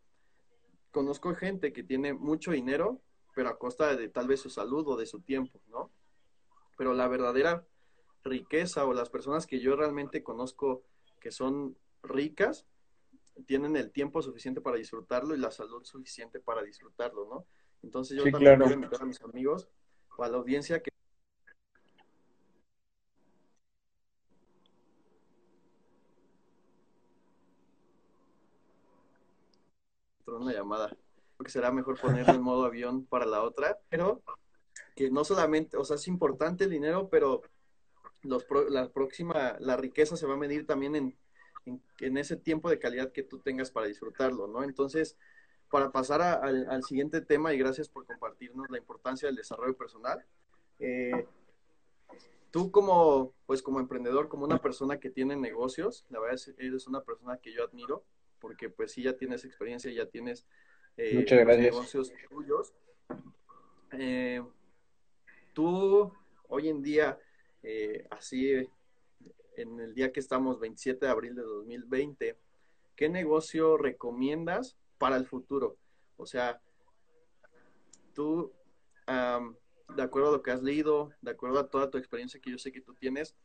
conozco 0.92 1.34
gente 1.34 1.72
que 1.72 1.82
tiene 1.82 2.14
mucho 2.14 2.52
dinero, 2.52 3.00
pero 3.34 3.48
a 3.48 3.58
costa 3.58 3.96
de 3.96 4.08
tal 4.08 4.28
vez 4.28 4.40
su 4.40 4.50
salud 4.50 4.86
o 4.86 4.96
de 4.96 5.06
su 5.06 5.20
tiempo, 5.20 5.60
¿no? 5.68 5.90
Pero 6.76 6.94
la 6.94 7.08
verdadera 7.08 7.66
riqueza 8.22 8.84
o 8.84 8.92
las 8.92 9.10
personas 9.10 9.46
que 9.46 9.58
yo 9.58 9.74
realmente 9.74 10.22
conozco 10.22 10.84
que 11.18 11.32
son 11.32 11.76
ricas, 12.02 12.66
tienen 13.46 13.76
el 13.76 13.90
tiempo 13.90 14.22
suficiente 14.22 14.60
para 14.60 14.76
disfrutarlo 14.76 15.34
y 15.34 15.38
la 15.38 15.50
salud 15.50 15.82
suficiente 15.84 16.38
para 16.38 16.62
disfrutarlo, 16.62 17.26
¿no? 17.26 17.46
Entonces 17.82 18.16
yo 18.16 18.30
también 18.30 18.58
quiero 18.58 18.74
invitar 18.74 19.02
a 19.02 19.06
mis 19.06 19.20
amigos 19.22 19.68
o 20.16 20.24
a 20.24 20.28
la 20.28 20.36
audiencia 20.36 20.82
que 20.82 20.90
una 30.40 30.52
llamada. 30.52 30.88
Creo 30.88 31.44
que 31.44 31.50
será 31.50 31.70
mejor 31.70 32.00
ponerlo 32.00 32.34
en 32.34 32.42
modo 32.42 32.64
avión 32.64 33.06
para 33.06 33.26
la 33.26 33.42
otra, 33.42 33.78
pero 33.88 34.22
que 34.94 35.10
no 35.10 35.24
solamente, 35.24 35.76
o 35.76 35.84
sea, 35.84 35.96
es 35.96 36.08
importante 36.08 36.64
el 36.64 36.70
dinero, 36.70 37.08
pero 37.08 37.42
los 38.22 38.46
la 38.68 38.90
próxima, 38.90 39.56
la 39.58 39.76
riqueza 39.76 40.16
se 40.16 40.26
va 40.26 40.34
a 40.34 40.38
medir 40.38 40.66
también 40.66 40.94
en, 40.94 41.18
en, 41.66 42.18
ese 42.18 42.36
tiempo 42.36 42.70
de 42.70 42.78
calidad 42.78 43.12
que 43.12 43.22
tú 43.22 43.38
tengas 43.40 43.70
para 43.70 43.86
disfrutarlo, 43.86 44.46
¿no? 44.46 44.62
Entonces, 44.62 45.16
para 45.70 45.90
pasar 45.90 46.20
al, 46.20 46.82
siguiente 46.84 47.20
tema, 47.20 47.52
y 47.52 47.58
gracias 47.58 47.88
por 47.88 48.06
compartirnos 48.06 48.70
la 48.70 48.78
importancia 48.78 49.26
del 49.26 49.36
desarrollo 49.36 49.76
personal, 49.76 50.24
eh, 50.78 51.26
tú 52.50 52.70
como, 52.70 53.32
pues 53.46 53.62
como 53.62 53.80
emprendedor, 53.80 54.28
como 54.28 54.44
una 54.44 54.58
persona 54.58 55.00
que 55.00 55.10
tiene 55.10 55.34
negocios, 55.36 56.04
la 56.10 56.20
verdad 56.20 56.34
es 56.34 56.54
eres 56.58 56.86
una 56.86 57.00
persona 57.00 57.38
que 57.38 57.52
yo 57.52 57.64
admiro, 57.64 58.04
porque 58.42 58.68
pues 58.68 58.90
sí 58.90 59.04
ya 59.04 59.16
tienes 59.16 59.44
experiencia, 59.44 59.90
ya 59.92 60.04
tienes 60.06 60.44
eh, 60.96 61.24
negocios 61.30 62.12
tuyos. 62.28 62.74
Eh, 63.92 64.42
tú 65.52 66.12
hoy 66.48 66.68
en 66.68 66.82
día, 66.82 67.18
eh, 67.62 68.04
así 68.10 68.68
en 69.56 69.78
el 69.78 69.94
día 69.94 70.12
que 70.12 70.18
estamos, 70.18 70.58
27 70.58 71.06
de 71.06 71.12
abril 71.12 71.36
de 71.36 71.42
2020, 71.42 72.36
¿qué 72.96 73.08
negocio 73.08 73.76
recomiendas 73.76 74.76
para 74.98 75.16
el 75.16 75.24
futuro? 75.24 75.76
O 76.16 76.26
sea, 76.26 76.60
tú, 78.12 78.52
de 79.06 80.02
acuerdo 80.02 80.30
a 80.30 80.32
lo 80.32 80.42
que 80.42 80.50
has 80.50 80.62
leído, 80.62 81.12
de 81.20 81.30
acuerdo 81.30 81.60
a 81.60 81.70
toda 81.70 81.90
tu 81.90 81.96
experiencia 81.96 82.40
que 82.40 82.50
yo 82.50 82.58
sé 82.58 82.72
que 82.72 82.80
tú 82.80 82.92
tienes, 82.94 83.36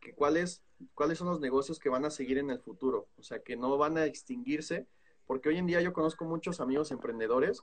que 0.00 0.14
cuáles, 0.14 0.62
cuáles 0.94 1.18
son 1.18 1.28
los 1.28 1.40
negocios 1.40 1.78
que 1.78 1.88
van 1.88 2.04
a 2.04 2.10
seguir 2.10 2.38
en 2.38 2.50
el 2.50 2.60
futuro, 2.60 3.08
o 3.18 3.22
sea, 3.22 3.40
que 3.42 3.56
no 3.56 3.76
van 3.78 3.98
a 3.98 4.06
extinguirse, 4.06 4.86
porque 5.26 5.48
hoy 5.48 5.58
en 5.58 5.66
día 5.66 5.80
yo 5.80 5.92
conozco 5.92 6.24
muchos 6.24 6.60
amigos 6.60 6.90
emprendedores 6.90 7.62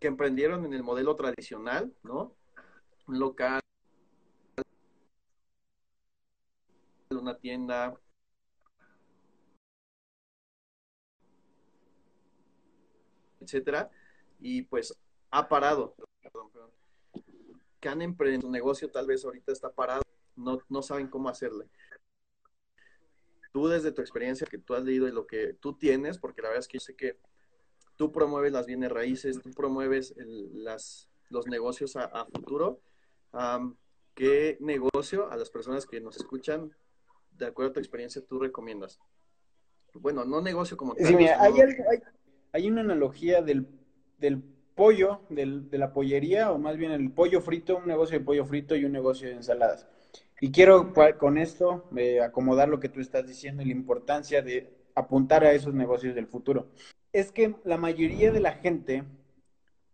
que 0.00 0.08
emprendieron 0.08 0.64
en 0.64 0.74
el 0.74 0.82
modelo 0.82 1.16
tradicional, 1.16 1.94
¿no? 2.02 2.34
Un 3.06 3.18
local, 3.18 3.60
una 7.10 7.38
tienda, 7.38 7.94
etcétera, 13.40 13.90
y 14.40 14.62
pues 14.62 14.94
ha 15.30 15.48
parado. 15.48 15.94
Que 17.80 17.88
han 17.88 18.02
emprendido 18.02 18.42
su 18.42 18.50
negocio, 18.50 18.90
tal 18.90 19.06
vez 19.06 19.24
ahorita 19.24 19.52
está 19.52 19.70
parado 19.70 20.05
no, 20.36 20.58
no 20.68 20.82
saben 20.82 21.08
cómo 21.08 21.28
hacerle. 21.28 21.66
Tú 23.52 23.68
desde 23.68 23.92
tu 23.92 24.02
experiencia 24.02 24.46
que 24.46 24.58
tú 24.58 24.74
has 24.74 24.84
leído 24.84 25.08
y 25.08 25.12
lo 25.12 25.26
que 25.26 25.54
tú 25.54 25.76
tienes, 25.76 26.18
porque 26.18 26.42
la 26.42 26.48
verdad 26.48 26.60
es 26.60 26.68
que 26.68 26.78
yo 26.78 26.80
sé 26.80 26.94
que 26.94 27.18
tú 27.96 28.12
promueves 28.12 28.52
las 28.52 28.66
bienes 28.66 28.92
raíces, 28.92 29.40
tú 29.40 29.50
promueves 29.50 30.14
las, 30.16 31.08
los 31.30 31.46
negocios 31.46 31.96
a, 31.96 32.26
futuro. 32.26 32.80
¿Qué 34.14 34.56
negocio 34.60 35.30
a 35.30 35.36
las 35.36 35.50
personas 35.50 35.86
que 35.86 36.00
nos 36.00 36.16
escuchan, 36.16 36.70
de 37.32 37.46
acuerdo 37.46 37.70
a 37.70 37.74
tu 37.74 37.80
experiencia, 37.80 38.22
tú 38.26 38.38
recomiendas? 38.38 38.98
Bueno, 39.94 40.24
no 40.24 40.40
negocio 40.40 40.76
como 40.76 40.94
tal. 40.94 41.06
Sí, 41.06 41.16
mira, 41.16 41.40
hay, 41.42 41.54
hay, 42.52 42.70
una 42.70 42.82
analogía 42.82 43.42
del, 43.42 43.66
del 44.18 44.42
pollo, 44.74 45.22
del, 45.30 45.70
de 45.70 45.78
la 45.78 45.92
pollería, 45.92 46.52
o 46.52 46.58
más 46.58 46.76
bien 46.76 46.92
el 46.92 47.10
pollo 47.10 47.40
frito, 47.40 47.78
un 47.78 47.86
negocio 47.86 48.18
de 48.18 48.24
pollo 48.24 48.44
frito 48.44 48.76
y 48.76 48.84
un 48.84 48.92
negocio 48.92 49.28
de 49.28 49.34
ensaladas. 49.34 49.86
Y 50.40 50.50
quiero 50.50 50.92
con 51.18 51.38
esto 51.38 51.88
eh, 51.96 52.20
acomodar 52.20 52.68
lo 52.68 52.78
que 52.78 52.90
tú 52.90 53.00
estás 53.00 53.26
diciendo 53.26 53.62
y 53.62 53.66
la 53.66 53.72
importancia 53.72 54.42
de 54.42 54.70
apuntar 54.94 55.44
a 55.44 55.52
esos 55.52 55.72
negocios 55.72 56.14
del 56.14 56.26
futuro. 56.26 56.68
Es 57.12 57.32
que 57.32 57.54
la 57.64 57.78
mayoría 57.78 58.30
de 58.30 58.40
la 58.40 58.52
gente 58.52 59.04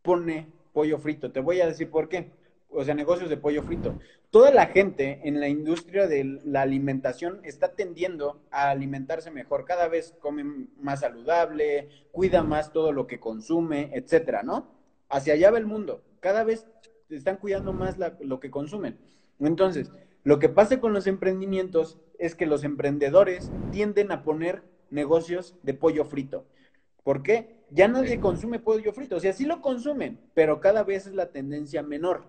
pone 0.02 0.48
pollo 0.72 0.98
frito. 0.98 1.30
Te 1.30 1.40
voy 1.40 1.60
a 1.60 1.66
decir 1.66 1.90
por 1.90 2.08
qué. 2.08 2.32
o 2.70 2.82
sea, 2.84 2.94
negocios 2.94 3.30
de 3.30 3.36
pollo 3.36 3.62
frito. 3.62 3.98
Toda 4.30 4.50
la 4.50 4.66
gente 4.66 5.20
en 5.24 5.38
la 5.40 5.48
industria 5.48 6.08
de 6.08 6.40
la 6.44 6.62
alimentación 6.62 7.40
está 7.44 7.74
tendiendo 7.74 8.40
a 8.50 8.70
alimentarse 8.70 9.30
mejor. 9.30 9.64
Cada 9.64 9.88
vez 9.88 10.16
come 10.20 10.68
más 10.78 11.00
saludable, 11.00 11.88
cuida 12.10 12.42
más 12.42 12.72
todo 12.72 12.92
lo 12.92 13.06
que 13.06 13.20
consume, 13.20 13.90
etcétera, 13.92 14.42
¿no? 14.42 14.72
Hacia 15.10 15.34
allá 15.34 15.50
va 15.50 15.58
el 15.58 15.66
mundo. 15.66 16.02
Cada 16.20 16.44
vez 16.44 16.66
están 17.10 17.36
cuidando 17.36 17.74
más 17.74 17.96
lo 18.20 18.40
que 18.40 18.50
consumen. 18.50 18.98
Entonces, 19.38 19.92
lo 20.24 20.38
que 20.38 20.48
pasa 20.48 20.80
con 20.80 20.92
los 20.92 21.06
emprendimientos 21.06 21.98
es 22.18 22.34
que 22.34 22.46
los 22.46 22.62
emprendedores 22.62 23.50
tienden 23.72 24.12
a 24.12 24.22
poner 24.22 24.62
negocios 24.90 25.56
de 25.62 25.74
pollo 25.74 26.04
frito. 26.04 26.44
¿Por 27.02 27.22
qué? 27.22 27.56
Ya 27.70 27.88
nadie 27.88 28.20
consume 28.20 28.60
pollo 28.60 28.92
frito. 28.92 29.16
O 29.16 29.20
sea, 29.20 29.32
sí 29.32 29.44
lo 29.44 29.60
consumen, 29.60 30.20
pero 30.34 30.60
cada 30.60 30.84
vez 30.84 31.06
es 31.06 31.14
la 31.14 31.32
tendencia 31.32 31.82
menor. 31.82 32.24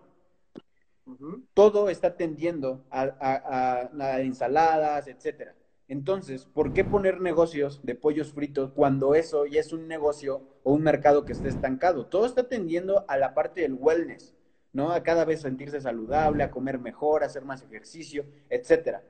Todo 1.53 1.89
está 1.89 2.15
tendiendo 2.15 2.83
a, 2.89 4.19
ensaladas, 4.19 5.07
etcétera. 5.07 5.53
Entonces, 5.87 6.45
¿por 6.45 6.73
qué 6.73 6.85
poner 6.85 7.21
negocios 7.21 7.81
de 7.83 7.93
pollos 7.93 8.31
fritos 8.33 8.71
cuando 8.71 9.13
eso 9.13 9.45
ya 9.45 9.59
es 9.59 9.73
un 9.73 9.87
negocio 9.87 10.41
o 10.63 10.73
un 10.73 10.81
mercado 10.81 11.25
que 11.25 11.33
está 11.33 11.49
estancado? 11.49 12.07
Todo 12.07 12.25
está 12.25 12.47
tendiendo 12.47 13.05
a 13.07 13.17
la 13.17 13.33
parte 13.33 13.61
del 13.61 13.73
wellness, 13.73 14.33
¿no? 14.73 14.91
A 14.91 15.03
cada 15.03 15.25
vez 15.25 15.41
sentirse 15.41 15.79
saludable, 15.79 16.43
a 16.43 16.51
comer 16.51 16.79
mejor, 16.79 17.23
a 17.23 17.27
hacer 17.27 17.45
más 17.45 17.63
ejercicio, 17.63 18.25
etcétera. 18.49 19.03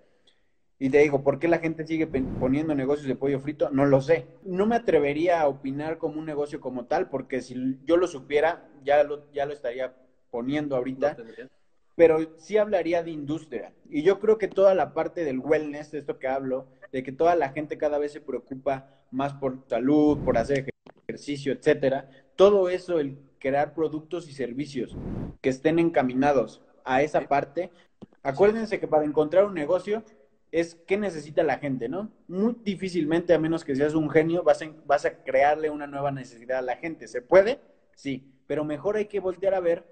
Y 0.80 0.90
te 0.90 1.00
digo, 1.00 1.24
¿por 1.24 1.40
qué 1.40 1.48
la 1.48 1.60
gente 1.60 1.88
sigue 1.88 2.08
poniendo 2.08 2.76
negocios 2.76 3.08
de 3.08 3.16
pollo 3.16 3.40
frito? 3.40 3.70
No 3.70 3.86
lo 3.86 4.02
sé. 4.02 4.28
No 4.44 4.66
me 4.66 4.76
atrevería 4.76 5.42
a 5.42 5.48
opinar 5.48 5.98
como 5.98 6.20
un 6.20 6.26
negocio 6.26 6.60
como 6.60 6.86
tal, 6.86 7.10
porque 7.10 7.42
si 7.42 7.80
yo 7.86 7.96
lo 7.98 8.08
supiera, 8.08 8.68
ya 8.84 9.04
lo, 9.04 9.32
ya 9.32 9.46
lo 9.46 9.54
estaría 9.54 9.96
poniendo 10.30 10.76
ahorita 10.76 11.16
pero 11.96 12.38
sí 12.38 12.58
hablaría 12.58 13.04
de 13.04 13.12
industria. 13.12 13.74
Y 13.90 14.04
yo 14.04 14.20
creo 14.20 14.38
que 14.38 14.48
toda 14.48 14.74
la 14.74 14.94
parte 14.94 15.24
del 15.24 15.40
wellness, 15.40 15.92
de 15.92 16.00
esto 16.00 16.18
que 16.18 16.28
hablo, 16.28 16.68
de 16.92 17.04
que 17.04 17.12
toda 17.12 17.36
la 17.36 17.50
gente 17.50 17.78
cada 17.78 17.98
vez 17.98 18.14
se 18.14 18.22
preocupa 18.22 18.90
más 19.12 19.34
por 19.34 19.64
salud, 19.68 20.18
por 20.24 20.38
hacer 20.38 20.70
ejercicio, 21.08 21.54
etcétera, 21.54 22.10
todo 22.36 22.70
eso, 22.70 23.00
el 23.00 23.18
crear 23.44 23.74
productos 23.74 24.30
y 24.30 24.34
servicios 24.34 24.96
que 25.42 25.50
estén 25.50 25.78
encaminados 25.78 26.64
a 26.86 27.02
esa 27.02 27.28
parte, 27.28 27.72
acuérdense 28.24 28.80
que 28.80 28.88
para 28.88 29.04
encontrar 29.04 29.44
un 29.44 29.54
negocio 29.54 30.02
es 30.54 30.76
qué 30.88 30.96
necesita 30.98 31.44
la 31.44 31.58
gente, 31.58 31.90
¿no? 31.90 32.10
Muy 32.30 32.56
difícilmente, 32.64 33.34
a 33.34 33.40
menos 33.40 33.66
que 33.66 33.76
seas 33.76 33.96
un 33.96 34.10
genio, 34.10 34.44
vas 34.44 34.62
a, 34.62 34.72
vas 34.86 35.04
a 35.04 35.24
crearle 35.24 35.70
una 35.70 35.88
nueva 35.88 36.12
necesidad 36.12 36.60
a 36.60 36.62
la 36.62 36.78
gente. 36.78 37.08
¿Se 37.10 37.22
puede? 37.22 37.60
Sí, 37.96 38.32
pero 38.48 38.64
mejor 38.64 38.96
hay 38.96 39.08
que 39.08 39.20
voltear 39.20 39.56
a 39.56 39.60
ver 39.60 39.86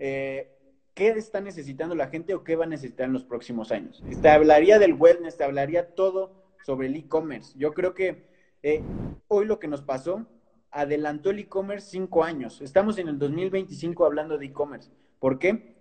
eh, 0.00 0.56
qué 0.94 1.10
está 1.10 1.40
necesitando 1.40 1.94
la 1.94 2.08
gente 2.08 2.34
o 2.34 2.42
qué 2.42 2.56
va 2.56 2.64
a 2.64 2.68
necesitar 2.68 3.06
en 3.06 3.12
los 3.12 3.22
próximos 3.22 3.70
años. 3.70 4.02
Te 4.20 4.28
hablaría 4.28 4.80
del 4.80 4.94
wellness, 4.94 5.36
te 5.36 5.44
hablaría 5.44 5.94
todo 5.94 6.32
sobre 6.64 6.88
el 6.88 6.96
e-commerce. 6.96 7.56
Yo 7.56 7.74
creo 7.74 7.94
que 7.94 8.26
eh, 8.64 8.82
hoy 9.28 9.46
lo 9.46 9.60
que 9.60 9.68
nos 9.68 9.82
pasó 9.82 10.26
adelantó 10.70 11.30
el 11.30 11.40
e-commerce 11.40 11.90
cinco 11.90 12.24
años. 12.24 12.60
Estamos 12.60 12.98
en 12.98 13.08
el 13.08 13.18
2025 13.18 14.04
hablando 14.04 14.38
de 14.38 14.46
e-commerce. 14.46 14.90
¿Por 15.18 15.38
qué? 15.38 15.76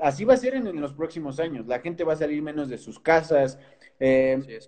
Así 0.00 0.24
va 0.24 0.34
a 0.34 0.38
ser 0.38 0.54
en, 0.54 0.80
los 0.80 0.94
próximos 0.94 1.38
años. 1.40 1.66
La 1.66 1.80
gente 1.80 2.04
va 2.04 2.14
a 2.14 2.16
salir 2.16 2.42
menos 2.42 2.68
de 2.68 2.78
sus 2.78 2.98
casas. 2.98 3.58
Eh, 4.00 4.60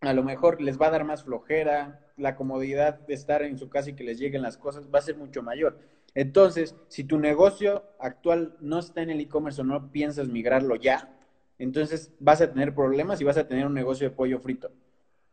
a 0.00 0.12
lo 0.14 0.22
mejor 0.22 0.60
les 0.60 0.80
va 0.80 0.86
a 0.86 0.90
dar 0.90 1.04
más 1.04 1.24
flojera. 1.24 2.00
La 2.16 2.36
comodidad 2.36 3.00
de 3.00 3.14
estar 3.14 3.42
en 3.42 3.58
su 3.58 3.68
casa 3.68 3.90
y 3.90 3.94
que 3.94 4.04
les 4.04 4.18
lleguen 4.18 4.42
las 4.42 4.56
cosas 4.56 4.88
va 4.92 4.98
a 4.98 5.02
ser 5.02 5.16
mucho 5.16 5.42
mayor. 5.42 5.78
Entonces, 6.14 6.74
si 6.88 7.04
tu 7.04 7.18
negocio 7.18 7.84
actual 7.98 8.56
no 8.60 8.78
está 8.78 9.02
en 9.02 9.10
el 9.10 9.20
e-commerce 9.20 9.60
o 9.60 9.64
no 9.64 9.92
piensas 9.92 10.28
migrarlo 10.28 10.76
ya, 10.76 11.16
entonces 11.58 12.12
vas 12.18 12.40
a 12.40 12.50
tener 12.50 12.74
problemas 12.74 13.20
y 13.20 13.24
vas 13.24 13.36
a 13.36 13.46
tener 13.46 13.66
un 13.66 13.74
negocio 13.74 14.08
de 14.08 14.16
pollo 14.16 14.40
frito. 14.40 14.72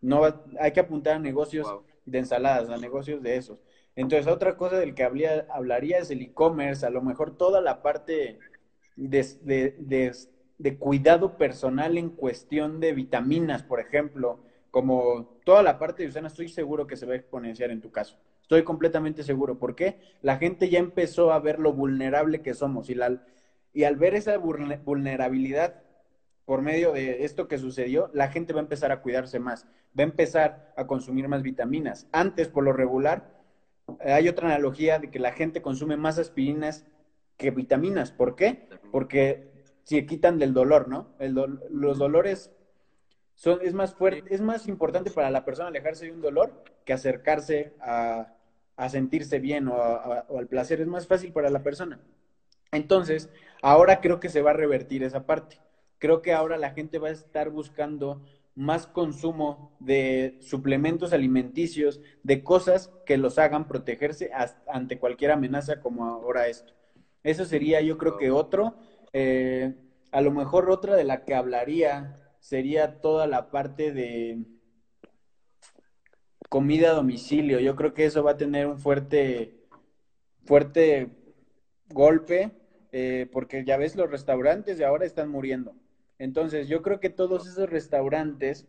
No 0.02 0.22
hay 0.60 0.72
que 0.72 0.80
apuntar 0.80 1.16
a 1.16 1.20
negocios 1.20 1.68
de 2.06 2.20
ensaladas, 2.20 2.70
a 2.70 2.78
negocios 2.78 3.22
de 3.24 3.38
esos. 3.38 3.64
Entonces, 3.98 4.32
otra 4.32 4.56
cosa 4.58 4.78
del 4.78 4.94
que 4.94 5.04
hablaría 5.04 5.98
es 5.98 6.12
el 6.12 6.22
e-commerce, 6.22 6.86
a 6.86 6.92
lo 6.92 7.02
mejor 7.02 7.36
toda 7.36 7.62
la 7.62 7.82
parte 7.82 8.38
de, 8.96 10.78
cuidado 10.78 11.36
personal 11.36 11.98
en 11.98 12.12
cuestión 12.12 12.80
de 12.80 12.94
vitaminas, 12.94 13.64
por 13.64 13.80
ejemplo, 13.80 14.40
como 14.70 15.40
toda 15.44 15.64
la 15.64 15.80
parte 15.80 16.04
de 16.04 16.10
Usana, 16.10 16.28
estoy 16.28 16.48
seguro 16.48 16.86
que 16.86 16.96
se 16.96 17.08
va 17.08 17.14
a 17.14 17.18
exponenciar 17.18 17.72
en 17.72 17.82
tu 17.82 17.92
caso. 17.92 18.20
Estoy 18.44 18.62
completamente 18.62 19.24
seguro. 19.24 19.58
¿Por 19.58 19.74
qué? 19.74 20.00
La 20.22 20.38
gente 20.38 20.70
ya 20.70 20.78
empezó 20.78 21.32
a 21.32 21.40
ver 21.40 21.58
lo 21.58 21.74
vulnerable 21.74 22.44
que 22.44 22.54
somos 22.54 22.92
y, 22.92 22.94
la, 22.94 23.26
y 23.74 23.86
al 23.86 23.96
ver 23.96 24.14
esa 24.14 24.38
vulnerabilidad 24.38 25.82
por 26.46 26.62
medio 26.62 26.94
de 26.94 27.26
esto 27.26 27.48
que 27.48 27.58
sucedió, 27.58 28.12
la 28.14 28.28
gente 28.28 28.54
va 28.54 28.60
a 28.60 28.64
empezar 28.64 28.92
a 28.92 29.02
cuidarse 29.02 29.40
más, 29.40 29.66
va 30.00 30.04
a 30.04 30.04
empezar 30.04 30.72
a 30.78 30.86
consumir 30.86 31.28
más 31.28 31.42
vitaminas. 31.42 32.08
Antes, 32.12 32.48
por 32.48 32.64
lo 32.64 32.74
regular, 32.74 33.37
hay 34.00 34.28
otra 34.28 34.48
analogía 34.48 35.00
de 35.00 35.10
que 35.10 35.20
la 35.20 35.32
gente 35.32 35.62
consume 35.62 35.98
más 35.98 36.18
aspirinas 36.20 36.86
que 37.38 37.52
vitaminas. 37.52 38.12
¿Por 38.12 38.36
qué? 38.36 38.68
Porque 38.92 39.52
se 39.84 40.06
quitan 40.06 40.38
del 40.38 40.54
dolor, 40.54 40.88
¿no? 40.88 41.14
los 41.20 41.98
dolores 41.98 42.52
son, 43.36 43.60
es 43.62 43.74
más 43.74 43.94
fuerte, 43.94 44.34
es 44.34 44.42
más 44.42 44.68
importante 44.68 45.12
para 45.12 45.30
la 45.30 45.46
persona 45.46 45.70
alejarse 45.70 46.06
de 46.06 46.12
un 46.12 46.22
dolor 46.22 46.64
que 46.86 46.94
acercarse 46.94 47.74
a, 47.80 48.34
a 48.78 48.90
sentirse 48.90 49.40
bien 49.40 49.68
o, 49.68 49.76
al 50.38 50.48
placer, 50.48 50.80
es 50.80 50.88
más 50.88 51.08
fácil 51.08 51.34
para 51.34 51.50
la 51.50 51.64
persona. 51.64 52.00
Entonces, 52.72 53.30
ahora 53.62 54.02
creo 54.02 54.20
que 54.20 54.30
se 54.30 54.42
va 54.42 54.52
a 54.52 54.54
revertir 54.54 55.04
esa 55.04 55.26
parte. 55.26 55.60
Creo 55.98 56.22
que 56.22 56.34
ahora 56.34 56.58
la 56.58 56.72
gente 56.72 57.00
va 57.00 57.08
a 57.08 57.12
estar 57.12 57.50
buscando 57.50 58.22
más 58.58 58.88
consumo 58.88 59.78
de 59.80 60.38
suplementos 60.42 61.14
alimenticios, 61.14 62.02
de 62.24 62.44
cosas 62.44 62.92
que 63.06 63.18
los 63.18 63.38
hagan 63.38 63.68
protegerse 63.68 64.32
ante 64.68 64.98
cualquier 65.00 65.32
amenaza 65.32 65.80
como 65.80 66.06
ahora 66.06 66.48
esto. 66.48 66.74
Eso 67.24 67.46
sería 67.46 67.82
yo 67.82 67.98
creo 67.98 68.18
que 68.18 68.32
otro. 68.32 68.76
Eh, 69.14 69.76
a 70.12 70.22
lo 70.22 70.32
mejor 70.32 70.70
otra 70.72 70.96
de 70.96 71.04
la 71.04 71.24
que 71.24 71.36
hablaría 71.36 72.20
sería 72.40 73.00
toda 73.00 73.28
la 73.28 73.52
parte 73.52 73.94
de, 73.94 74.44
comida 76.50 76.92
a 76.92 76.94
domicilio. 76.96 77.60
Yo 77.60 77.76
creo 77.76 77.94
que 77.94 78.06
eso 78.06 78.24
va 78.24 78.32
a 78.32 78.38
tener 78.38 78.68
un 78.68 78.80
fuerte, 78.80 79.68
fuerte 80.46 81.12
golpe, 81.90 82.52
eh, 82.92 83.30
porque 83.32 83.64
ya 83.66 83.78
ves, 83.78 83.96
los 83.96 84.10
restaurantes 84.10 84.78
de 84.78 84.86
ahora 84.86 85.06
están 85.06 85.30
muriendo. 85.30 85.76
Entonces, 86.20 86.68
yo 86.68 86.82
creo 86.82 87.00
que 87.00 87.10
todos 87.10 87.48
esos 87.48 87.70
restaurantes, 87.70 88.68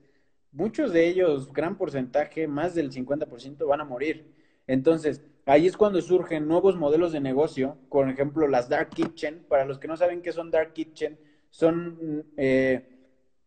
muchos 0.52 0.92
de 0.92 1.08
ellos, 1.08 1.52
gran 1.52 1.76
porcentaje, 1.76 2.46
más 2.46 2.74
del 2.74 2.90
50%, 2.90 3.66
van 3.66 3.80
a 3.80 3.84
morir. 3.84 4.34
Entonces, 4.66 5.22
ahí 5.46 5.66
es 5.66 5.76
cuando 5.76 6.00
surgen 6.00 6.46
nuevos 6.46 6.76
modelos 6.76 7.12
de 7.12 7.20
negocio, 7.20 7.78
por 7.90 8.08
ejemplo, 8.08 8.48
las 8.48 8.68
Dark 8.68 8.90
Kitchen. 8.90 9.44
Para 9.48 9.64
los 9.64 9.78
que 9.78 9.88
no 9.88 9.96
saben 9.96 10.22
qué 10.22 10.32
son 10.32 10.50
Dark 10.50 10.72
Kitchen, 10.72 11.18
son... 11.50 12.26
Eh, 12.36 12.94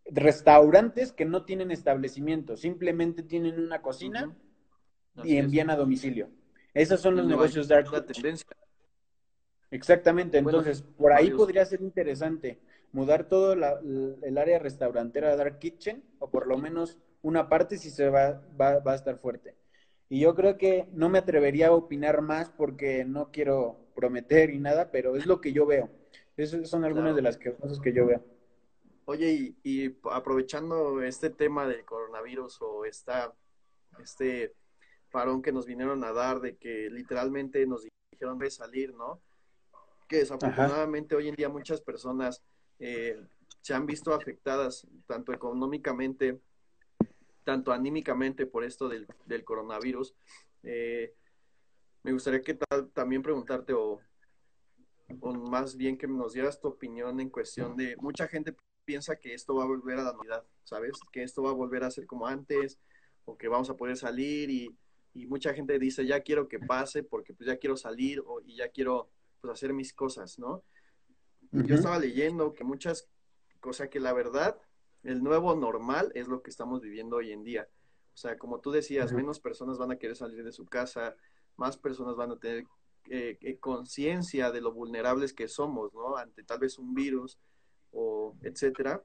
restaurantes 0.05 1.11
que 1.11 1.25
no 1.25 1.45
tienen 1.45 1.71
establecimiento, 1.71 2.57
simplemente 2.57 3.23
tienen 3.23 3.59
una 3.59 3.81
cocina 3.81 4.35
y 5.23 5.37
envían 5.37 5.69
a 5.69 5.75
domicilio. 5.75 6.29
Esos 6.73 7.01
son 7.01 7.15
los 7.15 7.25
negocios 7.25 7.67
dark. 7.67 7.89
tendencia. 8.05 8.47
Exactamente, 9.69 10.37
entonces 10.37 10.81
por 10.81 11.13
ahí 11.13 11.31
podría 11.31 11.65
ser 11.65 11.81
interesante 11.81 12.59
mudar 12.93 13.27
todo 13.27 13.53
el 13.53 14.37
área 14.37 14.59
restaurantera 14.59 15.31
a 15.31 15.35
Dark 15.35 15.59
Kitchen, 15.59 16.03
o 16.19 16.29
por 16.29 16.47
lo 16.47 16.57
menos 16.57 16.97
una 17.21 17.49
parte 17.49 17.77
si 17.77 17.89
se 17.89 18.09
va, 18.09 18.41
va, 18.59 18.81
a 18.85 18.95
estar 18.95 19.17
fuerte. 19.17 19.55
Y 20.09 20.19
yo 20.21 20.35
creo 20.35 20.57
que 20.57 20.87
no 20.91 21.09
me 21.09 21.19
atrevería 21.19 21.67
a 21.67 21.73
opinar 21.73 22.21
más 22.21 22.49
porque 22.49 23.05
no 23.05 23.31
quiero 23.31 23.77
prometer 23.95 24.49
y 24.49 24.59
nada, 24.59 24.91
pero 24.91 25.15
es 25.15 25.25
lo 25.25 25.39
que 25.39 25.53
yo 25.53 25.65
veo. 25.65 25.89
Esas 26.35 26.69
son 26.69 26.83
algunas 26.83 27.15
de 27.15 27.21
las 27.21 27.37
cosas 27.37 27.79
que 27.79 27.93
yo 27.93 28.05
veo. 28.05 28.23
Oye, 29.05 29.55
y, 29.63 29.97
aprovechando 30.11 31.01
este 31.01 31.29
tema 31.29 31.67
del 31.67 31.85
coronavirus 31.85 32.61
o 32.61 32.85
esta, 32.85 33.33
este 34.01 34.53
parón 35.11 35.41
que 35.41 35.51
nos 35.51 35.65
vinieron 35.65 36.03
a 36.03 36.11
dar 36.11 36.39
de 36.39 36.55
que 36.55 36.89
literalmente 36.89 37.65
nos 37.65 37.85
dijeron 38.11 38.37
de 38.37 38.49
salir, 38.49 38.93
¿no? 38.93 39.21
Que 40.07 40.17
desafortunadamente 40.17 41.15
hoy 41.15 41.29
en 41.29 41.35
día 41.35 41.49
muchas 41.49 41.81
personas 41.81 42.41
eh, 42.81 43.21
se 43.61 43.73
han 43.73 43.85
visto 43.85 44.13
afectadas 44.13 44.87
tanto 45.05 45.31
económicamente, 45.31 46.41
tanto 47.43 47.71
anímicamente 47.71 48.45
por 48.47 48.63
esto 48.63 48.89
del, 48.89 49.07
coronavirus. 49.45 50.15
Eh, 50.63 51.13
me 52.03 52.11
gustaría 52.11 52.41
que 52.41 52.55
tal, 52.55 52.89
también 52.89 53.21
preguntarte 53.21 53.73
o, 53.73 54.01
o, 55.19 55.33
más 55.33 55.77
bien 55.77 55.97
que 55.97 56.07
nos 56.07 56.33
dieras 56.33 56.59
tu 56.59 56.67
opinión 56.67 57.19
en 57.19 57.29
cuestión 57.29 57.77
de 57.77 57.95
mucha 57.97 58.27
gente 58.27 58.55
piensa 58.83 59.15
que 59.15 59.35
esto 59.35 59.55
va 59.55 59.63
a 59.63 59.67
volver 59.67 59.99
a 59.99 60.03
la 60.03 60.13
normalidad, 60.13 60.43
¿sabes? 60.63 60.99
Que 61.11 61.21
esto 61.21 61.43
va 61.43 61.51
a 61.51 61.53
volver 61.53 61.83
a 61.83 61.91
ser 61.91 62.07
como 62.07 62.25
antes, 62.25 62.79
o 63.25 63.37
que 63.37 63.47
vamos 63.47 63.69
a 63.69 63.77
poder 63.77 63.95
salir 63.95 64.49
y, 64.49 64.75
mucha 65.27 65.53
gente 65.53 65.77
dice, 65.77 66.05
ya 66.05 66.21
quiero 66.21 66.47
que 66.47 66.57
pase 66.57 67.03
porque 67.03 67.33
pues 67.33 67.45
ya 67.45 67.57
quiero 67.57 67.75
salir 67.75 68.23
o, 68.25 68.39
y 68.41 68.55
ya 68.55 68.69
quiero 68.69 69.09
pues 69.41 69.53
hacer 69.53 69.73
mis 69.73 69.93
cosas, 69.93 70.39
¿no? 70.39 70.63
Yo 71.51 71.75
estaba 71.75 71.99
leyendo 71.99 72.53
que 72.53 72.63
muchas, 72.63 73.09
o 73.61 73.73
sea, 73.73 73.89
que 73.89 73.99
la 73.99 74.13
verdad, 74.13 74.59
el 75.03 75.23
nuevo 75.23 75.55
normal 75.55 76.11
es 76.15 76.27
lo 76.27 76.41
que 76.41 76.49
estamos 76.49 76.81
viviendo 76.81 77.17
hoy 77.17 77.31
en 77.31 77.43
día. 77.43 77.67
O 78.13 78.17
sea, 78.17 78.37
como 78.37 78.59
tú 78.59 78.71
decías, 78.71 79.13
menos 79.13 79.39
personas 79.39 79.77
van 79.77 79.91
a 79.91 79.97
querer 79.97 80.15
salir 80.15 80.43
de 80.43 80.51
su 80.51 80.65
casa, 80.65 81.15
más 81.57 81.77
personas 81.77 82.15
van 82.15 82.31
a 82.31 82.39
tener 82.39 82.65
eh, 83.09 83.37
eh, 83.41 83.57
conciencia 83.59 84.51
de 84.51 84.61
lo 84.61 84.71
vulnerables 84.71 85.33
que 85.33 85.47
somos, 85.47 85.93
¿no? 85.93 86.17
Ante 86.17 86.43
tal 86.43 86.59
vez 86.59 86.77
un 86.77 86.93
virus 86.93 87.39
o 87.91 88.35
etcétera. 88.41 89.03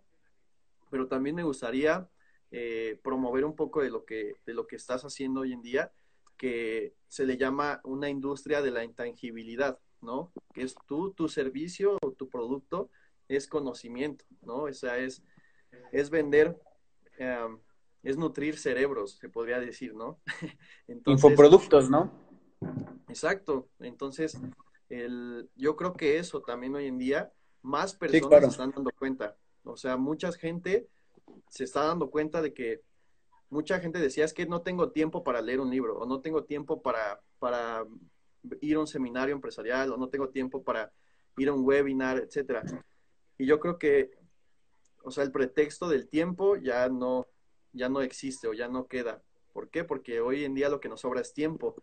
Pero 0.90 1.08
también 1.08 1.34
me 1.34 1.42
gustaría 1.42 2.08
eh, 2.50 3.00
promover 3.02 3.44
un 3.44 3.56
poco 3.56 3.82
de 3.82 3.90
lo 3.90 4.04
que 4.04 4.34
de 4.44 4.54
lo 4.54 4.66
que 4.66 4.76
estás 4.76 5.04
haciendo 5.04 5.40
hoy 5.40 5.52
en 5.52 5.62
día, 5.62 5.92
que 6.36 6.94
se 7.08 7.26
le 7.26 7.36
llama 7.36 7.80
una 7.84 8.08
industria 8.08 8.60
de 8.60 8.70
la 8.70 8.84
intangibilidad, 8.84 9.80
¿no? 10.00 10.32
Que 10.52 10.62
es 10.62 10.74
tú, 10.86 11.12
tu 11.12 11.28
servicio 11.28 11.98
o 12.02 12.12
tu 12.12 12.28
producto 12.28 12.90
es 13.28 13.46
conocimiento, 13.46 14.24
¿no? 14.42 14.64
O 14.64 14.72
sea, 14.72 14.98
es, 14.98 15.22
es 15.92 16.10
vender, 16.10 16.60
em, 17.18 17.58
es 18.02 18.16
nutrir 18.16 18.58
cerebros, 18.58 19.18
se 19.18 19.28
podría 19.28 19.58
decir, 19.58 19.94
¿no? 19.94 20.20
Infoproductos, 21.06 21.90
¿no? 21.90 22.12
Exacto. 23.08 23.68
Entonces, 23.80 24.38
el, 24.88 25.50
yo 25.56 25.76
creo 25.76 25.94
que 25.94 26.18
eso 26.18 26.40
también 26.42 26.74
hoy 26.74 26.86
en 26.86 26.98
día, 26.98 27.32
más 27.62 27.94
personas 27.94 28.44
se 28.44 28.50
están 28.50 28.70
dando 28.70 28.90
cuenta. 28.98 29.36
O 29.64 29.76
sea, 29.76 29.96
mucha 29.96 30.30
gente 30.32 30.88
se 31.48 31.64
está 31.64 31.84
dando 31.84 32.10
cuenta 32.10 32.40
de 32.40 32.54
que 32.54 32.82
mucha 33.50 33.80
gente 33.80 33.98
decía, 33.98 34.24
es 34.24 34.32
que 34.32 34.46
no 34.46 34.62
tengo 34.62 34.90
tiempo 34.90 35.24
para 35.24 35.40
leer 35.40 35.60
un 35.60 35.70
libro, 35.70 35.98
o 35.98 36.06
no 36.06 36.20
tengo 36.20 36.44
tiempo 36.44 36.82
para, 36.82 37.20
para 37.38 37.84
ir 38.60 38.76
a 38.76 38.80
un 38.80 38.86
seminario 38.86 39.34
empresarial, 39.34 39.92
o 39.92 39.96
no 39.96 40.08
tengo 40.08 40.28
tiempo 40.28 40.62
para 40.62 40.92
ir 41.36 41.48
a 41.48 41.52
un 41.52 41.64
webinar, 41.64 42.18
etcétera. 42.18 42.62
Y 43.38 43.46
yo 43.46 43.60
creo 43.60 43.78
que, 43.78 44.10
o 45.02 45.10
sea, 45.10 45.24
el 45.24 45.32
pretexto 45.32 45.88
del 45.88 46.08
tiempo 46.08 46.56
ya 46.56 46.88
no, 46.88 47.26
ya 47.72 47.88
no 47.88 48.00
existe 48.00 48.48
o 48.48 48.52
ya 48.54 48.68
no 48.68 48.86
queda. 48.86 49.22
¿Por 49.52 49.68
qué? 49.70 49.84
Porque 49.84 50.20
hoy 50.20 50.44
en 50.44 50.54
día 50.54 50.68
lo 50.68 50.80
que 50.80 50.88
nos 50.88 51.00
sobra 51.00 51.20
es 51.20 51.32
tiempo. 51.32 51.76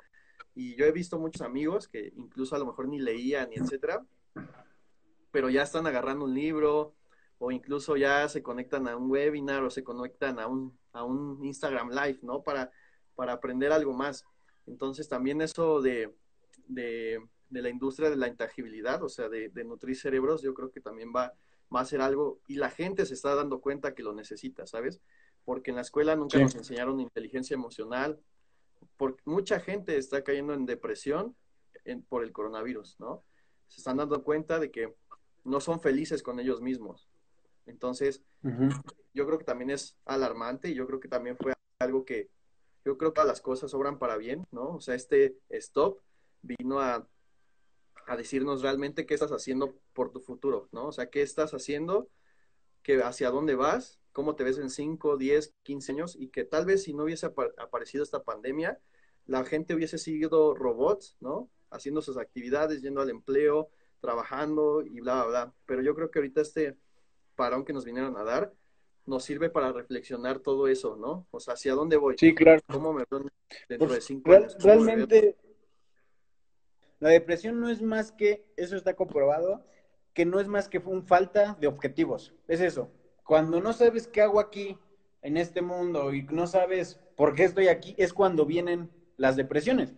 Y 0.56 0.76
yo 0.76 0.86
he 0.86 0.92
visto 0.92 1.20
muchos 1.20 1.42
amigos 1.42 1.88
que 1.88 2.14
incluso 2.16 2.56
a 2.56 2.60
lo 2.60 2.66
mejor 2.66 2.88
ni 2.88 3.00
leían, 3.00 3.50
ni 3.50 3.56
etcétera, 3.56 4.06
pero 5.32 5.50
ya 5.50 5.64
están 5.64 5.88
agarrando 5.88 6.26
un 6.26 6.34
libro 6.34 6.94
o 7.40 7.52
incluso 7.52 7.98
ya 7.98 8.30
se 8.30 8.44
conectan 8.44 8.88
a 8.88 8.96
un 8.96 9.10
webinar 9.10 9.64
o 9.64 9.70
se 9.70 9.84
conectan 9.84 10.40
a 10.40 10.48
un, 10.48 10.78
a 10.92 11.04
un 11.04 11.44
Instagram 11.44 11.90
Live, 11.90 12.20
¿no? 12.22 12.44
Para, 12.44 12.72
para 13.16 13.34
aprender 13.34 13.72
algo 13.72 13.94
más. 13.94 14.24
Entonces 14.68 15.10
también 15.10 15.42
eso 15.42 15.82
de, 15.82 16.14
de, 16.68 17.22
la 17.50 17.70
industria 17.70 18.10
de 18.10 18.18
la 18.18 18.28
intangibilidad, 18.28 19.04
o 19.04 19.10
sea, 19.10 19.30
de, 19.30 19.52
nutrir 19.64 19.96
cerebros, 19.96 20.42
yo 20.42 20.54
creo 20.54 20.72
que 20.72 20.82
también 20.82 21.12
va, 21.16 21.34
va 21.74 21.82
a 21.82 21.86
ser 21.86 22.02
algo 22.02 22.40
y 22.48 22.56
la 22.56 22.70
gente 22.70 23.06
se 23.06 23.14
está 23.14 23.36
dando 23.36 23.62
cuenta 23.62 23.94
que 23.94 24.04
lo 24.04 24.14
necesita, 24.14 24.66
¿sabes? 24.66 25.02
Porque 25.46 25.72
en 25.72 25.76
la 25.76 25.82
escuela 25.82 26.16
nunca 26.16 26.40
nos 26.40 26.56
enseñaron 26.56 27.00
inteligencia 27.00 27.54
emocional, 27.54 28.20
porque 28.98 29.22
mucha 29.26 29.60
gente 29.60 29.98
está 29.98 30.24
cayendo 30.24 30.54
en 30.54 30.66
depresión 30.66 31.36
por 32.08 32.24
el 32.24 32.32
coronavirus, 32.32 33.00
¿no? 33.00 33.24
Se 33.68 33.82
están 33.82 33.98
dando 33.98 34.24
cuenta 34.24 34.60
de 34.60 34.72
que 34.72 34.96
no 35.44 35.60
son 35.60 35.82
felices 35.82 36.24
con 36.24 36.40
ellos 36.40 36.62
mismos. 36.62 37.10
Entonces, 37.66 38.24
yo 39.14 39.26
creo 39.26 39.38
que 39.38 39.46
también 39.46 39.70
es 39.70 39.98
alarmante 40.06 40.70
y 40.70 40.76
yo 40.76 40.86
creo 40.88 41.00
que 41.00 41.08
también 41.08 41.38
fue 41.38 41.54
algo 41.80 42.06
que 42.06 42.30
yo 42.86 42.98
creo 42.98 43.14
que 43.14 43.24
las 43.24 43.42
cosas 43.42 43.74
obran 43.74 43.98
para 43.98 44.18
bien, 44.18 44.46
¿no? 44.52 44.76
O 44.76 44.82
sea, 44.82 44.96
este 44.96 45.38
stop 45.50 46.00
vino 46.44 46.80
a, 46.80 47.08
a 48.06 48.16
decirnos 48.16 48.62
realmente 48.62 49.08
qué 49.08 49.16
estás 49.16 49.32
haciendo 49.32 49.76
por 49.94 50.12
tu 50.12 50.20
futuro, 50.20 50.70
¿no? 50.72 50.88
O 50.88 50.92
sea, 50.92 51.10
qué 51.10 51.24
estás 51.24 51.54
haciendo, 51.56 52.10
que 52.84 53.02
hacia 53.02 53.32
dónde 53.32 53.56
vas 53.56 54.00
cómo 54.14 54.36
te 54.36 54.44
ves 54.44 54.60
en 54.60 54.70
5, 54.70 55.18
10, 55.18 55.56
15 55.64 55.92
años 55.92 56.16
y 56.18 56.30
que 56.30 56.46
tal 56.46 56.66
vez 56.66 56.84
si 56.84 56.94
no 56.94 57.04
hubiese 57.04 57.26
aparecido 57.58 58.04
esta 58.04 58.24
pandemia, 58.24 58.80
la 59.26 59.44
gente 59.44 59.74
hubiese 59.74 59.98
seguido 59.98 60.56
robots, 60.56 61.18
¿no? 61.20 61.50
Haciendo 61.72 62.02
sus 62.02 62.18
actividades, 62.18 62.82
yendo 62.82 63.02
al 63.02 63.10
empleo, 63.10 63.70
trabajando 64.00 64.84
y 64.84 65.02
bla, 65.02 65.24
bla, 65.24 65.26
bla. 65.26 65.54
Pero 65.66 65.82
yo 65.82 65.96
creo 65.96 66.12
que 66.12 66.20
ahorita 66.20 66.42
este 66.42 66.78
parón 67.36 67.66
que 67.66 67.74
nos 67.74 67.84
vinieron 67.84 68.16
a 68.16 68.24
dar 68.24 68.54
nos 69.06 69.26
sirve 69.26 69.50
para 69.50 69.74
reflexionar 69.74 70.40
todo 70.40 70.68
eso, 70.68 70.96
¿no? 70.96 71.28
O 71.32 71.40
sea, 71.40 71.56
¿hacia 71.56 71.74
dónde 71.74 71.98
voy? 71.98 72.16
Sí, 72.18 72.34
claro. 72.34 72.62
¿Cómo 72.68 72.94
me 72.94 73.04
veo 73.10 73.26
dentro 73.68 73.90
de 73.90 74.00
5 74.00 74.32
años? 74.32 74.56
Realmente, 74.60 75.36
la 77.04 77.10
depresión 77.10 77.60
no 77.60 77.70
es 77.70 77.82
más 77.82 78.12
que, 78.12 78.46
eso 78.58 78.76
está 78.76 78.96
comprobado, 78.96 79.66
que 80.14 80.26
no 80.26 80.40
es 80.40 80.48
más 80.48 80.68
que 80.68 80.80
un 80.80 81.04
falta 81.04 81.58
de 81.60 81.68
objetivos. 81.68 82.34
Es 82.48 82.62
eso 82.62 82.90
cuando 83.24 83.62
no 83.62 83.74
sabes 83.74 84.08
qué 84.08 84.22
hago 84.22 84.40
aquí 84.40 84.78
en 85.22 85.38
este 85.38 85.62
mundo 85.62 86.14
y 86.14 86.24
no 86.24 86.48
sabes 86.48 87.00
por 87.16 87.36
qué 87.36 87.46
estoy 87.46 87.68
aquí, 87.68 87.96
es 87.98 88.14
cuando 88.14 88.46
vienen 88.46 88.90
las 89.18 89.36
depresiones. 89.36 89.94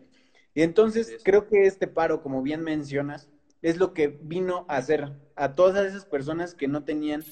Y 0.54 0.62
entonces 0.62 1.18
creo 1.24 1.48
que 1.48 1.66
este 1.66 1.88
paro, 1.88 2.22
como 2.22 2.42
bien 2.42 2.62
mencionas, 2.62 3.30
es 3.62 3.78
lo 3.78 3.94
que 3.94 4.08
vino 4.08 4.66
a 4.70 4.78
hacer 4.78 5.14
a 5.36 5.56
todas 5.56 5.86
esas 5.88 6.06
personas 6.06 6.54
que 6.54 6.68
no 6.68 6.84
tenían 6.84 7.24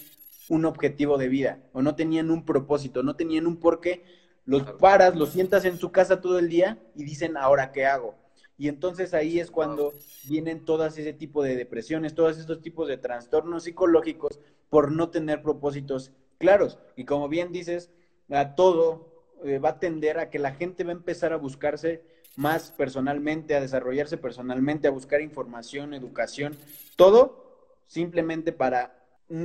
un 0.49 0.65
objetivo 0.65 1.17
de 1.17 1.29
vida 1.29 1.59
o 1.71 1.81
no 1.81 1.95
tenían 1.95 2.31
un 2.31 2.43
propósito, 2.43 3.03
no 3.03 3.15
tenían 3.15 3.47
un 3.47 3.59
porqué. 3.59 4.03
Los 4.45 4.63
paras, 4.73 5.15
los 5.15 5.29
sientas 5.29 5.63
en 5.63 5.77
su 5.77 5.91
casa 5.91 6.19
todo 6.19 6.39
el 6.39 6.49
día 6.49 6.79
y 6.95 7.03
dicen, 7.03 7.37
ahora 7.37 7.71
qué 7.71 7.85
hago. 7.85 8.15
Y 8.63 8.69
entonces 8.69 9.13
ahí 9.13 9.41
es 9.41 9.51
cuando 9.51 9.93
vienen 10.25 10.63
todas 10.63 10.97
ese 10.97 11.11
tipo 11.11 11.43
de 11.43 11.57
depresiones, 11.57 12.15
todos 12.15 12.37
estos 12.37 12.61
tipos 12.61 12.87
de 12.87 12.95
trastornos 12.95 13.65
psicológicos 13.65 14.39
por 14.69 14.89
no 14.89 15.09
tener 15.09 15.41
propósitos 15.41 16.13
claros. 16.37 16.79
Y 16.95 17.03
como 17.03 17.27
bien 17.27 17.51
dices, 17.51 17.91
a 18.29 18.55
todo 18.55 19.25
eh, 19.43 19.59
va 19.59 19.71
a 19.71 19.79
tender 19.79 20.17
a 20.17 20.29
que 20.29 20.39
la 20.39 20.53
gente 20.53 20.85
va 20.85 20.91
a 20.91 20.95
empezar 20.95 21.33
a 21.33 21.35
buscarse 21.35 22.03
más 22.37 22.71
personalmente, 22.71 23.53
a 23.53 23.59
desarrollarse 23.59 24.15
personalmente, 24.15 24.87
a 24.87 24.91
buscar 24.91 25.19
información, 25.19 25.93
educación, 25.93 26.55
todo 26.95 27.67
simplemente 27.87 28.53
para 28.53 28.97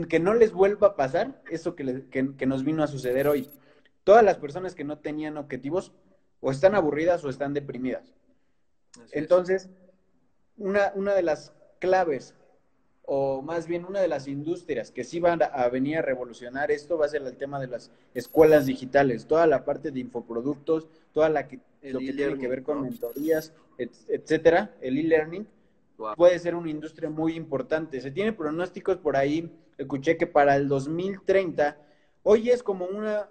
que 0.08 0.20
no 0.20 0.32
les 0.32 0.52
vuelva 0.52 0.86
a 0.86 0.94
pasar 0.94 1.42
eso 1.50 1.74
que, 1.74 2.04
que 2.08 2.46
nos 2.46 2.62
vino 2.62 2.84
a 2.84 2.86
suceder 2.86 3.26
hoy. 3.26 3.50
Todas 4.04 4.22
las 4.22 4.36
personas 4.36 4.76
que 4.76 4.84
no 4.84 4.98
tenían 4.98 5.38
objetivos 5.38 5.90
o 6.38 6.52
están 6.52 6.76
aburridas 6.76 7.24
o 7.24 7.30
están 7.30 7.52
deprimidas. 7.52 8.14
Entonces, 9.12 9.68
una, 10.56 10.92
una 10.94 11.14
de 11.14 11.22
las 11.22 11.52
claves, 11.78 12.34
o 13.10 13.40
más 13.40 13.66
bien 13.66 13.86
una 13.86 14.00
de 14.00 14.08
las 14.08 14.28
industrias 14.28 14.90
que 14.90 15.02
sí 15.02 15.18
van 15.18 15.40
a 15.42 15.68
venir 15.68 15.96
a 15.96 16.02
revolucionar 16.02 16.70
esto 16.70 16.98
va 16.98 17.06
a 17.06 17.08
ser 17.08 17.22
el 17.22 17.36
tema 17.36 17.58
de 17.58 17.66
las 17.66 17.90
escuelas 18.12 18.66
digitales, 18.66 19.26
toda 19.26 19.46
la 19.46 19.64
parte 19.64 19.90
de 19.90 20.00
infoproductos, 20.00 20.88
toda 21.14 21.30
la 21.30 21.48
que, 21.48 21.58
lo 21.82 22.00
que 22.00 22.12
tiene 22.12 22.38
que 22.38 22.48
ver 22.48 22.62
con 22.62 22.82
mentorías, 22.82 23.54
etcétera, 23.78 24.74
el 24.82 24.98
e-learning, 24.98 25.46
puede 26.16 26.38
ser 26.38 26.54
una 26.54 26.70
industria 26.70 27.08
muy 27.08 27.34
importante. 27.34 28.00
Se 28.00 28.10
tiene 28.10 28.32
pronósticos 28.34 28.98
por 28.98 29.16
ahí, 29.16 29.50
escuché 29.78 30.18
que 30.18 30.26
para 30.26 30.56
el 30.56 30.68
2030, 30.68 31.78
hoy 32.24 32.50
es 32.50 32.62
como 32.62 32.84
una, 32.84 33.30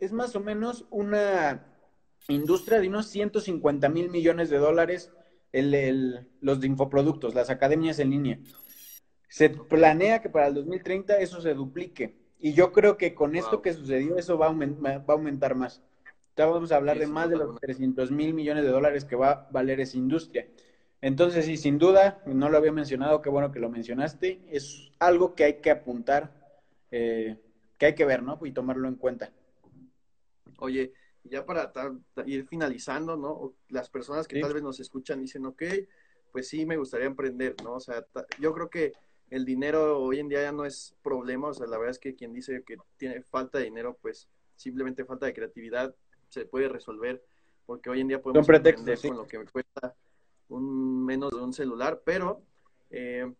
es 0.00 0.12
más 0.12 0.34
o 0.34 0.40
menos 0.40 0.84
una 0.90 1.64
industria 2.28 2.80
de 2.80 2.88
unos 2.88 3.06
150 3.06 3.88
mil 3.88 4.10
millones 4.10 4.50
de 4.50 4.58
dólares 4.58 5.12
el, 5.52 6.28
los 6.40 6.60
de 6.60 6.66
infoproductos, 6.66 7.34
las 7.34 7.50
academias 7.50 7.98
en 7.98 8.10
línea. 8.10 8.38
Se 9.28 9.50
planea 9.50 10.20
que 10.20 10.28
para 10.28 10.46
el 10.46 10.54
2030 10.54 11.18
eso 11.18 11.40
se 11.40 11.54
duplique. 11.54 12.16
Y 12.38 12.54
yo 12.54 12.72
creo 12.72 12.96
que 12.96 13.14
con 13.14 13.36
esto 13.36 13.62
que 13.62 13.72
sucedió, 13.72 14.16
eso 14.16 14.36
va 14.36 14.48
a, 14.48 14.52
va 14.52 15.04
a 15.06 15.12
aumentar 15.12 15.54
más. 15.54 15.82
Ya 16.36 16.46
vamos 16.46 16.72
a 16.72 16.76
hablar 16.76 16.98
de 16.98 17.06
más 17.06 17.28
de 17.30 17.36
los 17.36 17.58
300 17.60 18.10
mil 18.10 18.34
millones 18.34 18.64
de 18.64 18.70
dólares 18.70 19.04
que 19.04 19.16
va 19.16 19.30
a 19.30 19.48
valer 19.50 19.80
esa 19.80 19.98
industria. 19.98 20.48
Entonces, 21.02 21.44
sí, 21.44 21.56
sin 21.56 21.78
duda, 21.78 22.22
no 22.26 22.48
lo 22.48 22.56
había 22.56 22.72
mencionado, 22.72 23.22
qué 23.22 23.28
bueno 23.28 23.52
que 23.52 23.58
lo 23.58 23.68
mencionaste, 23.68 24.40
es 24.48 24.92
algo 24.98 25.34
que 25.34 25.44
hay 25.44 25.54
que 25.60 25.70
apuntar, 25.70 26.32
eh, 26.90 27.36
que 27.76 27.86
hay 27.86 27.94
que 27.94 28.04
ver, 28.04 28.22
¿no? 28.22 28.38
Y 28.44 28.52
tomarlo 28.52 28.88
en 28.88 28.94
cuenta. 28.94 29.32
Oye, 30.58 30.92
ya 31.24 31.44
para 31.46 31.72
ir 32.26 32.46
finalizando, 32.46 33.16
¿no? 33.16 33.54
Las 33.68 33.88
personas 33.88 34.26
que 34.26 34.40
tal 34.40 34.54
vez 34.54 34.62
nos 34.62 34.80
escuchan 34.80 35.20
dicen, 35.20 35.46
ok, 35.46 35.62
pues 36.32 36.48
sí, 36.48 36.66
me 36.66 36.76
gustaría 36.76 37.06
emprender, 37.06 37.54
¿no? 37.62 37.74
O 37.74 37.80
sea, 37.80 38.04
yo 38.40 38.52
creo 38.52 38.70
que 38.70 38.92
el 39.30 39.44
dinero 39.44 39.98
hoy 39.98 40.18
en 40.18 40.28
día 40.28 40.42
ya 40.42 40.52
no 40.52 40.64
es 40.64 40.94
problema, 41.02 41.48
o 41.48 41.54
sea, 41.54 41.66
la 41.66 41.78
verdad 41.78 41.92
es 41.92 41.98
que 41.98 42.14
quien 42.14 42.32
dice 42.32 42.62
que 42.66 42.76
tiene 42.96 43.22
falta 43.22 43.58
de 43.58 43.64
dinero, 43.64 43.96
pues 44.02 44.28
simplemente 44.56 45.04
falta 45.04 45.26
de 45.26 45.34
creatividad, 45.34 45.94
se 46.28 46.44
puede 46.44 46.68
resolver, 46.68 47.24
porque 47.66 47.90
hoy 47.90 48.00
en 48.00 48.08
día 48.08 48.20
podemos 48.20 48.48
emprender 48.48 48.98
con 49.00 49.16
lo 49.16 49.26
que 49.26 49.38
me 49.38 49.46
cuesta 49.46 49.94
un 50.48 51.04
menos 51.04 51.30
de 51.30 51.40
un 51.40 51.52
celular, 51.52 52.02
pero 52.04 52.42
eh, 52.90 53.32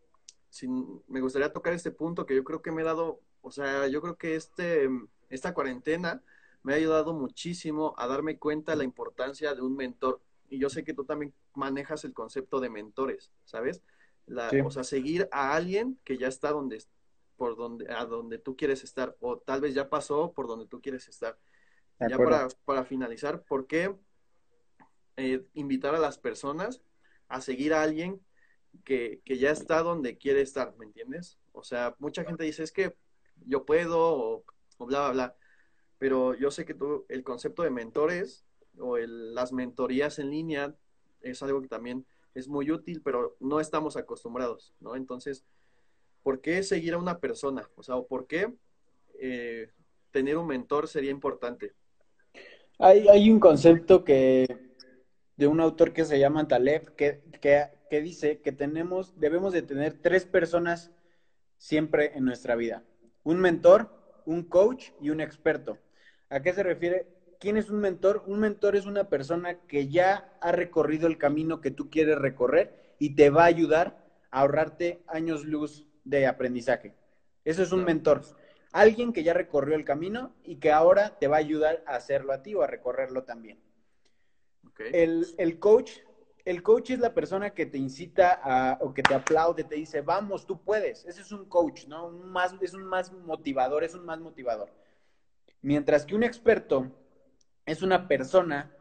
sin, 0.48 1.02
me 1.08 1.20
gustaría 1.20 1.52
tocar 1.52 1.72
este 1.74 1.90
punto 1.90 2.24
que 2.24 2.34
yo 2.34 2.44
creo 2.44 2.62
que 2.62 2.72
me 2.72 2.82
he 2.82 2.84
dado, 2.84 3.20
o 3.42 3.50
sea, 3.50 3.86
yo 3.88 4.00
creo 4.00 4.16
que 4.16 4.34
este, 4.34 4.88
esta 5.28 5.52
cuarentena 5.52 6.22
me 6.62 6.72
ha 6.72 6.76
ayudado 6.76 7.12
muchísimo 7.12 7.94
a 7.98 8.06
darme 8.06 8.38
cuenta 8.38 8.72
de 8.72 8.78
la 8.78 8.84
importancia 8.84 9.54
de 9.54 9.62
un 9.62 9.76
mentor. 9.76 10.20
Y 10.48 10.58
yo 10.58 10.68
sé 10.68 10.84
que 10.84 10.94
tú 10.94 11.04
también 11.04 11.32
manejas 11.54 12.04
el 12.04 12.12
concepto 12.12 12.60
de 12.60 12.70
mentores, 12.70 13.32
¿sabes? 13.44 13.82
La, 14.26 14.50
O 14.64 14.70
sea, 14.70 14.84
seguir 14.84 15.28
a 15.32 15.54
alguien 15.54 15.98
que 16.04 16.18
ya 16.18 16.28
está 16.28 16.50
donde, 16.50 16.82
por 17.36 17.56
donde, 17.56 17.92
a 17.92 18.04
donde 18.04 18.38
tú 18.38 18.56
quieres 18.56 18.84
estar, 18.84 19.16
o 19.20 19.38
tal 19.38 19.60
vez 19.60 19.74
ya 19.74 19.88
pasó 19.88 20.32
por 20.32 20.46
donde 20.46 20.66
tú 20.66 20.80
quieres 20.80 21.08
estar. 21.08 21.38
Ya 22.00 22.16
para, 22.16 22.48
para, 22.64 22.84
finalizar, 22.84 23.42
¿por 23.44 23.66
qué 23.66 23.94
eh, 25.16 25.46
invitar 25.54 25.94
a 25.94 26.00
las 26.00 26.18
personas 26.18 26.82
a 27.28 27.40
seguir 27.40 27.74
a 27.74 27.82
alguien 27.82 28.20
que, 28.84 29.20
que, 29.24 29.38
ya 29.38 29.50
está 29.50 29.82
donde 29.82 30.18
quiere 30.18 30.40
estar, 30.40 30.74
¿me 30.78 30.86
entiendes? 30.86 31.38
O 31.52 31.62
sea, 31.62 31.94
mucha 31.98 32.24
gente 32.24 32.44
dice, 32.44 32.62
es 32.62 32.72
que 32.72 32.96
yo 33.46 33.64
puedo, 33.64 34.44
o, 34.78 34.86
bla, 34.86 35.10
bla, 35.10 35.12
bla. 35.12 35.36
Pero 36.02 36.34
yo 36.34 36.50
sé 36.50 36.64
que 36.64 36.74
tú, 36.74 37.06
el 37.08 37.22
concepto 37.22 37.62
de 37.62 37.70
mentores 37.70 38.44
o 38.76 38.96
las 38.96 39.52
mentorías 39.52 40.18
en 40.18 40.30
línea 40.30 40.74
es 41.20 41.44
algo 41.44 41.62
que 41.62 41.68
también 41.68 42.04
es 42.34 42.48
muy 42.48 42.72
útil, 42.72 43.02
pero 43.04 43.36
no 43.38 43.60
estamos 43.60 43.96
acostumbrados, 43.96 44.74
¿no? 44.80 44.96
Entonces, 44.96 45.44
¿por 46.24 46.40
qué 46.40 46.64
seguir 46.64 46.94
a 46.94 46.98
una 46.98 47.20
persona? 47.20 47.70
O 47.76 47.84
sea, 47.84 48.00
¿por 48.00 48.26
qué 48.26 48.52
eh, 49.20 49.70
tener 50.10 50.38
un 50.38 50.48
mentor 50.48 50.88
sería 50.88 51.12
importante? 51.12 51.72
Hay, 52.80 53.06
hay, 53.06 53.30
un 53.30 53.38
concepto 53.38 54.02
que 54.02 54.48
de 55.36 55.46
un 55.46 55.60
autor 55.60 55.92
que 55.92 56.04
se 56.04 56.18
llama 56.18 56.48
Taleb 56.48 56.96
que, 56.96 57.22
que, 57.40 57.68
que 57.88 58.00
dice 58.00 58.40
que 58.40 58.50
tenemos, 58.50 59.20
debemos 59.20 59.52
de 59.52 59.62
tener 59.62 60.02
tres 60.02 60.24
personas 60.24 60.90
siempre 61.58 62.16
en 62.16 62.24
nuestra 62.24 62.56
vida. 62.56 62.82
Un 63.22 63.38
mentor, 63.38 63.88
un 64.26 64.42
coach 64.42 64.90
y 65.00 65.10
un 65.10 65.20
experto. 65.20 65.78
¿A 66.32 66.40
qué 66.40 66.54
se 66.54 66.62
refiere? 66.62 67.06
¿Quién 67.38 67.58
es 67.58 67.68
un 67.68 67.78
mentor? 67.80 68.24
Un 68.26 68.40
mentor 68.40 68.74
es 68.74 68.86
una 68.86 69.10
persona 69.10 69.60
que 69.66 69.88
ya 69.88 70.32
ha 70.40 70.50
recorrido 70.50 71.06
el 71.06 71.18
camino 71.18 71.60
que 71.60 71.70
tú 71.70 71.90
quieres 71.90 72.16
recorrer 72.16 72.94
y 72.98 73.14
te 73.14 73.28
va 73.28 73.42
a 73.42 73.46
ayudar 73.46 74.02
a 74.30 74.40
ahorrarte 74.40 75.02
años 75.08 75.44
luz 75.44 75.86
de 76.04 76.26
aprendizaje. 76.26 76.94
Eso 77.44 77.62
es 77.62 77.70
un 77.70 77.84
mentor. 77.84 78.22
Alguien 78.72 79.12
que 79.12 79.24
ya 79.24 79.34
recorrió 79.34 79.74
el 79.74 79.84
camino 79.84 80.34
y 80.42 80.56
que 80.56 80.72
ahora 80.72 81.18
te 81.18 81.28
va 81.28 81.36
a 81.36 81.40
ayudar 81.40 81.84
a 81.86 81.96
hacerlo 81.96 82.32
a 82.32 82.42
ti 82.42 82.54
o 82.54 82.62
a 82.62 82.66
recorrerlo 82.66 83.24
también. 83.24 83.60
El, 84.78 85.26
el, 85.36 85.58
coach, 85.58 85.98
el 86.46 86.62
coach 86.62 86.92
es 86.92 86.98
la 86.98 87.12
persona 87.12 87.50
que 87.50 87.66
te 87.66 87.76
incita 87.76 88.40
a, 88.42 88.78
o 88.80 88.94
que 88.94 89.02
te 89.02 89.14
aplaude, 89.14 89.64
te 89.64 89.74
dice, 89.74 90.00
vamos, 90.00 90.46
tú 90.46 90.62
puedes. 90.62 91.04
Ese 91.04 91.20
es 91.20 91.30
un 91.30 91.44
coach, 91.44 91.86
¿no? 91.88 92.06
Un 92.06 92.30
más, 92.30 92.54
es 92.62 92.72
un 92.72 92.84
más 92.84 93.12
motivador, 93.12 93.84
es 93.84 93.94
un 93.94 94.06
más 94.06 94.18
motivador. 94.18 94.70
Mientras 95.62 96.04
que 96.04 96.14
un 96.14 96.22
experto 96.22 96.90
es 97.66 97.82
una 97.82 98.08
persona 98.08 98.76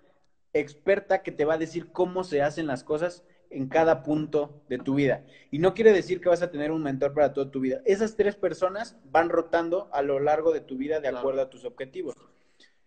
experta 0.54 1.24
que 1.24 1.32
te 1.32 1.46
va 1.46 1.54
a 1.54 1.60
decir 1.60 1.92
cómo 1.92 2.24
se 2.24 2.42
hacen 2.42 2.68
las 2.68 2.84
cosas 2.84 3.24
en 3.50 3.68
cada 3.68 4.04
punto 4.04 4.64
de 4.70 4.78
tu 4.78 4.96
vida. 4.96 5.26
Y 5.52 5.60
no 5.60 5.74
quiere 5.74 5.94
decir 5.94 6.22
que 6.22 6.30
vas 6.30 6.42
a 6.42 6.52
tener 6.52 6.72
un 6.72 6.82
mentor 6.82 7.14
para 7.14 7.34
toda 7.34 7.52
tu 7.52 7.60
vida. 7.60 7.82
Esas 7.86 8.16
tres 8.16 8.36
personas 8.36 8.98
van 9.06 9.30
rotando 9.30 9.90
a 9.94 10.02
lo 10.02 10.20
largo 10.20 10.52
de 10.52 10.62
tu 10.62 10.78
vida 10.78 11.00
de 11.00 11.10
acuerdo 11.10 11.42
a 11.42 11.50
tus 11.50 11.66
objetivos. 11.66 12.16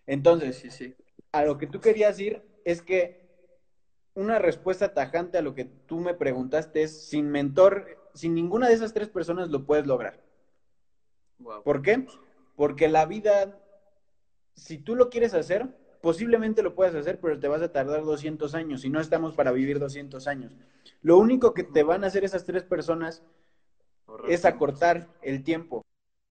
Entonces, 0.06 0.56
sí, 0.56 0.70
sí. 0.70 0.94
a 1.32 1.44
lo 1.44 1.58
que 1.58 1.66
tú 1.66 1.80
querías 1.80 2.18
ir 2.18 2.42
es 2.64 2.82
que 2.82 3.24
una 4.14 4.38
respuesta 4.38 4.94
tajante 4.94 5.38
a 5.38 5.42
lo 5.42 5.54
que 5.54 5.64
tú 5.64 5.98
me 5.98 6.14
preguntaste 6.14 6.82
es, 6.82 7.08
sin 7.08 7.30
mentor, 7.30 7.98
sin 8.14 8.34
ninguna 8.34 8.68
de 8.68 8.74
esas 8.74 8.94
tres 8.94 9.08
personas 9.08 9.50
lo 9.50 9.66
puedes 9.66 9.86
lograr. 9.86 10.22
¿Por 11.64 11.82
qué? 11.82 12.06
Porque 12.56 12.88
la 12.88 13.06
vida, 13.06 13.58
si 14.54 14.78
tú 14.78 14.96
lo 14.96 15.10
quieres 15.10 15.34
hacer, 15.34 15.68
posiblemente 16.00 16.62
lo 16.62 16.74
puedas 16.74 16.94
hacer, 16.94 17.18
pero 17.20 17.38
te 17.38 17.48
vas 17.48 17.62
a 17.62 17.72
tardar 17.72 18.04
200 18.04 18.54
años 18.54 18.84
y 18.84 18.90
no 18.90 19.00
estamos 19.00 19.34
para 19.34 19.52
vivir 19.52 19.78
200 19.78 20.26
años. 20.26 20.56
Lo 21.02 21.18
único 21.18 21.54
que 21.54 21.64
te 21.64 21.82
van 21.82 22.04
a 22.04 22.08
hacer 22.08 22.24
esas 22.24 22.44
tres 22.44 22.64
personas 22.64 23.22
es 24.28 24.44
acortar 24.44 25.08
el 25.22 25.42
tiempo. 25.42 25.83